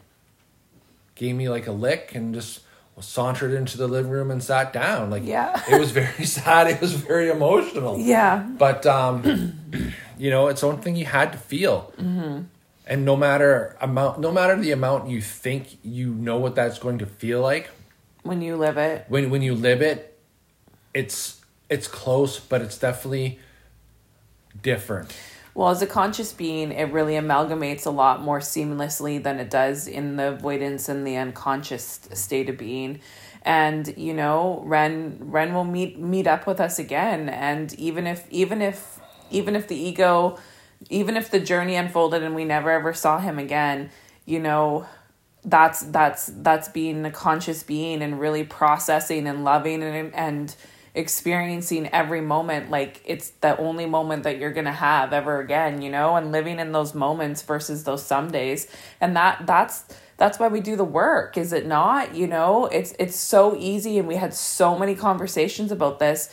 gave 1.16 1.34
me 1.34 1.48
like 1.48 1.66
a 1.66 1.72
lick 1.72 2.14
and 2.14 2.32
just 2.34 2.60
sauntered 3.00 3.52
into 3.52 3.76
the 3.76 3.88
living 3.88 4.10
room 4.10 4.30
and 4.30 4.42
sat 4.42 4.72
down. 4.72 5.10
Like 5.10 5.24
yeah, 5.24 5.62
it 5.68 5.78
was 5.78 5.90
very 5.90 6.24
sad. 6.38 6.68
It 6.68 6.80
was 6.80 6.94
very 6.94 7.30
emotional. 7.30 7.98
Yeah, 7.98 8.46
but 8.58 8.86
um. 8.86 9.56
You 10.20 10.28
know, 10.28 10.48
it's 10.48 10.62
one 10.62 10.76
thing 10.82 10.96
you 10.96 11.06
had 11.06 11.32
to 11.32 11.38
feel. 11.38 11.94
Mm-hmm. 11.98 12.42
And 12.86 13.04
no 13.06 13.16
matter 13.16 13.74
amount, 13.80 14.20
no 14.20 14.30
matter 14.30 14.54
the 14.54 14.70
amount 14.70 15.08
you 15.08 15.22
think 15.22 15.78
you 15.82 16.12
know 16.12 16.36
what 16.36 16.54
that's 16.54 16.78
going 16.78 16.98
to 16.98 17.06
feel 17.06 17.40
like, 17.40 17.70
when 18.22 18.42
you 18.42 18.56
live 18.56 18.76
it, 18.76 19.06
when 19.08 19.30
when 19.30 19.40
you 19.40 19.54
live 19.54 19.80
it, 19.80 20.18
it's 20.92 21.40
it's 21.70 21.88
close, 21.88 22.38
but 22.38 22.60
it's 22.60 22.76
definitely 22.76 23.38
different. 24.62 25.16
Well, 25.54 25.70
as 25.70 25.82
a 25.82 25.86
conscious 25.86 26.32
being, 26.32 26.72
it 26.72 26.92
really 26.92 27.14
amalgamates 27.14 27.86
a 27.86 27.90
lot 27.90 28.22
more 28.22 28.38
seamlessly 28.40 29.22
than 29.22 29.40
it 29.40 29.50
does 29.50 29.88
in 29.88 30.16
the 30.16 30.28
avoidance 30.28 30.88
and 30.88 31.06
the 31.06 31.16
unconscious 31.16 32.08
state 32.12 32.48
of 32.48 32.56
being. 32.56 33.00
And 33.42 33.96
you 33.96 34.14
know, 34.14 34.62
Ren 34.64 35.16
Ren 35.20 35.54
will 35.54 35.64
meet 35.64 35.98
meet 35.98 36.26
up 36.26 36.46
with 36.46 36.60
us 36.60 36.78
again, 36.78 37.28
and 37.28 37.72
even 37.74 38.06
if 38.06 38.26
even 38.30 38.62
if 38.62 39.00
even 39.30 39.56
if 39.56 39.68
the 39.68 39.76
ego 39.76 40.38
even 40.88 41.16
if 41.16 41.30
the 41.30 41.40
journey 41.40 41.76
unfolded 41.76 42.22
and 42.22 42.34
we 42.34 42.44
never 42.44 42.70
ever 42.70 42.94
saw 42.94 43.18
him 43.18 43.38
again 43.38 43.90
you 44.24 44.38
know 44.38 44.86
that's 45.44 45.80
that's 45.80 46.26
that's 46.36 46.68
being 46.68 47.04
a 47.04 47.10
conscious 47.10 47.62
being 47.62 48.02
and 48.02 48.20
really 48.20 48.44
processing 48.44 49.26
and 49.26 49.44
loving 49.44 49.82
and 49.82 50.14
and 50.14 50.56
experiencing 50.94 51.88
every 51.88 52.20
moment 52.20 52.70
like 52.70 53.00
it's 53.04 53.30
the 53.40 53.56
only 53.58 53.86
moment 53.86 54.24
that 54.24 54.38
you're 54.38 54.52
going 54.52 54.64
to 54.64 54.72
have 54.72 55.12
ever 55.12 55.40
again, 55.40 55.82
you 55.82 55.90
know, 55.90 56.16
and 56.16 56.32
living 56.32 56.58
in 56.58 56.72
those 56.72 56.94
moments 56.94 57.42
versus 57.42 57.84
those 57.84 58.04
some 58.04 58.30
days. 58.30 58.66
And 59.00 59.16
that 59.16 59.46
that's 59.46 59.84
that's 60.16 60.38
why 60.38 60.48
we 60.48 60.60
do 60.60 60.76
the 60.76 60.84
work, 60.84 61.38
is 61.38 61.52
it 61.52 61.66
not? 61.66 62.14
You 62.14 62.26
know, 62.26 62.66
it's 62.66 62.92
it's 62.98 63.16
so 63.16 63.56
easy 63.56 63.98
and 63.98 64.06
we 64.06 64.16
had 64.16 64.34
so 64.34 64.78
many 64.78 64.94
conversations 64.94 65.72
about 65.72 65.98
this 65.98 66.28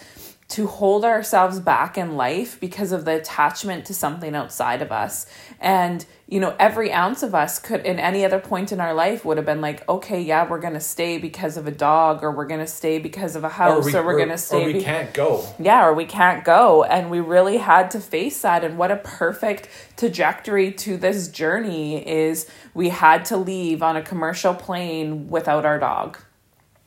to 0.50 0.66
hold 0.66 1.04
ourselves 1.04 1.60
back 1.60 1.98
in 1.98 2.16
life 2.16 2.58
because 2.62 2.93
of 2.93 3.04
the 3.04 3.18
attachment 3.18 3.86
to 3.86 3.93
something 3.93 4.34
outside 4.34 4.82
of 4.82 4.93
us. 4.93 5.26
And, 5.60 6.06
you 6.26 6.39
know, 6.39 6.56
every 6.58 6.89
ounce 6.89 7.22
of 7.22 7.36
us 7.36 7.60
could, 7.60 7.86
in 7.86 8.00
any 8.00 8.24
other 8.24 8.39
point 8.39 8.72
in 8.72 8.80
our 8.80 8.93
life, 8.93 9.26
would 9.26 9.36
have 9.36 9.45
been 9.45 9.60
like, 9.60 9.88
okay, 9.89 10.22
yeah, 10.22 10.48
we're 10.48 10.62
going 10.62 10.76
to 10.76 10.80
stay 10.80 11.18
because 11.18 11.58
of 11.58 11.68
a 11.68 11.72
dog, 11.72 12.24
or 12.24 12.32
we're 12.32 12.45
going 12.45 12.62
to 12.62 12.68
stay 12.68 12.98
because 12.98 13.36
of 13.36 13.43
a 13.43 13.50
house, 13.50 13.93
or, 13.93 14.02
we, 14.02 14.08
we're 14.08 14.16
going 14.16 14.30
to 14.30 14.38
stay. 14.38 14.64
Or 14.64 14.66
we 14.68 14.74
be- 14.74 14.84
can't 14.84 15.14
go. 15.14 15.45
Yeah, 15.60 15.86
or 15.86 15.93
we 15.93 16.06
can't 16.06 16.45
go. 16.45 16.86
And 16.86 17.12
we 17.12 17.20
really 17.20 17.58
had 17.58 17.91
to 17.91 18.00
face 18.00 18.41
that. 18.43 18.64
And 18.64 18.78
what 18.78 18.89
a 18.89 18.98
perfect 18.98 19.68
trajectory 19.98 20.72
to 20.72 20.95
this 20.95 21.28
journey 21.28 22.08
is 22.08 22.50
we 22.74 22.88
had 22.88 23.26
to 23.26 23.36
leave 23.36 23.84
on 23.84 23.98
a 23.98 24.02
commercial 24.02 24.54
plane 24.54 25.28
without 25.28 25.66
our 25.66 25.78
dog. 25.78 26.20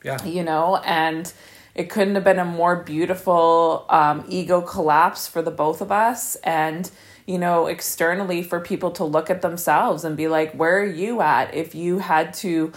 Yeah. 0.02 0.24
You 0.24 0.44
know, 0.44 0.76
and 0.76 1.30
it 1.74 1.88
couldn't 1.88 2.14
have 2.14 2.24
been 2.24 2.38
a 2.38 2.44
more 2.44 2.76
beautiful 2.76 3.86
um, 3.88 4.24
ego 4.28 4.60
collapse 4.60 5.26
for 5.26 5.42
the 5.42 5.50
both 5.50 5.80
of 5.80 5.92
us 5.92 6.36
and 6.36 6.90
you 7.26 7.38
know 7.38 7.66
externally 7.66 8.42
for 8.42 8.60
people 8.60 8.90
to 8.90 9.04
look 9.04 9.30
at 9.30 9.42
themselves 9.42 10.04
and 10.04 10.16
be 10.16 10.28
like 10.28 10.52
where 10.52 10.80
are 10.80 10.86
you 10.86 11.20
at? 11.20 11.54
If 11.54 11.74
you 11.74 11.98
had 11.98 12.34
to 12.34 12.72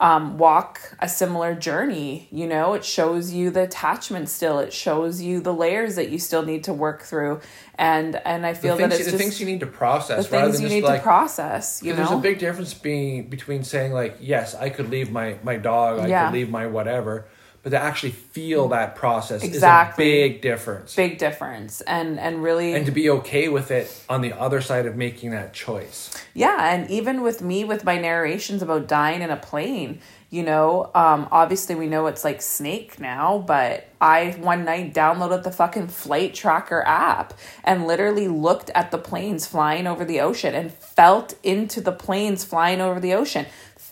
um, 0.00 0.38
walk 0.38 0.80
a 1.00 1.08
similar 1.08 1.56
journey 1.56 2.28
you 2.30 2.46
know 2.46 2.74
it 2.74 2.84
shows 2.84 3.32
you 3.32 3.50
the 3.50 3.64
attachment 3.64 4.28
still. 4.28 4.60
It 4.60 4.72
shows 4.72 5.20
you 5.20 5.40
the 5.40 5.52
layers 5.52 5.96
that 5.96 6.08
you 6.10 6.20
still 6.20 6.44
need 6.44 6.64
to 6.64 6.72
work 6.72 7.02
through. 7.02 7.40
And 7.74 8.16
and 8.24 8.46
i 8.46 8.54
feel 8.54 8.76
that 8.76 8.92
it's 8.92 9.04
the 9.04 9.10
just, 9.10 9.16
things 9.16 9.40
you 9.40 9.46
need 9.46 9.60
to 9.60 9.66
process 9.66 10.26
the 10.26 10.30
things 10.30 10.60
you 10.60 10.68
need 10.68 10.82
like, 10.82 11.00
to 11.00 11.02
process 11.04 11.80
you 11.80 11.92
know 11.92 11.98
there's 11.98 12.10
a 12.10 12.16
big 12.16 12.40
difference 12.40 12.74
being 12.74 13.28
between 13.28 13.62
saying 13.62 13.92
like 13.92 14.16
yes 14.20 14.56
i 14.56 14.68
could 14.68 14.90
leave 14.90 15.12
my 15.12 15.38
my 15.44 15.56
dog 15.56 16.00
i 16.00 16.08
yeah. 16.08 16.26
could 16.26 16.34
leave 16.34 16.50
my 16.50 16.66
whatever 16.66 17.28
but 17.68 17.76
to 17.76 17.84
actually 17.84 18.12
feel 18.12 18.68
that 18.68 18.96
process 18.96 19.42
exactly. 19.42 20.06
is 20.06 20.08
a 20.08 20.28
big 20.28 20.40
difference. 20.40 20.96
Big 20.96 21.18
difference. 21.18 21.82
And 21.82 22.18
and 22.18 22.42
really 22.42 22.74
And 22.74 22.86
to 22.86 22.92
be 22.92 23.10
okay 23.10 23.48
with 23.48 23.70
it 23.70 24.04
on 24.08 24.22
the 24.22 24.32
other 24.32 24.62
side 24.62 24.86
of 24.86 24.96
making 24.96 25.32
that 25.32 25.52
choice. 25.52 26.10
Yeah, 26.32 26.72
and 26.72 26.90
even 26.90 27.20
with 27.20 27.42
me 27.42 27.64
with 27.64 27.84
my 27.84 27.98
narrations 27.98 28.62
about 28.62 28.88
dying 28.88 29.20
in 29.20 29.30
a 29.30 29.36
plane, 29.36 30.00
you 30.30 30.42
know, 30.42 30.90
um, 30.94 31.28
obviously 31.30 31.74
we 31.74 31.86
know 31.86 32.06
it's 32.06 32.24
like 32.24 32.40
Snake 32.40 33.00
now, 33.00 33.38
but 33.46 33.88
I 34.00 34.36
one 34.38 34.64
night 34.64 34.94
downloaded 34.94 35.42
the 35.42 35.50
fucking 35.50 35.88
flight 35.88 36.34
tracker 36.34 36.82
app 36.86 37.34
and 37.64 37.86
literally 37.86 38.28
looked 38.28 38.70
at 38.74 38.90
the 38.90 38.98
planes 38.98 39.46
flying 39.46 39.86
over 39.86 40.04
the 40.04 40.20
ocean 40.20 40.54
and 40.54 40.72
felt 40.72 41.34
into 41.42 41.80
the 41.80 41.92
planes 41.92 42.44
flying 42.44 42.80
over 42.80 43.00
the 43.00 43.14
ocean 43.14 43.46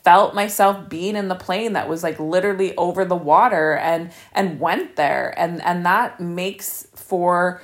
felt 0.06 0.34
myself 0.34 0.88
being 0.88 1.16
in 1.16 1.28
the 1.28 1.34
plane 1.34 1.74
that 1.74 1.88
was 1.88 2.02
like 2.02 2.18
literally 2.18 2.74
over 2.76 3.04
the 3.04 3.16
water 3.16 3.74
and 3.76 4.10
and 4.32 4.58
went 4.58 4.96
there. 4.96 5.34
And 5.36 5.60
and 5.62 5.84
that 5.84 6.20
makes 6.20 6.86
for 6.94 7.60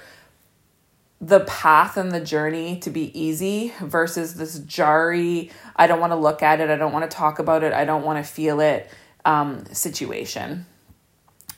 the 1.21 1.41
path 1.41 1.97
and 1.97 2.11
the 2.11 2.21
journey 2.21 2.81
to 2.81 2.91
be 2.91 3.17
easy 3.19 3.73
versus 3.81 4.35
this 4.35 4.59
jarry 4.59 5.53
i 5.77 5.87
don't 5.87 6.01
want 6.01 6.11
to 6.11 6.17
look 6.17 6.43
at 6.43 6.59
it 6.59 6.69
i 6.69 6.75
don't 6.75 6.93
want 6.93 7.09
to 7.09 7.17
talk 7.17 7.39
about 7.39 7.63
it 7.63 7.73
i 7.73 7.85
don't 7.85 8.03
want 8.03 8.19
to 8.19 8.29
feel 8.29 8.59
it 8.59 8.91
um, 9.25 9.65
situation. 9.67 10.67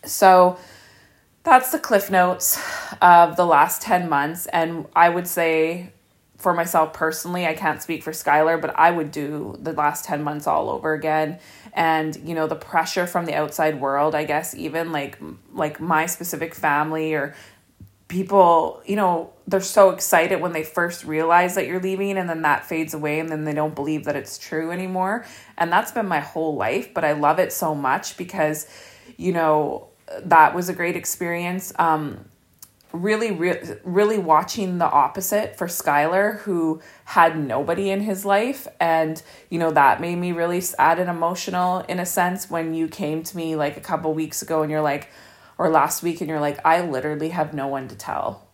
So 0.04 0.58
that's 1.42 1.70
the 1.70 1.78
cliff 1.78 2.10
notes 2.10 2.62
of 3.00 3.36
the 3.36 3.46
last 3.46 3.82
10 3.82 4.08
months. 4.08 4.46
And 4.46 4.86
i 4.94 5.08
would 5.08 5.26
say 5.26 5.92
for 6.44 6.52
myself 6.52 6.92
personally, 6.92 7.46
I 7.46 7.54
can't 7.54 7.80
speak 7.80 8.02
for 8.02 8.12
Skylar, 8.12 8.60
but 8.60 8.78
I 8.78 8.90
would 8.90 9.10
do 9.10 9.56
the 9.58 9.72
last 9.72 10.04
10 10.04 10.22
months 10.22 10.46
all 10.46 10.68
over 10.68 10.92
again. 10.92 11.38
And, 11.72 12.14
you 12.16 12.34
know, 12.34 12.46
the 12.46 12.54
pressure 12.54 13.06
from 13.06 13.24
the 13.24 13.34
outside 13.34 13.80
world, 13.80 14.14
I 14.14 14.24
guess, 14.24 14.54
even 14.54 14.92
like 14.92 15.18
like 15.54 15.80
my 15.80 16.04
specific 16.04 16.54
family 16.54 17.14
or 17.14 17.34
people, 18.08 18.82
you 18.84 18.94
know, 18.94 19.32
they're 19.46 19.62
so 19.62 19.88
excited 19.88 20.42
when 20.42 20.52
they 20.52 20.62
first 20.62 21.04
realize 21.04 21.54
that 21.54 21.66
you're 21.66 21.80
leaving 21.80 22.18
and 22.18 22.28
then 22.28 22.42
that 22.42 22.66
fades 22.66 22.92
away 22.92 23.20
and 23.20 23.30
then 23.30 23.44
they 23.44 23.54
don't 23.54 23.74
believe 23.74 24.04
that 24.04 24.14
it's 24.14 24.36
true 24.36 24.70
anymore. 24.70 25.24
And 25.56 25.72
that's 25.72 25.92
been 25.92 26.06
my 26.06 26.20
whole 26.20 26.56
life, 26.56 26.92
but 26.92 27.06
I 27.06 27.12
love 27.12 27.38
it 27.38 27.54
so 27.54 27.74
much 27.74 28.18
because, 28.18 28.68
you 29.16 29.32
know, 29.32 29.88
that 30.24 30.54
was 30.54 30.68
a 30.68 30.74
great 30.74 30.94
experience. 30.94 31.72
Um, 31.78 32.26
really, 32.94 33.32
re- 33.32 33.60
really 33.82 34.18
watching 34.18 34.78
the 34.78 34.84
opposite 34.84 35.58
for 35.58 35.66
Skylar, 35.66 36.38
who 36.40 36.80
had 37.04 37.36
nobody 37.36 37.90
in 37.90 38.00
his 38.00 38.24
life. 38.24 38.68
And, 38.80 39.20
you 39.50 39.58
know, 39.58 39.72
that 39.72 40.00
made 40.00 40.16
me 40.16 40.32
really 40.32 40.60
sad 40.60 40.98
and 41.00 41.10
emotional 41.10 41.80
in 41.80 41.98
a 41.98 42.06
sense 42.06 42.48
when 42.48 42.72
you 42.72 42.86
came 42.86 43.22
to 43.24 43.36
me 43.36 43.56
like 43.56 43.76
a 43.76 43.80
couple 43.80 44.14
weeks 44.14 44.42
ago 44.42 44.62
and 44.62 44.70
you're 44.70 44.80
like, 44.80 45.08
or 45.58 45.68
last 45.68 46.02
week, 46.02 46.20
and 46.20 46.28
you're 46.28 46.40
like, 46.40 46.64
I 46.64 46.80
literally 46.80 47.28
have 47.28 47.52
no 47.52 47.68
one 47.68 47.88
to 47.88 47.96
tell. 47.96 48.46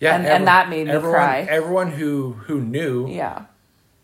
Yeah. 0.00 0.16
And, 0.16 0.24
everyone, 0.24 0.36
and 0.36 0.48
that 0.48 0.68
made 0.68 0.86
me 0.86 0.92
everyone, 0.92 1.14
cry. 1.14 1.40
Everyone 1.48 1.92
who, 1.92 2.32
who 2.32 2.60
knew. 2.60 3.08
Yeah. 3.08 3.44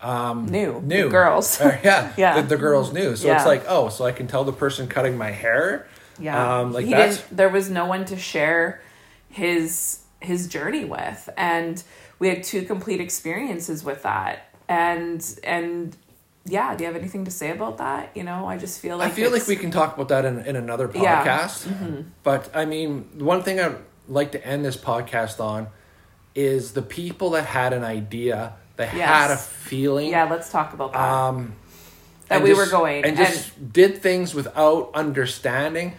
Um, 0.01 0.47
knew. 0.47 0.81
Knew. 0.83 1.05
The 1.05 1.11
girls. 1.11 1.61
Uh, 1.61 1.79
yeah. 1.83 2.13
yeah. 2.17 2.41
The, 2.41 2.49
the, 2.49 2.57
girls 2.57 2.93
knew. 2.93 3.17
So 3.17 3.27
yeah. 3.27 3.37
it's 3.37 3.47
like, 3.47 3.65
oh, 3.69 3.89
so 3.89 4.05
I 4.05 4.13
can 4.13 4.27
tell 4.27 4.45
the 4.45 4.53
person 4.53 4.87
cutting 4.87 5.17
my 5.19 5.31
hair. 5.31 5.89
Yeah. 6.19 6.61
Um, 6.61 6.73
like 6.73 6.87
he 6.87 6.93
that's... 6.93 7.19
didn't, 7.19 7.37
there 7.37 7.49
was 7.49 7.69
no 7.69 7.87
one 7.87 8.05
to 8.07 8.17
share 8.17 8.81
his 9.29 10.01
his 10.21 10.49
journey 10.49 10.85
with 10.85 11.29
and 11.37 11.83
we 12.19 12.29
had 12.29 12.43
two 12.43 12.63
complete 12.63 13.01
experiences 13.01 13.85
with 13.85 14.03
that 14.03 14.49
and 14.69 15.39
and 15.45 15.97
yeah 16.45 16.75
do 16.75 16.83
you 16.83 16.91
have 16.91 16.97
anything 17.01 17.25
to 17.25 17.31
say 17.31 17.51
about 17.51 17.79
that 17.79 18.11
you 18.17 18.23
know 18.23 18.47
i 18.47 18.57
just 18.57 18.81
feel 18.81 18.97
like 18.97 19.13
i 19.13 19.15
feel 19.15 19.31
like 19.31 19.47
we 19.47 19.57
can 19.57 19.71
talk 19.71 19.95
about 19.95 20.09
that 20.09 20.25
in, 20.25 20.39
in 20.41 20.57
another 20.57 20.89
podcast 20.89 21.67
yeah. 21.67 21.73
mm-hmm. 21.73 22.01
but 22.23 22.55
i 22.55 22.65
mean 22.65 23.09
one 23.19 23.43
thing 23.43 23.61
i'd 23.61 23.77
like 24.09 24.33
to 24.33 24.47
end 24.47 24.65
this 24.65 24.77
podcast 24.77 25.41
on 25.41 25.69
is 26.35 26.73
the 26.73 26.83
people 26.83 27.31
that 27.31 27.45
had 27.45 27.73
an 27.73 27.85
idea 27.85 28.55
that 28.77 28.95
yes. 28.95 29.09
had 29.09 29.31
a 29.31 29.37
feeling 29.37 30.11
yeah 30.11 30.25
let's 30.25 30.51
talk 30.51 30.73
about 30.73 30.93
that 30.93 31.01
um 31.01 31.55
that 32.29 32.43
we 32.43 32.51
just, 32.51 32.61
were 32.61 32.71
going 32.71 33.05
and 33.05 33.17
just 33.17 33.57
and, 33.57 33.73
did 33.73 33.99
things 33.99 34.35
without 34.35 34.91
understanding 34.95 35.95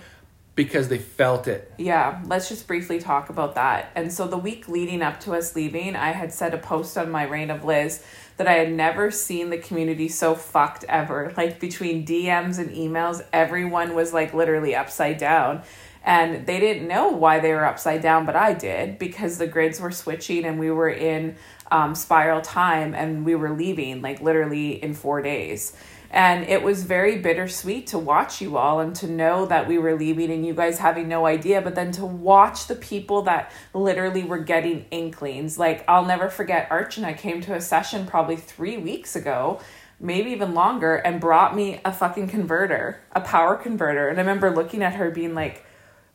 because 0.59 0.89
they 0.89 0.97
felt 0.97 1.47
it. 1.47 1.71
Yeah, 1.77 2.21
let's 2.25 2.49
just 2.49 2.67
briefly 2.67 2.99
talk 2.99 3.29
about 3.29 3.55
that. 3.55 3.93
And 3.95 4.11
so 4.11 4.27
the 4.27 4.37
week 4.37 4.67
leading 4.67 5.01
up 5.01 5.21
to 5.21 5.33
us 5.33 5.55
leaving, 5.55 5.95
I 5.95 6.11
had 6.11 6.33
said 6.33 6.53
a 6.53 6.57
post 6.57 6.97
on 6.97 7.09
my 7.09 7.23
Reign 7.23 7.49
of 7.49 7.63
Liz 7.63 8.03
that 8.35 8.45
I 8.45 8.55
had 8.55 8.69
never 8.69 9.09
seen 9.09 9.51
the 9.51 9.57
community 9.57 10.09
so 10.09 10.35
fucked 10.35 10.83
ever. 10.89 11.33
Like 11.37 11.61
between 11.61 12.05
DMs 12.05 12.59
and 12.59 12.71
emails, 12.71 13.21
everyone 13.31 13.95
was 13.95 14.11
like 14.11 14.33
literally 14.33 14.75
upside 14.75 15.17
down. 15.17 15.61
And 16.03 16.45
they 16.45 16.59
didn't 16.59 16.89
know 16.89 17.07
why 17.07 17.39
they 17.39 17.53
were 17.53 17.63
upside 17.63 18.01
down, 18.01 18.25
but 18.25 18.35
I 18.35 18.51
did 18.51 18.99
because 18.99 19.37
the 19.37 19.47
grids 19.47 19.79
were 19.79 19.91
switching 19.91 20.43
and 20.43 20.59
we 20.59 20.71
were 20.71 20.89
in 20.89 21.37
um, 21.71 21.95
spiral 21.95 22.41
time 22.41 22.93
and 22.93 23.23
we 23.23 23.33
were 23.33 23.55
leaving 23.55 24.01
like 24.01 24.19
literally 24.19 24.83
in 24.83 24.93
four 24.93 25.21
days. 25.21 25.71
And 26.11 26.45
it 26.45 26.63
was 26.63 26.83
very 26.83 27.19
bittersweet 27.19 27.87
to 27.87 27.99
watch 27.99 28.41
you 28.41 28.57
all 28.57 28.79
and 28.79 28.95
to 28.95 29.07
know 29.07 29.45
that 29.45 29.67
we 29.67 29.77
were 29.77 29.95
leaving 29.95 30.31
and 30.31 30.45
you 30.45 30.53
guys 30.53 30.79
having 30.79 31.07
no 31.07 31.25
idea, 31.27 31.61
but 31.61 31.75
then 31.75 31.91
to 31.93 32.05
watch 32.05 32.65
the 32.67 32.75
people 32.75 33.21
that 33.23 33.51
literally 33.73 34.23
were 34.23 34.39
getting 34.39 34.85
inklings. 34.89 35.59
Like, 35.59 35.85
I'll 35.87 36.05
never 36.05 36.29
forget 36.29 36.67
Arch 36.71 36.97
and 36.97 37.05
I 37.05 37.13
came 37.13 37.41
to 37.41 37.53
a 37.53 37.61
session 37.61 38.07
probably 38.07 38.37
three 38.37 38.77
weeks 38.77 39.15
ago, 39.15 39.59
maybe 39.99 40.31
even 40.31 40.55
longer, 40.55 40.95
and 40.95 41.21
brought 41.21 41.55
me 41.55 41.79
a 41.85 41.93
fucking 41.93 42.29
converter, 42.29 43.01
a 43.11 43.21
power 43.21 43.55
converter. 43.55 44.07
And 44.07 44.17
I 44.17 44.21
remember 44.21 44.49
looking 44.49 44.81
at 44.81 44.95
her 44.95 45.11
being 45.11 45.35
like, 45.35 45.63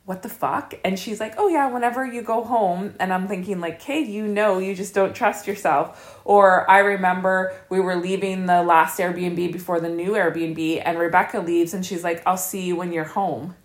what 0.05 0.23
the 0.23 0.29
fuck? 0.29 0.75
And 0.85 0.99
she's 0.99 1.19
like, 1.19 1.35
oh 1.39 1.49
yeah, 1.49 1.71
whenever 1.71 2.05
you 2.05 2.21
go 2.21 2.45
home. 2.45 2.95
And 3.01 3.13
I'm 3.13 3.27
thinking, 3.27 3.61
like, 3.61 3.81
Kate, 3.81 4.07
you 4.07 4.27
know, 4.27 4.59
you 4.59 4.75
just 4.75 4.95
don't 4.95 5.15
trust 5.15 5.47
yourself. 5.47 6.21
Or 6.25 6.71
I 6.71 6.81
remember 6.81 7.55
we 7.71 7.81
were 7.81 7.97
leaving 7.97 8.45
the 8.47 8.63
last 8.63 8.99
Airbnb 8.99 9.53
before 9.53 9.81
the 9.81 9.89
new 9.89 10.13
Airbnb, 10.13 10.83
and 10.85 10.99
Rebecca 10.99 11.41
leaves 11.41 11.73
and 11.73 11.85
she's 11.85 12.05
like, 12.05 12.23
I'll 12.27 12.37
see 12.37 12.63
you 12.63 12.77
when 12.77 12.93
you're 12.93 13.05
home. 13.05 13.57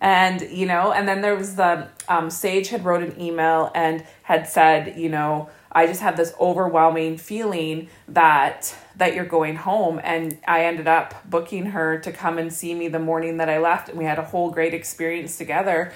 And, 0.00 0.40
you 0.50 0.66
know, 0.66 0.90
and 0.92 1.06
then 1.06 1.20
there 1.20 1.36
was 1.36 1.54
the 1.54 1.88
um, 2.08 2.28
Sage 2.28 2.70
had 2.70 2.84
wrote 2.84 3.04
an 3.04 3.20
email 3.20 3.70
and 3.72 4.04
had 4.24 4.48
said, 4.48 4.98
you 4.98 5.08
know, 5.08 5.48
I 5.72 5.86
just 5.86 6.00
had 6.00 6.16
this 6.16 6.34
overwhelming 6.38 7.16
feeling 7.16 7.88
that 8.08 8.76
that 8.96 9.14
you're 9.14 9.24
going 9.24 9.56
home 9.56 10.00
and 10.04 10.38
I 10.46 10.66
ended 10.66 10.86
up 10.86 11.28
booking 11.28 11.66
her 11.66 11.98
to 12.00 12.12
come 12.12 12.38
and 12.38 12.52
see 12.52 12.74
me 12.74 12.88
the 12.88 12.98
morning 12.98 13.38
that 13.38 13.48
I 13.48 13.58
left 13.58 13.88
and 13.88 13.98
we 13.98 14.04
had 14.04 14.18
a 14.18 14.24
whole 14.24 14.50
great 14.50 14.74
experience 14.74 15.38
together. 15.38 15.92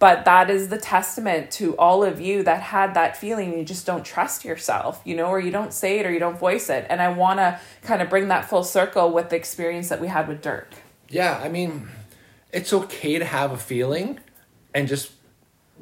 But 0.00 0.24
that 0.24 0.50
is 0.50 0.68
the 0.68 0.78
testament 0.78 1.52
to 1.52 1.76
all 1.76 2.02
of 2.02 2.20
you 2.20 2.42
that 2.42 2.60
had 2.60 2.94
that 2.94 3.16
feeling 3.16 3.56
you 3.56 3.64
just 3.64 3.86
don't 3.86 4.04
trust 4.04 4.44
yourself, 4.44 5.00
you 5.04 5.14
know, 5.14 5.26
or 5.26 5.38
you 5.38 5.52
don't 5.52 5.72
say 5.72 6.00
it 6.00 6.06
or 6.06 6.10
you 6.10 6.18
don't 6.18 6.36
voice 6.36 6.68
it. 6.68 6.86
And 6.90 7.00
I 7.00 7.10
want 7.10 7.38
to 7.38 7.60
kind 7.82 8.02
of 8.02 8.10
bring 8.10 8.26
that 8.26 8.48
full 8.48 8.64
circle 8.64 9.12
with 9.12 9.30
the 9.30 9.36
experience 9.36 9.88
that 9.90 10.00
we 10.00 10.08
had 10.08 10.26
with 10.26 10.42
Dirk. 10.42 10.72
Yeah, 11.08 11.40
I 11.40 11.48
mean, 11.48 11.88
it's 12.52 12.72
okay 12.72 13.20
to 13.20 13.24
have 13.24 13.52
a 13.52 13.56
feeling 13.56 14.18
and 14.74 14.88
just 14.88 15.12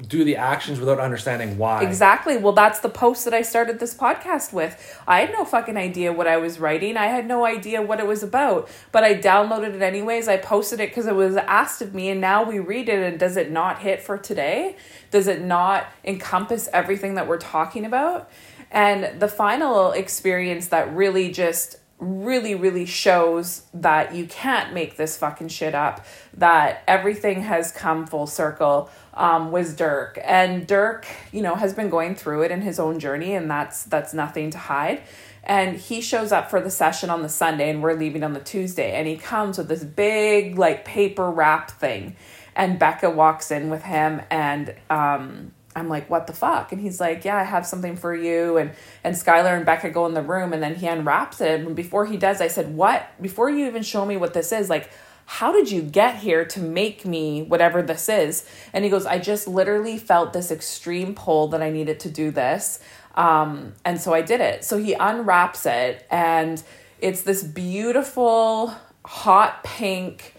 do 0.07 0.23
the 0.23 0.35
actions 0.35 0.79
without 0.79 0.99
understanding 0.99 1.57
why. 1.57 1.83
Exactly. 1.83 2.37
Well, 2.37 2.53
that's 2.53 2.79
the 2.79 2.89
post 2.89 3.25
that 3.25 3.33
I 3.33 3.41
started 3.41 3.79
this 3.79 3.93
podcast 3.93 4.53
with. 4.53 4.99
I 5.07 5.21
had 5.21 5.31
no 5.31 5.45
fucking 5.45 5.77
idea 5.77 6.13
what 6.13 6.27
I 6.27 6.37
was 6.37 6.59
writing. 6.59 6.97
I 6.97 7.07
had 7.07 7.27
no 7.27 7.45
idea 7.45 7.81
what 7.81 7.99
it 7.99 8.07
was 8.07 8.23
about, 8.23 8.69
but 8.91 9.03
I 9.03 9.15
downloaded 9.15 9.73
it 9.75 9.81
anyways. 9.81 10.27
I 10.27 10.37
posted 10.37 10.79
it 10.79 10.89
because 10.89 11.07
it 11.07 11.15
was 11.15 11.35
asked 11.35 11.81
of 11.81 11.93
me, 11.93 12.09
and 12.09 12.21
now 12.21 12.43
we 12.43 12.59
read 12.59 12.89
it. 12.89 12.99
And 12.99 13.19
does 13.19 13.37
it 13.37 13.51
not 13.51 13.79
hit 13.79 14.01
for 14.01 14.17
today? 14.17 14.75
Does 15.11 15.27
it 15.27 15.41
not 15.41 15.87
encompass 16.03 16.69
everything 16.73 17.15
that 17.15 17.27
we're 17.27 17.37
talking 17.37 17.85
about? 17.85 18.29
And 18.71 19.19
the 19.19 19.27
final 19.27 19.91
experience 19.91 20.67
that 20.67 20.93
really 20.95 21.31
just 21.31 21.77
really, 22.01 22.55
really 22.55 22.85
shows 22.85 23.61
that 23.75 24.15
you 24.15 24.25
can't 24.25 24.73
make 24.73 24.97
this 24.97 25.15
fucking 25.15 25.47
shit 25.47 25.75
up, 25.75 26.03
that 26.33 26.83
everything 26.87 27.43
has 27.43 27.71
come 27.71 28.07
full 28.07 28.25
circle 28.25 28.89
um, 29.13 29.51
was 29.51 29.75
Dirk. 29.75 30.19
And 30.23 30.65
Dirk, 30.65 31.05
you 31.31 31.43
know, 31.43 31.53
has 31.53 31.73
been 31.73 31.89
going 31.89 32.15
through 32.15 32.41
it 32.41 32.51
in 32.51 32.61
his 32.61 32.79
own 32.79 32.99
journey, 32.99 33.35
and 33.35 33.49
that's 33.49 33.83
that's 33.83 34.13
nothing 34.15 34.49
to 34.49 34.57
hide. 34.57 35.03
And 35.43 35.77
he 35.77 36.01
shows 36.01 36.31
up 36.31 36.49
for 36.49 36.59
the 36.59 36.71
session 36.71 37.11
on 37.11 37.21
the 37.21 37.29
Sunday, 37.29 37.69
and 37.69 37.83
we're 37.83 37.93
leaving 37.93 38.23
on 38.23 38.33
the 38.33 38.39
Tuesday. 38.39 38.93
And 38.93 39.07
he 39.07 39.17
comes 39.17 39.57
with 39.57 39.67
this 39.67 39.83
big, 39.83 40.57
like, 40.57 40.85
paper 40.85 41.29
wrap 41.29 41.71
thing. 41.71 42.15
And 42.55 42.79
Becca 42.79 43.11
walks 43.11 43.51
in 43.51 43.69
with 43.69 43.83
him, 43.83 44.21
and 44.29 44.75
um, 44.89 45.53
I'm 45.75 45.87
like, 45.87 46.09
what 46.09 46.27
the 46.27 46.33
fuck? 46.33 46.71
And 46.71 46.81
he's 46.81 46.99
like, 46.99 47.23
yeah, 47.23 47.37
I 47.37 47.43
have 47.43 47.65
something 47.65 47.95
for 47.95 48.13
you. 48.13 48.57
And 48.57 48.71
and 49.03 49.15
Skylar 49.15 49.55
and 49.55 49.65
Becca 49.65 49.89
go 49.89 50.05
in 50.05 50.13
the 50.13 50.21
room, 50.21 50.53
and 50.53 50.61
then 50.61 50.75
he 50.75 50.87
unwraps 50.87 51.41
it. 51.41 51.61
And 51.61 51.75
before 51.75 52.05
he 52.05 52.17
does, 52.17 52.41
I 52.41 52.47
said, 52.47 52.75
what? 52.75 53.09
Before 53.21 53.49
you 53.49 53.67
even 53.67 53.83
show 53.83 54.05
me 54.05 54.17
what 54.17 54.33
this 54.33 54.51
is, 54.51 54.69
like, 54.69 54.89
how 55.25 55.53
did 55.53 55.71
you 55.71 55.81
get 55.81 56.15
here 56.15 56.43
to 56.43 56.59
make 56.59 57.05
me 57.05 57.41
whatever 57.43 57.81
this 57.81 58.09
is? 58.09 58.45
And 58.73 58.83
he 58.83 58.89
goes, 58.89 59.05
I 59.05 59.17
just 59.17 59.47
literally 59.47 59.97
felt 59.97 60.33
this 60.33 60.51
extreme 60.51 61.15
pull 61.15 61.47
that 61.49 61.61
I 61.61 61.69
needed 61.69 62.01
to 62.01 62.09
do 62.09 62.31
this. 62.31 62.79
Um, 63.15 63.73
and 63.85 63.99
so 63.99 64.13
I 64.13 64.21
did 64.21 64.41
it. 64.41 64.65
So 64.65 64.77
he 64.77 64.93
unwraps 64.93 65.65
it, 65.65 66.05
and 66.11 66.61
it's 66.99 67.21
this 67.21 67.43
beautiful 67.43 68.73
hot 69.05 69.63
pink 69.63 70.35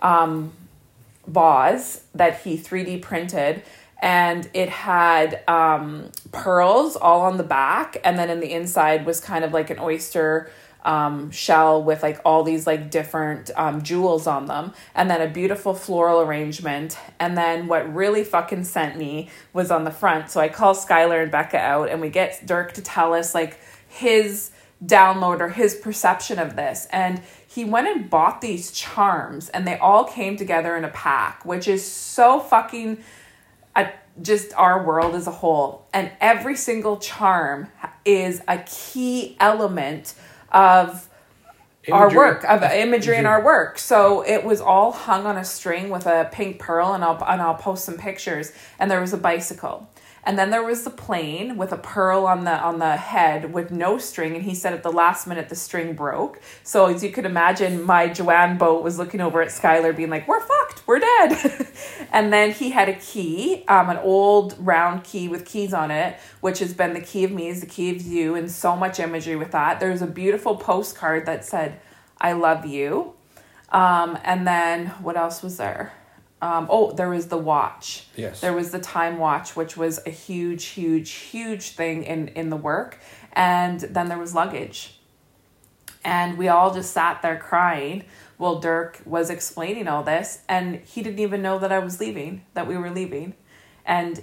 um, 0.00 0.52
vase 1.26 2.04
that 2.14 2.40
he 2.40 2.56
3D 2.56 3.02
printed. 3.02 3.62
And 3.98 4.48
it 4.52 4.68
had 4.68 5.42
um, 5.48 6.10
pearls 6.30 6.96
all 6.96 7.22
on 7.22 7.38
the 7.38 7.44
back, 7.44 7.96
and 8.04 8.18
then 8.18 8.28
in 8.28 8.40
the 8.40 8.52
inside 8.52 9.06
was 9.06 9.20
kind 9.20 9.44
of 9.44 9.52
like 9.52 9.70
an 9.70 9.78
oyster 9.78 10.50
um, 10.84 11.30
shell 11.32 11.82
with 11.82 12.02
like 12.02 12.20
all 12.24 12.44
these 12.44 12.66
like 12.66 12.90
different 12.90 13.50
um, 13.56 13.82
jewels 13.82 14.26
on 14.26 14.46
them, 14.46 14.74
and 14.94 15.10
then 15.10 15.20
a 15.20 15.28
beautiful 15.28 15.74
floral 15.74 16.20
arrangement. 16.20 16.96
And 17.18 17.36
then 17.36 17.66
what 17.66 17.92
really 17.92 18.22
fucking 18.22 18.64
sent 18.64 18.96
me 18.96 19.30
was 19.52 19.70
on 19.70 19.84
the 19.84 19.90
front. 19.90 20.30
So 20.30 20.40
I 20.40 20.48
call 20.48 20.74
Skylar 20.74 21.22
and 21.22 21.32
Becca 21.32 21.58
out, 21.58 21.88
and 21.88 22.00
we 22.00 22.10
get 22.10 22.46
Dirk 22.46 22.72
to 22.74 22.82
tell 22.82 23.14
us 23.14 23.34
like 23.34 23.58
his 23.88 24.50
download 24.84 25.40
or 25.40 25.48
his 25.48 25.74
perception 25.74 26.38
of 26.38 26.54
this. 26.54 26.86
And 26.90 27.22
he 27.48 27.64
went 27.64 27.88
and 27.88 28.10
bought 28.10 28.42
these 28.42 28.70
charms, 28.70 29.48
and 29.48 29.66
they 29.66 29.78
all 29.78 30.04
came 30.04 30.36
together 30.36 30.76
in 30.76 30.84
a 30.84 30.90
pack, 30.90 31.44
which 31.46 31.66
is 31.66 31.84
so 31.84 32.40
fucking. 32.40 32.98
A, 33.76 33.92
just 34.22 34.52
our 34.54 34.84
world 34.84 35.14
as 35.14 35.26
a 35.26 35.30
whole. 35.30 35.86
And 35.92 36.10
every 36.20 36.56
single 36.56 36.96
charm 36.96 37.68
is 38.04 38.42
a 38.48 38.58
key 38.58 39.36
element 39.38 40.14
of 40.50 41.08
imagery. 41.86 41.92
our 41.92 42.14
work 42.14 42.44
of 42.44 42.62
imagery 42.62 43.16
in 43.16 43.26
our 43.26 43.44
work 43.44 43.78
so 43.78 44.22
it 44.22 44.42
was 44.44 44.60
all 44.60 44.90
hung 44.90 45.24
on 45.24 45.36
a 45.36 45.44
string 45.44 45.88
with 45.88 46.06
a 46.06 46.28
pink 46.32 46.58
pearl 46.58 46.92
and 46.94 47.04
I'll 47.04 47.22
and 47.24 47.40
I'll 47.40 47.54
post 47.54 47.84
some 47.84 47.96
pictures 47.96 48.52
and 48.78 48.90
there 48.90 49.00
was 49.00 49.12
a 49.12 49.16
bicycle 49.16 49.88
and 50.26 50.36
then 50.36 50.50
there 50.50 50.64
was 50.64 50.82
the 50.82 50.90
plane 50.90 51.56
with 51.56 51.70
a 51.70 51.76
pearl 51.76 52.26
on 52.26 52.42
the 52.42 52.58
on 52.60 52.80
the 52.80 52.96
head 52.96 53.54
with 53.54 53.70
no 53.70 53.96
string. 53.96 54.34
And 54.34 54.44
he 54.44 54.56
said 54.56 54.72
at 54.72 54.82
the 54.82 54.90
last 54.90 55.24
minute 55.28 55.48
the 55.48 55.54
string 55.54 55.94
broke. 55.94 56.40
So 56.64 56.86
as 56.86 57.04
you 57.04 57.10
could 57.10 57.24
imagine 57.24 57.84
my 57.84 58.08
joanne 58.08 58.58
boat 58.58 58.82
was 58.82 58.98
looking 58.98 59.20
over 59.20 59.40
at 59.40 59.48
skylar 59.48 59.96
being 59.96 60.10
like 60.10 60.26
we're 60.26 60.40
fucked. 60.40 60.86
We're 60.86 60.98
dead. 60.98 61.68
And 62.12 62.32
then 62.32 62.52
he 62.52 62.70
had 62.70 62.88
a 62.88 62.94
key 62.94 63.64
um, 63.68 63.90
an 63.90 63.98
old 63.98 64.56
round 64.58 65.04
key 65.04 65.28
with 65.28 65.44
keys 65.44 65.74
on 65.74 65.90
it 65.90 66.18
which 66.40 66.60
has 66.60 66.72
been 66.72 66.94
the 66.94 67.00
key 67.00 67.24
of 67.24 67.30
me 67.30 67.48
is 67.48 67.60
the 67.60 67.66
key 67.66 67.90
of 67.90 68.00
you 68.02 68.34
and 68.34 68.50
so 68.50 68.74
much 68.74 68.98
imagery 68.98 69.36
with 69.36 69.52
that. 69.52 69.80
There's 69.80 70.02
a 70.02 70.06
beautiful 70.06 70.56
postcard 70.56 71.26
that 71.26 71.44
said 71.44 71.78
i 72.18 72.32
love 72.32 72.64
you. 72.66 73.14
Um, 73.70 74.18
and 74.24 74.46
then 74.46 74.86
what 75.02 75.16
else 75.16 75.42
was 75.42 75.58
there 75.58 75.92
um, 76.42 76.66
oh, 76.70 76.92
there 76.92 77.08
was 77.08 77.28
the 77.28 77.38
watch. 77.38 78.06
Yes. 78.14 78.40
There 78.40 78.52
was 78.52 78.70
the 78.70 78.78
time 78.78 79.18
watch, 79.18 79.56
which 79.56 79.76
was 79.76 80.00
a 80.06 80.10
huge, 80.10 80.66
huge, 80.66 81.10
huge 81.10 81.70
thing 81.70 82.02
in 82.04 82.28
in 82.28 82.50
the 82.50 82.56
work, 82.56 82.98
and 83.32 83.80
then 83.80 84.08
there 84.08 84.18
was 84.18 84.34
luggage, 84.34 84.98
and 86.04 86.36
we 86.36 86.48
all 86.48 86.74
just 86.74 86.92
sat 86.92 87.22
there 87.22 87.38
crying. 87.38 88.04
while 88.36 88.58
Dirk 88.58 89.00
was 89.04 89.30
explaining 89.30 89.88
all 89.88 90.02
this, 90.02 90.40
and 90.48 90.76
he 90.84 91.02
didn't 91.02 91.20
even 91.20 91.42
know 91.42 91.58
that 91.58 91.72
I 91.72 91.78
was 91.78 92.00
leaving, 92.00 92.44
that 92.54 92.66
we 92.66 92.76
were 92.76 92.90
leaving, 92.90 93.34
and 93.84 94.22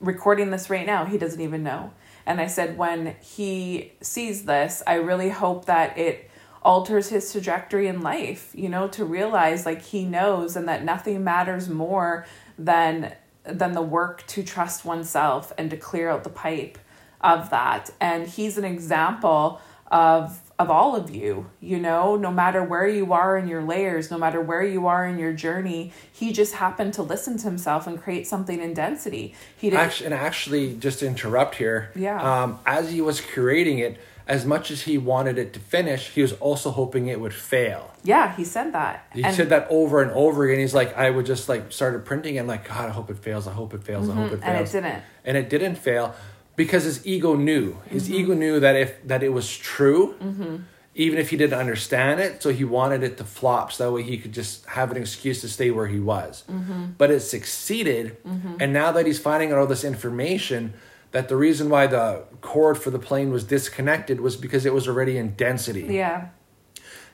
recording 0.00 0.50
this 0.50 0.70
right 0.70 0.86
now, 0.86 1.04
he 1.04 1.18
doesn't 1.18 1.40
even 1.40 1.62
know. 1.62 1.92
And 2.26 2.40
I 2.40 2.46
said, 2.46 2.78
when 2.78 3.16
he 3.20 3.92
sees 4.00 4.44
this, 4.44 4.82
I 4.86 4.94
really 4.94 5.30
hope 5.30 5.64
that 5.66 5.98
it 5.98 6.29
alters 6.62 7.08
his 7.08 7.30
trajectory 7.32 7.86
in 7.86 8.00
life, 8.00 8.50
you 8.54 8.68
know, 8.68 8.88
to 8.88 9.04
realize 9.04 9.64
like 9.64 9.82
he 9.82 10.04
knows 10.04 10.56
and 10.56 10.68
that 10.68 10.84
nothing 10.84 11.24
matters 11.24 11.68
more 11.68 12.26
than 12.58 13.14
than 13.44 13.72
the 13.72 13.82
work 13.82 14.26
to 14.26 14.42
trust 14.42 14.84
oneself 14.84 15.52
and 15.56 15.70
to 15.70 15.76
clear 15.76 16.10
out 16.10 16.24
the 16.24 16.30
pipe 16.30 16.78
of 17.20 17.50
that. 17.50 17.90
And 18.00 18.26
he's 18.26 18.58
an 18.58 18.64
example 18.64 19.60
of 19.90 20.40
of 20.58 20.70
all 20.70 20.94
of 20.94 21.08
you, 21.08 21.48
you 21.58 21.78
know, 21.78 22.16
no 22.16 22.30
matter 22.30 22.62
where 22.62 22.86
you 22.86 23.14
are 23.14 23.38
in 23.38 23.48
your 23.48 23.62
layers, 23.62 24.10
no 24.10 24.18
matter 24.18 24.42
where 24.42 24.62
you 24.62 24.86
are 24.86 25.06
in 25.06 25.18
your 25.18 25.32
journey, 25.32 25.90
he 26.12 26.34
just 26.34 26.52
happened 26.52 26.92
to 26.92 27.02
listen 27.02 27.38
to 27.38 27.44
himself 27.44 27.86
and 27.86 28.00
create 28.00 28.26
something 28.26 28.60
in 28.60 28.74
density. 28.74 29.34
He 29.56 29.70
did 29.70 29.78
actually, 29.78 30.06
and 30.06 30.14
actually 30.14 30.74
just 30.74 30.98
to 30.98 31.06
interrupt 31.06 31.54
here. 31.54 31.90
Yeah. 31.94 32.42
Um, 32.42 32.58
as 32.66 32.92
he 32.92 33.00
was 33.00 33.22
creating 33.22 33.78
it, 33.78 33.98
as 34.30 34.46
much 34.46 34.70
as 34.70 34.82
he 34.82 34.96
wanted 34.96 35.38
it 35.38 35.52
to 35.52 35.58
finish, 35.58 36.10
he 36.10 36.22
was 36.22 36.34
also 36.34 36.70
hoping 36.70 37.08
it 37.08 37.18
would 37.18 37.34
fail. 37.34 37.90
Yeah, 38.04 38.32
he 38.36 38.44
said 38.44 38.72
that. 38.72 39.04
He 39.12 39.24
and 39.24 39.34
said 39.34 39.48
that 39.48 39.66
over 39.68 40.00
and 40.00 40.12
over 40.12 40.44
again. 40.44 40.60
He's 40.60 40.72
like, 40.72 40.96
I 40.96 41.10
would 41.10 41.26
just 41.26 41.48
like 41.48 41.72
started 41.72 42.04
printing 42.04 42.38
and 42.38 42.46
like, 42.46 42.66
God, 42.66 42.88
I 42.88 42.92
hope 42.92 43.10
it 43.10 43.18
fails. 43.18 43.48
I 43.48 43.52
hope 43.52 43.74
it 43.74 43.82
fails. 43.82 44.06
Mm-hmm. 44.06 44.18
I 44.18 44.22
hope 44.22 44.32
it 44.32 44.40
fails. 44.40 44.44
And 44.44 44.56
it 44.56 44.72
didn't. 44.72 45.02
And 45.24 45.36
it 45.36 45.50
didn't 45.50 45.74
fail 45.74 46.14
because 46.54 46.84
his 46.84 47.04
ego 47.04 47.34
knew. 47.34 47.78
His 47.86 48.04
mm-hmm. 48.04 48.14
ego 48.14 48.34
knew 48.34 48.60
that 48.60 48.76
if 48.76 49.04
that 49.08 49.24
it 49.24 49.30
was 49.30 49.54
true, 49.56 50.14
mm-hmm. 50.22 50.56
even 50.94 51.18
if 51.18 51.30
he 51.30 51.36
didn't 51.36 51.58
understand 51.58 52.20
it, 52.20 52.40
so 52.40 52.50
he 52.50 52.62
wanted 52.62 53.02
it 53.02 53.16
to 53.16 53.24
flop 53.24 53.72
so 53.72 53.84
that 53.84 53.92
way 53.92 54.04
he 54.04 54.16
could 54.16 54.32
just 54.32 54.64
have 54.66 54.92
an 54.92 54.96
excuse 54.96 55.40
to 55.40 55.48
stay 55.48 55.72
where 55.72 55.88
he 55.88 55.98
was. 55.98 56.44
Mm-hmm. 56.48 56.92
But 56.96 57.10
it 57.10 57.20
succeeded, 57.20 58.22
mm-hmm. 58.22 58.58
and 58.60 58.72
now 58.72 58.92
that 58.92 59.06
he's 59.06 59.18
finding 59.18 59.50
out 59.50 59.58
all 59.58 59.66
this 59.66 59.82
information 59.82 60.74
that 61.12 61.28
the 61.28 61.36
reason 61.36 61.68
why 61.68 61.86
the 61.86 62.24
cord 62.40 62.78
for 62.78 62.90
the 62.90 62.98
plane 62.98 63.30
was 63.30 63.44
disconnected 63.44 64.20
was 64.20 64.36
because 64.36 64.64
it 64.64 64.72
was 64.72 64.86
already 64.86 65.16
in 65.16 65.34
density. 65.34 65.82
Yeah. 65.82 66.28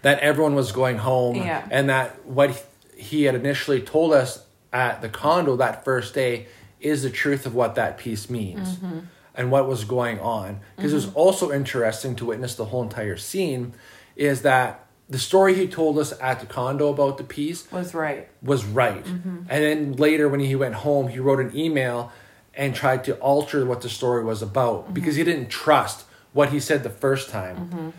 That 0.03 0.21
everyone 0.21 0.55
was 0.55 0.73
going 0.73 0.99
home. 0.99 1.37
Yeah. 1.37 1.67
And 1.71 1.89
that 1.89 2.25
what 2.27 2.67
he 2.97 3.25
had 3.25 3.35
initially 3.35 3.81
told 3.81 4.13
us 4.13 4.45
at 4.73 5.01
the 5.01 5.09
condo 5.09 5.57
that 5.57 5.85
first 5.85 6.15
day 6.15 6.47
is 6.81 7.03
the 7.03 7.11
truth 7.11 7.47
of 7.47 7.55
what 7.55 7.75
that 7.77 7.97
piece 7.97 8.29
means 8.29 8.77
mm-hmm. 8.77 9.01
and 9.35 9.51
what 9.51 9.67
was 9.67 9.85
going 9.85 10.21
on. 10.21 10.61
Because 10.77 10.91
mm-hmm. 10.91 10.93
it 10.93 10.95
was 10.95 11.07
mm-hmm. 11.07 11.19
also 11.19 11.53
interesting 11.53 12.15
to 12.17 12.27
witness 12.27 12.55
the 12.55 12.67
whole 12.67 12.83
entire 12.83 13.17
scene 13.17 13.73
is 14.15 14.43
that 14.43 14.87
the 15.09 15.19
story 15.19 15.55
he 15.55 15.67
told 15.67 15.99
us 15.99 16.13
at 16.21 16.41
the 16.41 16.47
condo 16.47 16.89
about 16.89 17.17
the 17.17 17.25
piece 17.25 17.71
was 17.71 17.95
right. 17.95 18.29
Was 18.43 18.65
right. 18.65 19.05
Mm-hmm. 19.05 19.37
And 19.49 19.65
then 19.65 19.93
later 19.93 20.29
when 20.29 20.41
he 20.41 20.57
went 20.57 20.75
home, 20.75 21.09
he 21.09 21.19
wrote 21.19 21.41
an 21.41 21.57
email 21.57 22.13
and 22.57 22.75
tried 22.75 23.05
to 23.05 23.15
alter 23.17 23.65
what 23.67 23.83
the 23.83 23.89
story 23.89 24.25
was 24.25 24.43
about 24.43 24.85
mm-hmm. 24.85 24.95
because 24.95 25.17
he 25.17 25.25
didn't 25.25 25.49
trust 25.49 26.07
what 26.33 26.51
he 26.51 26.59
said 26.59 26.83
the 26.83 26.91
first 26.91 27.31
time. 27.31 27.57
Mm-hmm. 27.57 27.91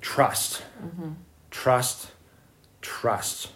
Trust, 0.00 0.62
mm-hmm. 0.84 1.10
trust, 1.50 2.10
trust. 2.80 3.50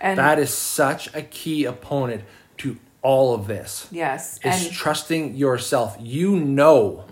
And 0.00 0.18
that 0.18 0.38
is 0.38 0.50
such 0.50 1.12
a 1.14 1.22
key 1.22 1.64
opponent 1.64 2.22
to 2.58 2.78
all 3.02 3.34
of 3.34 3.46
this. 3.46 3.88
Yes, 3.90 4.38
is 4.44 4.70
trusting 4.70 5.34
yourself. 5.34 5.96
You 6.00 6.38
know 6.38 7.04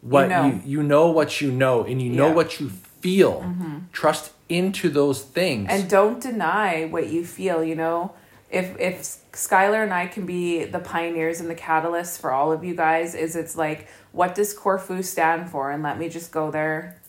what 0.00 0.24
you 0.24 0.28
know, 0.28 0.46
you, 0.46 0.62
you 0.64 0.82
know 0.82 1.10
what 1.10 1.40
you 1.40 1.52
know, 1.52 1.84
and 1.84 2.02
you 2.02 2.10
yeah. 2.10 2.16
know 2.16 2.32
what 2.32 2.58
you 2.58 2.68
feel. 2.68 3.42
Mm-hmm. 3.42 3.78
Trust 3.92 4.32
into 4.48 4.88
those 4.88 5.22
things, 5.22 5.68
and 5.70 5.88
don't 5.88 6.20
deny 6.20 6.86
what 6.86 7.08
you 7.08 7.24
feel. 7.24 7.62
You 7.62 7.76
know 7.76 8.14
if 8.50 8.78
if 8.78 9.02
Skylar 9.32 9.82
and 9.82 9.92
I 9.92 10.06
can 10.06 10.26
be 10.26 10.64
the 10.64 10.78
pioneers 10.78 11.40
and 11.40 11.50
the 11.50 11.54
catalysts 11.54 12.18
for 12.18 12.32
all 12.32 12.52
of 12.52 12.64
you 12.64 12.74
guys, 12.74 13.14
is 13.14 13.36
it's 13.36 13.56
like 13.56 13.88
what 14.12 14.34
does 14.34 14.54
Corfu 14.54 15.02
stand 15.02 15.50
for? 15.50 15.70
And 15.70 15.82
let 15.82 15.98
me 15.98 16.08
just 16.08 16.30
go 16.30 16.50
there 16.50 17.00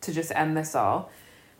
to 0.00 0.12
just 0.12 0.32
end 0.34 0.56
this 0.56 0.74
all. 0.74 1.10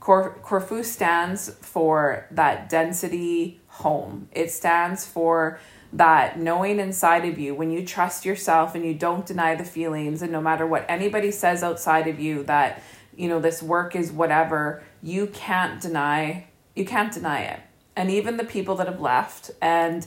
Cor- 0.00 0.38
Corfu 0.42 0.82
stands 0.82 1.50
for 1.60 2.26
that 2.30 2.68
density 2.68 3.60
home. 3.68 4.28
It 4.32 4.50
stands 4.50 5.06
for 5.06 5.60
that 5.92 6.38
knowing 6.38 6.78
inside 6.78 7.24
of 7.24 7.38
you 7.38 7.54
when 7.54 7.70
you 7.70 7.84
trust 7.84 8.24
yourself 8.24 8.74
and 8.74 8.84
you 8.84 8.94
don't 8.94 9.26
deny 9.26 9.54
the 9.54 9.64
feelings 9.64 10.22
and 10.22 10.30
no 10.30 10.40
matter 10.40 10.66
what 10.66 10.84
anybody 10.88 11.30
says 11.30 11.62
outside 11.62 12.06
of 12.06 12.20
you 12.20 12.44
that 12.44 12.80
you 13.16 13.28
know 13.28 13.40
this 13.40 13.60
work 13.60 13.96
is 13.96 14.12
whatever 14.12 14.82
you 15.02 15.26
can't 15.26 15.80
deny 15.80 16.46
you 16.76 16.84
can't 16.84 17.12
deny 17.12 17.42
it 17.42 17.60
and 17.97 18.11
even 18.11 18.36
the 18.36 18.45
people 18.45 18.76
that 18.76 18.86
have 18.86 19.01
left 19.01 19.51
and 19.61 20.07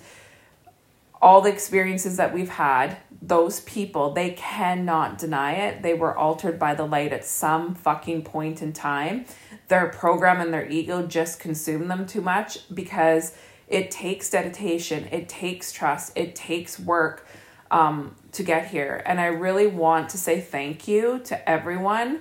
all 1.22 1.40
the 1.40 1.50
experiences 1.50 2.18
that 2.18 2.34
we've 2.34 2.50
had 2.50 2.98
those 3.22 3.62
people 3.62 4.12
they 4.12 4.32
cannot 4.32 5.18
deny 5.18 5.54
it 5.54 5.82
they 5.82 5.94
were 5.94 6.18
altered 6.18 6.60
by 6.60 6.74
the 6.76 6.86
light 6.86 7.14
at 7.14 7.24
some 7.24 7.74
fucking 7.74 8.22
point 8.22 8.62
in 8.62 8.74
time 8.74 9.26
their 9.70 9.88
program 9.88 10.42
and 10.42 10.54
their 10.54 10.68
ego 10.70 11.08
just 11.08 11.40
consume 11.40 11.88
them 11.88 12.06
too 12.06 12.22
much 12.22 12.60
because 12.74 13.34
it 13.68 13.90
takes 13.90 14.30
dedication, 14.30 15.08
it 15.12 15.28
takes 15.30 15.72
trust, 15.72 16.12
it 16.16 16.36
takes 16.36 16.80
work 16.80 17.26
um, 17.72 18.16
to 18.34 18.44
get 18.44 18.68
here. 18.68 19.02
And 19.06 19.20
I 19.20 19.28
really 19.28 19.68
want 19.68 20.10
to 20.10 20.18
say 20.18 20.40
thank 20.40 20.88
you 20.88 21.22
to 21.26 21.50
everyone 21.50 22.20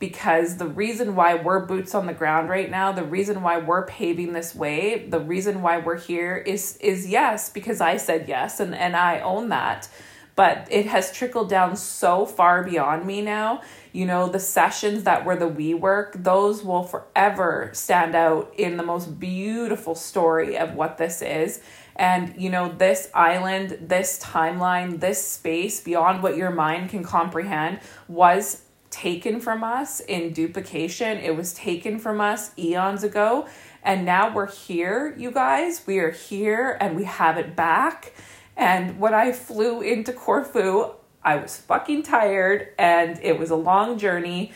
because 0.00 0.56
the 0.56 0.66
reason 0.66 1.14
why 1.14 1.36
we're 1.36 1.64
boots 1.64 1.94
on 1.94 2.06
the 2.06 2.12
ground 2.12 2.48
right 2.48 2.68
now, 2.68 2.90
the 2.90 3.04
reason 3.04 3.42
why 3.42 3.58
we're 3.58 3.86
paving 3.86 4.32
this 4.32 4.52
way, 4.52 5.06
the 5.08 5.20
reason 5.20 5.62
why 5.62 5.78
we're 5.78 5.98
here 5.98 6.36
is 6.36 6.76
is 6.78 7.08
yes 7.08 7.48
because 7.48 7.80
I 7.80 7.96
said 7.96 8.26
yes 8.26 8.58
and 8.58 8.74
and 8.74 8.96
I 8.96 9.20
own 9.20 9.50
that. 9.50 9.88
But 10.34 10.66
it 10.70 10.86
has 10.86 11.12
trickled 11.12 11.50
down 11.50 11.76
so 11.76 12.26
far 12.26 12.64
beyond 12.64 13.06
me 13.06 13.20
now 13.20 13.60
you 13.92 14.06
know, 14.06 14.28
the 14.28 14.38
sessions 14.38 15.04
that 15.04 15.24
were 15.24 15.36
the 15.36 15.48
we 15.48 15.74
work, 15.74 16.14
those 16.16 16.62
will 16.62 16.84
forever 16.84 17.70
stand 17.72 18.14
out 18.14 18.52
in 18.56 18.76
the 18.76 18.82
most 18.82 19.18
beautiful 19.18 19.94
story 19.94 20.56
of 20.56 20.74
what 20.74 20.96
this 20.96 21.22
is. 21.22 21.60
And, 21.96 22.40
you 22.40 22.50
know, 22.50 22.68
this 22.68 23.10
island, 23.12 23.78
this 23.80 24.22
timeline, 24.22 25.00
this 25.00 25.24
space 25.26 25.80
beyond 25.80 26.22
what 26.22 26.36
your 26.36 26.50
mind 26.50 26.90
can 26.90 27.02
comprehend 27.02 27.80
was 28.08 28.62
taken 28.90 29.40
from 29.40 29.64
us 29.64 30.00
in 30.00 30.32
duplication. 30.32 31.18
It 31.18 31.36
was 31.36 31.54
taken 31.54 31.98
from 31.98 32.20
us 32.20 32.50
eons 32.58 33.04
ago. 33.04 33.48
And 33.82 34.04
now 34.04 34.34
we're 34.34 34.50
here, 34.50 35.14
you 35.16 35.30
guys. 35.30 35.86
We 35.86 36.00
are 36.00 36.10
here 36.10 36.76
and 36.80 36.96
we 36.96 37.04
have 37.04 37.38
it 37.38 37.56
back. 37.56 38.12
And 38.56 38.98
when 38.98 39.14
I 39.14 39.32
flew 39.32 39.80
into 39.80 40.12
Corfu, 40.12 40.92
I 41.22 41.36
was 41.36 41.56
fucking 41.56 42.02
tired 42.02 42.68
and 42.78 43.18
it 43.22 43.38
was 43.38 43.50
a 43.50 43.56
long 43.56 43.98
journey, 43.98 44.52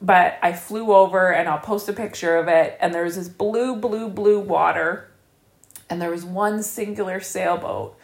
but 0.00 0.38
I 0.42 0.52
flew 0.52 0.92
over 0.92 1.32
and 1.32 1.48
I'll 1.48 1.58
post 1.58 1.88
a 1.88 1.92
picture 1.92 2.36
of 2.36 2.48
it. 2.48 2.78
And 2.80 2.94
there 2.94 3.04
was 3.04 3.16
this 3.16 3.28
blue, 3.28 3.76
blue, 3.76 4.08
blue 4.08 4.40
water, 4.40 5.10
and 5.90 6.00
there 6.00 6.10
was 6.10 6.24
one 6.24 6.62
singular 6.62 7.20
sailboat 7.20 7.98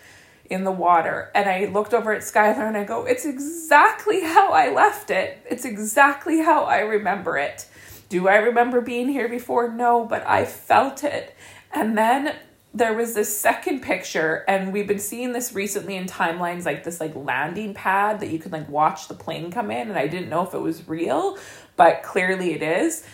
in 0.50 0.64
the 0.64 0.72
water. 0.72 1.30
And 1.34 1.48
I 1.48 1.66
looked 1.66 1.94
over 1.94 2.12
at 2.12 2.22
Skylar 2.22 2.66
and 2.66 2.76
I 2.76 2.84
go, 2.84 3.04
It's 3.04 3.24
exactly 3.24 4.22
how 4.22 4.52
I 4.52 4.70
left 4.70 5.10
it. 5.10 5.44
It's 5.48 5.64
exactly 5.64 6.40
how 6.40 6.64
I 6.64 6.80
remember 6.80 7.36
it. 7.36 7.66
Do 8.08 8.28
I 8.28 8.36
remember 8.36 8.80
being 8.80 9.08
here 9.08 9.28
before? 9.28 9.70
No, 9.70 10.04
but 10.04 10.26
I 10.26 10.44
felt 10.44 11.04
it. 11.04 11.34
And 11.72 11.96
then 11.96 12.34
there 12.74 12.94
was 12.94 13.14
this 13.14 13.36
second 13.36 13.82
picture 13.82 14.44
and 14.46 14.72
we've 14.72 14.86
been 14.86 14.98
seeing 14.98 15.32
this 15.32 15.52
recently 15.54 15.96
in 15.96 16.06
timelines 16.06 16.64
like 16.64 16.84
this 16.84 17.00
like 17.00 17.14
landing 17.16 17.74
pad 17.74 18.20
that 18.20 18.28
you 18.28 18.38
can 18.38 18.52
like 18.52 18.68
watch 18.68 19.08
the 19.08 19.14
plane 19.14 19.50
come 19.50 19.70
in 19.70 19.88
and 19.88 19.98
I 19.98 20.06
didn't 20.06 20.28
know 20.28 20.46
if 20.46 20.52
it 20.52 20.60
was 20.60 20.86
real 20.86 21.38
but 21.76 22.02
clearly 22.02 22.52
it 22.52 22.62
is 22.62 23.04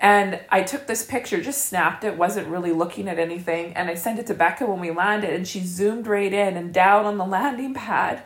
and 0.00 0.40
I 0.48 0.62
took 0.62 0.86
this 0.86 1.04
picture 1.04 1.40
just 1.42 1.64
snapped 1.66 2.04
it 2.04 2.16
wasn't 2.16 2.48
really 2.48 2.72
looking 2.72 3.08
at 3.08 3.18
anything 3.18 3.72
and 3.74 3.88
I 3.90 3.94
sent 3.94 4.18
it 4.18 4.26
to 4.28 4.34
Becca 4.34 4.66
when 4.66 4.80
we 4.80 4.90
landed 4.90 5.30
and 5.30 5.46
she 5.46 5.60
zoomed 5.60 6.06
right 6.06 6.32
in 6.32 6.56
and 6.56 6.72
down 6.72 7.04
on 7.04 7.18
the 7.18 7.26
landing 7.26 7.74
pad 7.74 8.22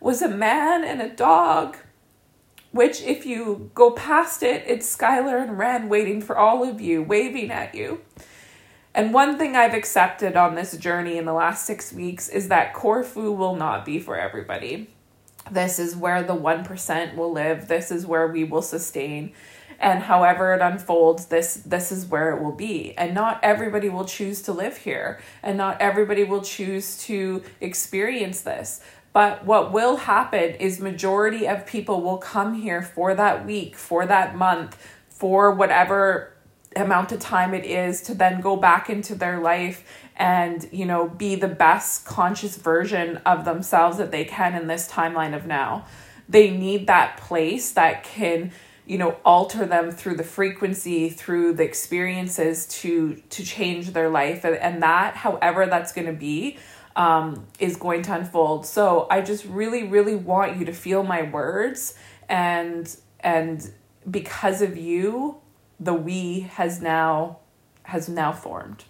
was 0.00 0.22
a 0.22 0.28
man 0.28 0.84
and 0.84 1.00
a 1.02 1.08
dog 1.08 1.76
which 2.70 3.00
if 3.02 3.26
you 3.26 3.70
go 3.74 3.90
past 3.90 4.42
it 4.42 4.64
it's 4.66 4.96
Skylar 4.96 5.42
and 5.42 5.58
Ren 5.58 5.88
waiting 5.88 6.20
for 6.20 6.36
all 6.36 6.68
of 6.68 6.80
you 6.80 7.02
waving 7.02 7.50
at 7.50 7.74
you 7.74 8.00
and 8.96 9.12
one 9.12 9.36
thing 9.36 9.56
I've 9.56 9.74
accepted 9.74 10.38
on 10.38 10.54
this 10.54 10.74
journey 10.78 11.18
in 11.18 11.26
the 11.26 11.34
last 11.34 11.66
six 11.66 11.92
weeks 11.92 12.30
is 12.30 12.48
that 12.48 12.72
Corfu 12.72 13.30
will 13.30 13.54
not 13.54 13.84
be 13.84 14.00
for 14.00 14.16
everybody. 14.16 14.88
This 15.50 15.78
is 15.78 15.94
where 15.94 16.22
the 16.22 16.34
1% 16.34 17.14
will 17.14 17.30
live. 17.30 17.68
This 17.68 17.90
is 17.90 18.06
where 18.06 18.26
we 18.26 18.44
will 18.44 18.62
sustain. 18.62 19.34
And 19.78 20.02
however 20.02 20.54
it 20.54 20.60
unfolds, 20.60 21.26
this 21.26 21.54
this 21.54 21.92
is 21.92 22.06
where 22.06 22.34
it 22.34 22.42
will 22.42 22.52
be. 22.52 22.96
And 22.96 23.14
not 23.14 23.40
everybody 23.42 23.88
will 23.88 24.04
choose 24.04 24.42
to 24.42 24.52
live 24.52 24.78
here. 24.78 25.20
And 25.42 25.56
not 25.56 25.80
everybody 25.80 26.24
will 26.24 26.42
choose 26.42 26.98
to 27.04 27.42
experience 27.60 28.42
this. 28.42 28.80
But 29.12 29.46
what 29.46 29.72
will 29.72 29.96
happen 29.96 30.56
is 30.56 30.78
majority 30.78 31.48
of 31.48 31.66
people 31.66 32.02
will 32.02 32.18
come 32.18 32.54
here 32.54 32.82
for 32.82 33.14
that 33.14 33.46
week, 33.46 33.74
for 33.74 34.04
that 34.04 34.36
month, 34.36 34.76
for 35.08 35.52
whatever 35.52 36.34
amount 36.76 37.12
of 37.12 37.20
time 37.20 37.54
it 37.54 37.64
is 37.64 38.02
to 38.02 38.14
then 38.14 38.40
go 38.40 38.56
back 38.56 38.90
into 38.90 39.14
their 39.14 39.40
life 39.40 39.84
and 40.16 40.68
you 40.72 40.84
know 40.84 41.08
be 41.08 41.34
the 41.34 41.48
best 41.48 42.04
conscious 42.04 42.56
version 42.56 43.16
of 43.24 43.44
themselves 43.44 43.98
that 43.98 44.10
they 44.10 44.24
can 44.24 44.54
in 44.54 44.66
this 44.66 44.86
timeline 44.90 45.34
of 45.34 45.46
now 45.46 45.86
they 46.28 46.50
need 46.50 46.86
that 46.86 47.16
place 47.16 47.72
that 47.72 48.04
can 48.04 48.50
you 48.86 48.98
know 48.98 49.16
alter 49.24 49.66
them 49.66 49.90
through 49.90 50.16
the 50.16 50.24
frequency 50.24 51.08
through 51.08 51.54
the 51.54 51.64
experiences 51.64 52.66
to 52.66 53.16
to 53.30 53.44
change 53.44 53.92
their 53.92 54.08
life. 54.08 54.44
And, 54.44 54.56
and 54.56 54.82
that 54.82 55.16
however 55.16 55.66
that's 55.66 55.92
going 55.92 56.06
to 56.06 56.12
be 56.12 56.58
um, 56.94 57.46
is 57.58 57.76
going 57.76 58.02
to 58.02 58.14
unfold. 58.14 58.64
So 58.66 59.06
i 59.10 59.20
just 59.20 59.44
really 59.44 59.84
really 59.84 60.14
want 60.14 60.56
you 60.56 60.64
to 60.66 60.72
feel 60.72 61.02
my 61.02 61.22
words 61.22 61.94
and 62.28 62.96
and 63.20 63.72
because 64.10 64.62
of 64.62 64.76
you 64.76 65.36
the 65.80 65.94
we 65.94 66.40
has 66.40 66.80
now 66.80 67.38
has 67.82 68.08
now 68.08 68.32
formed 68.32 68.84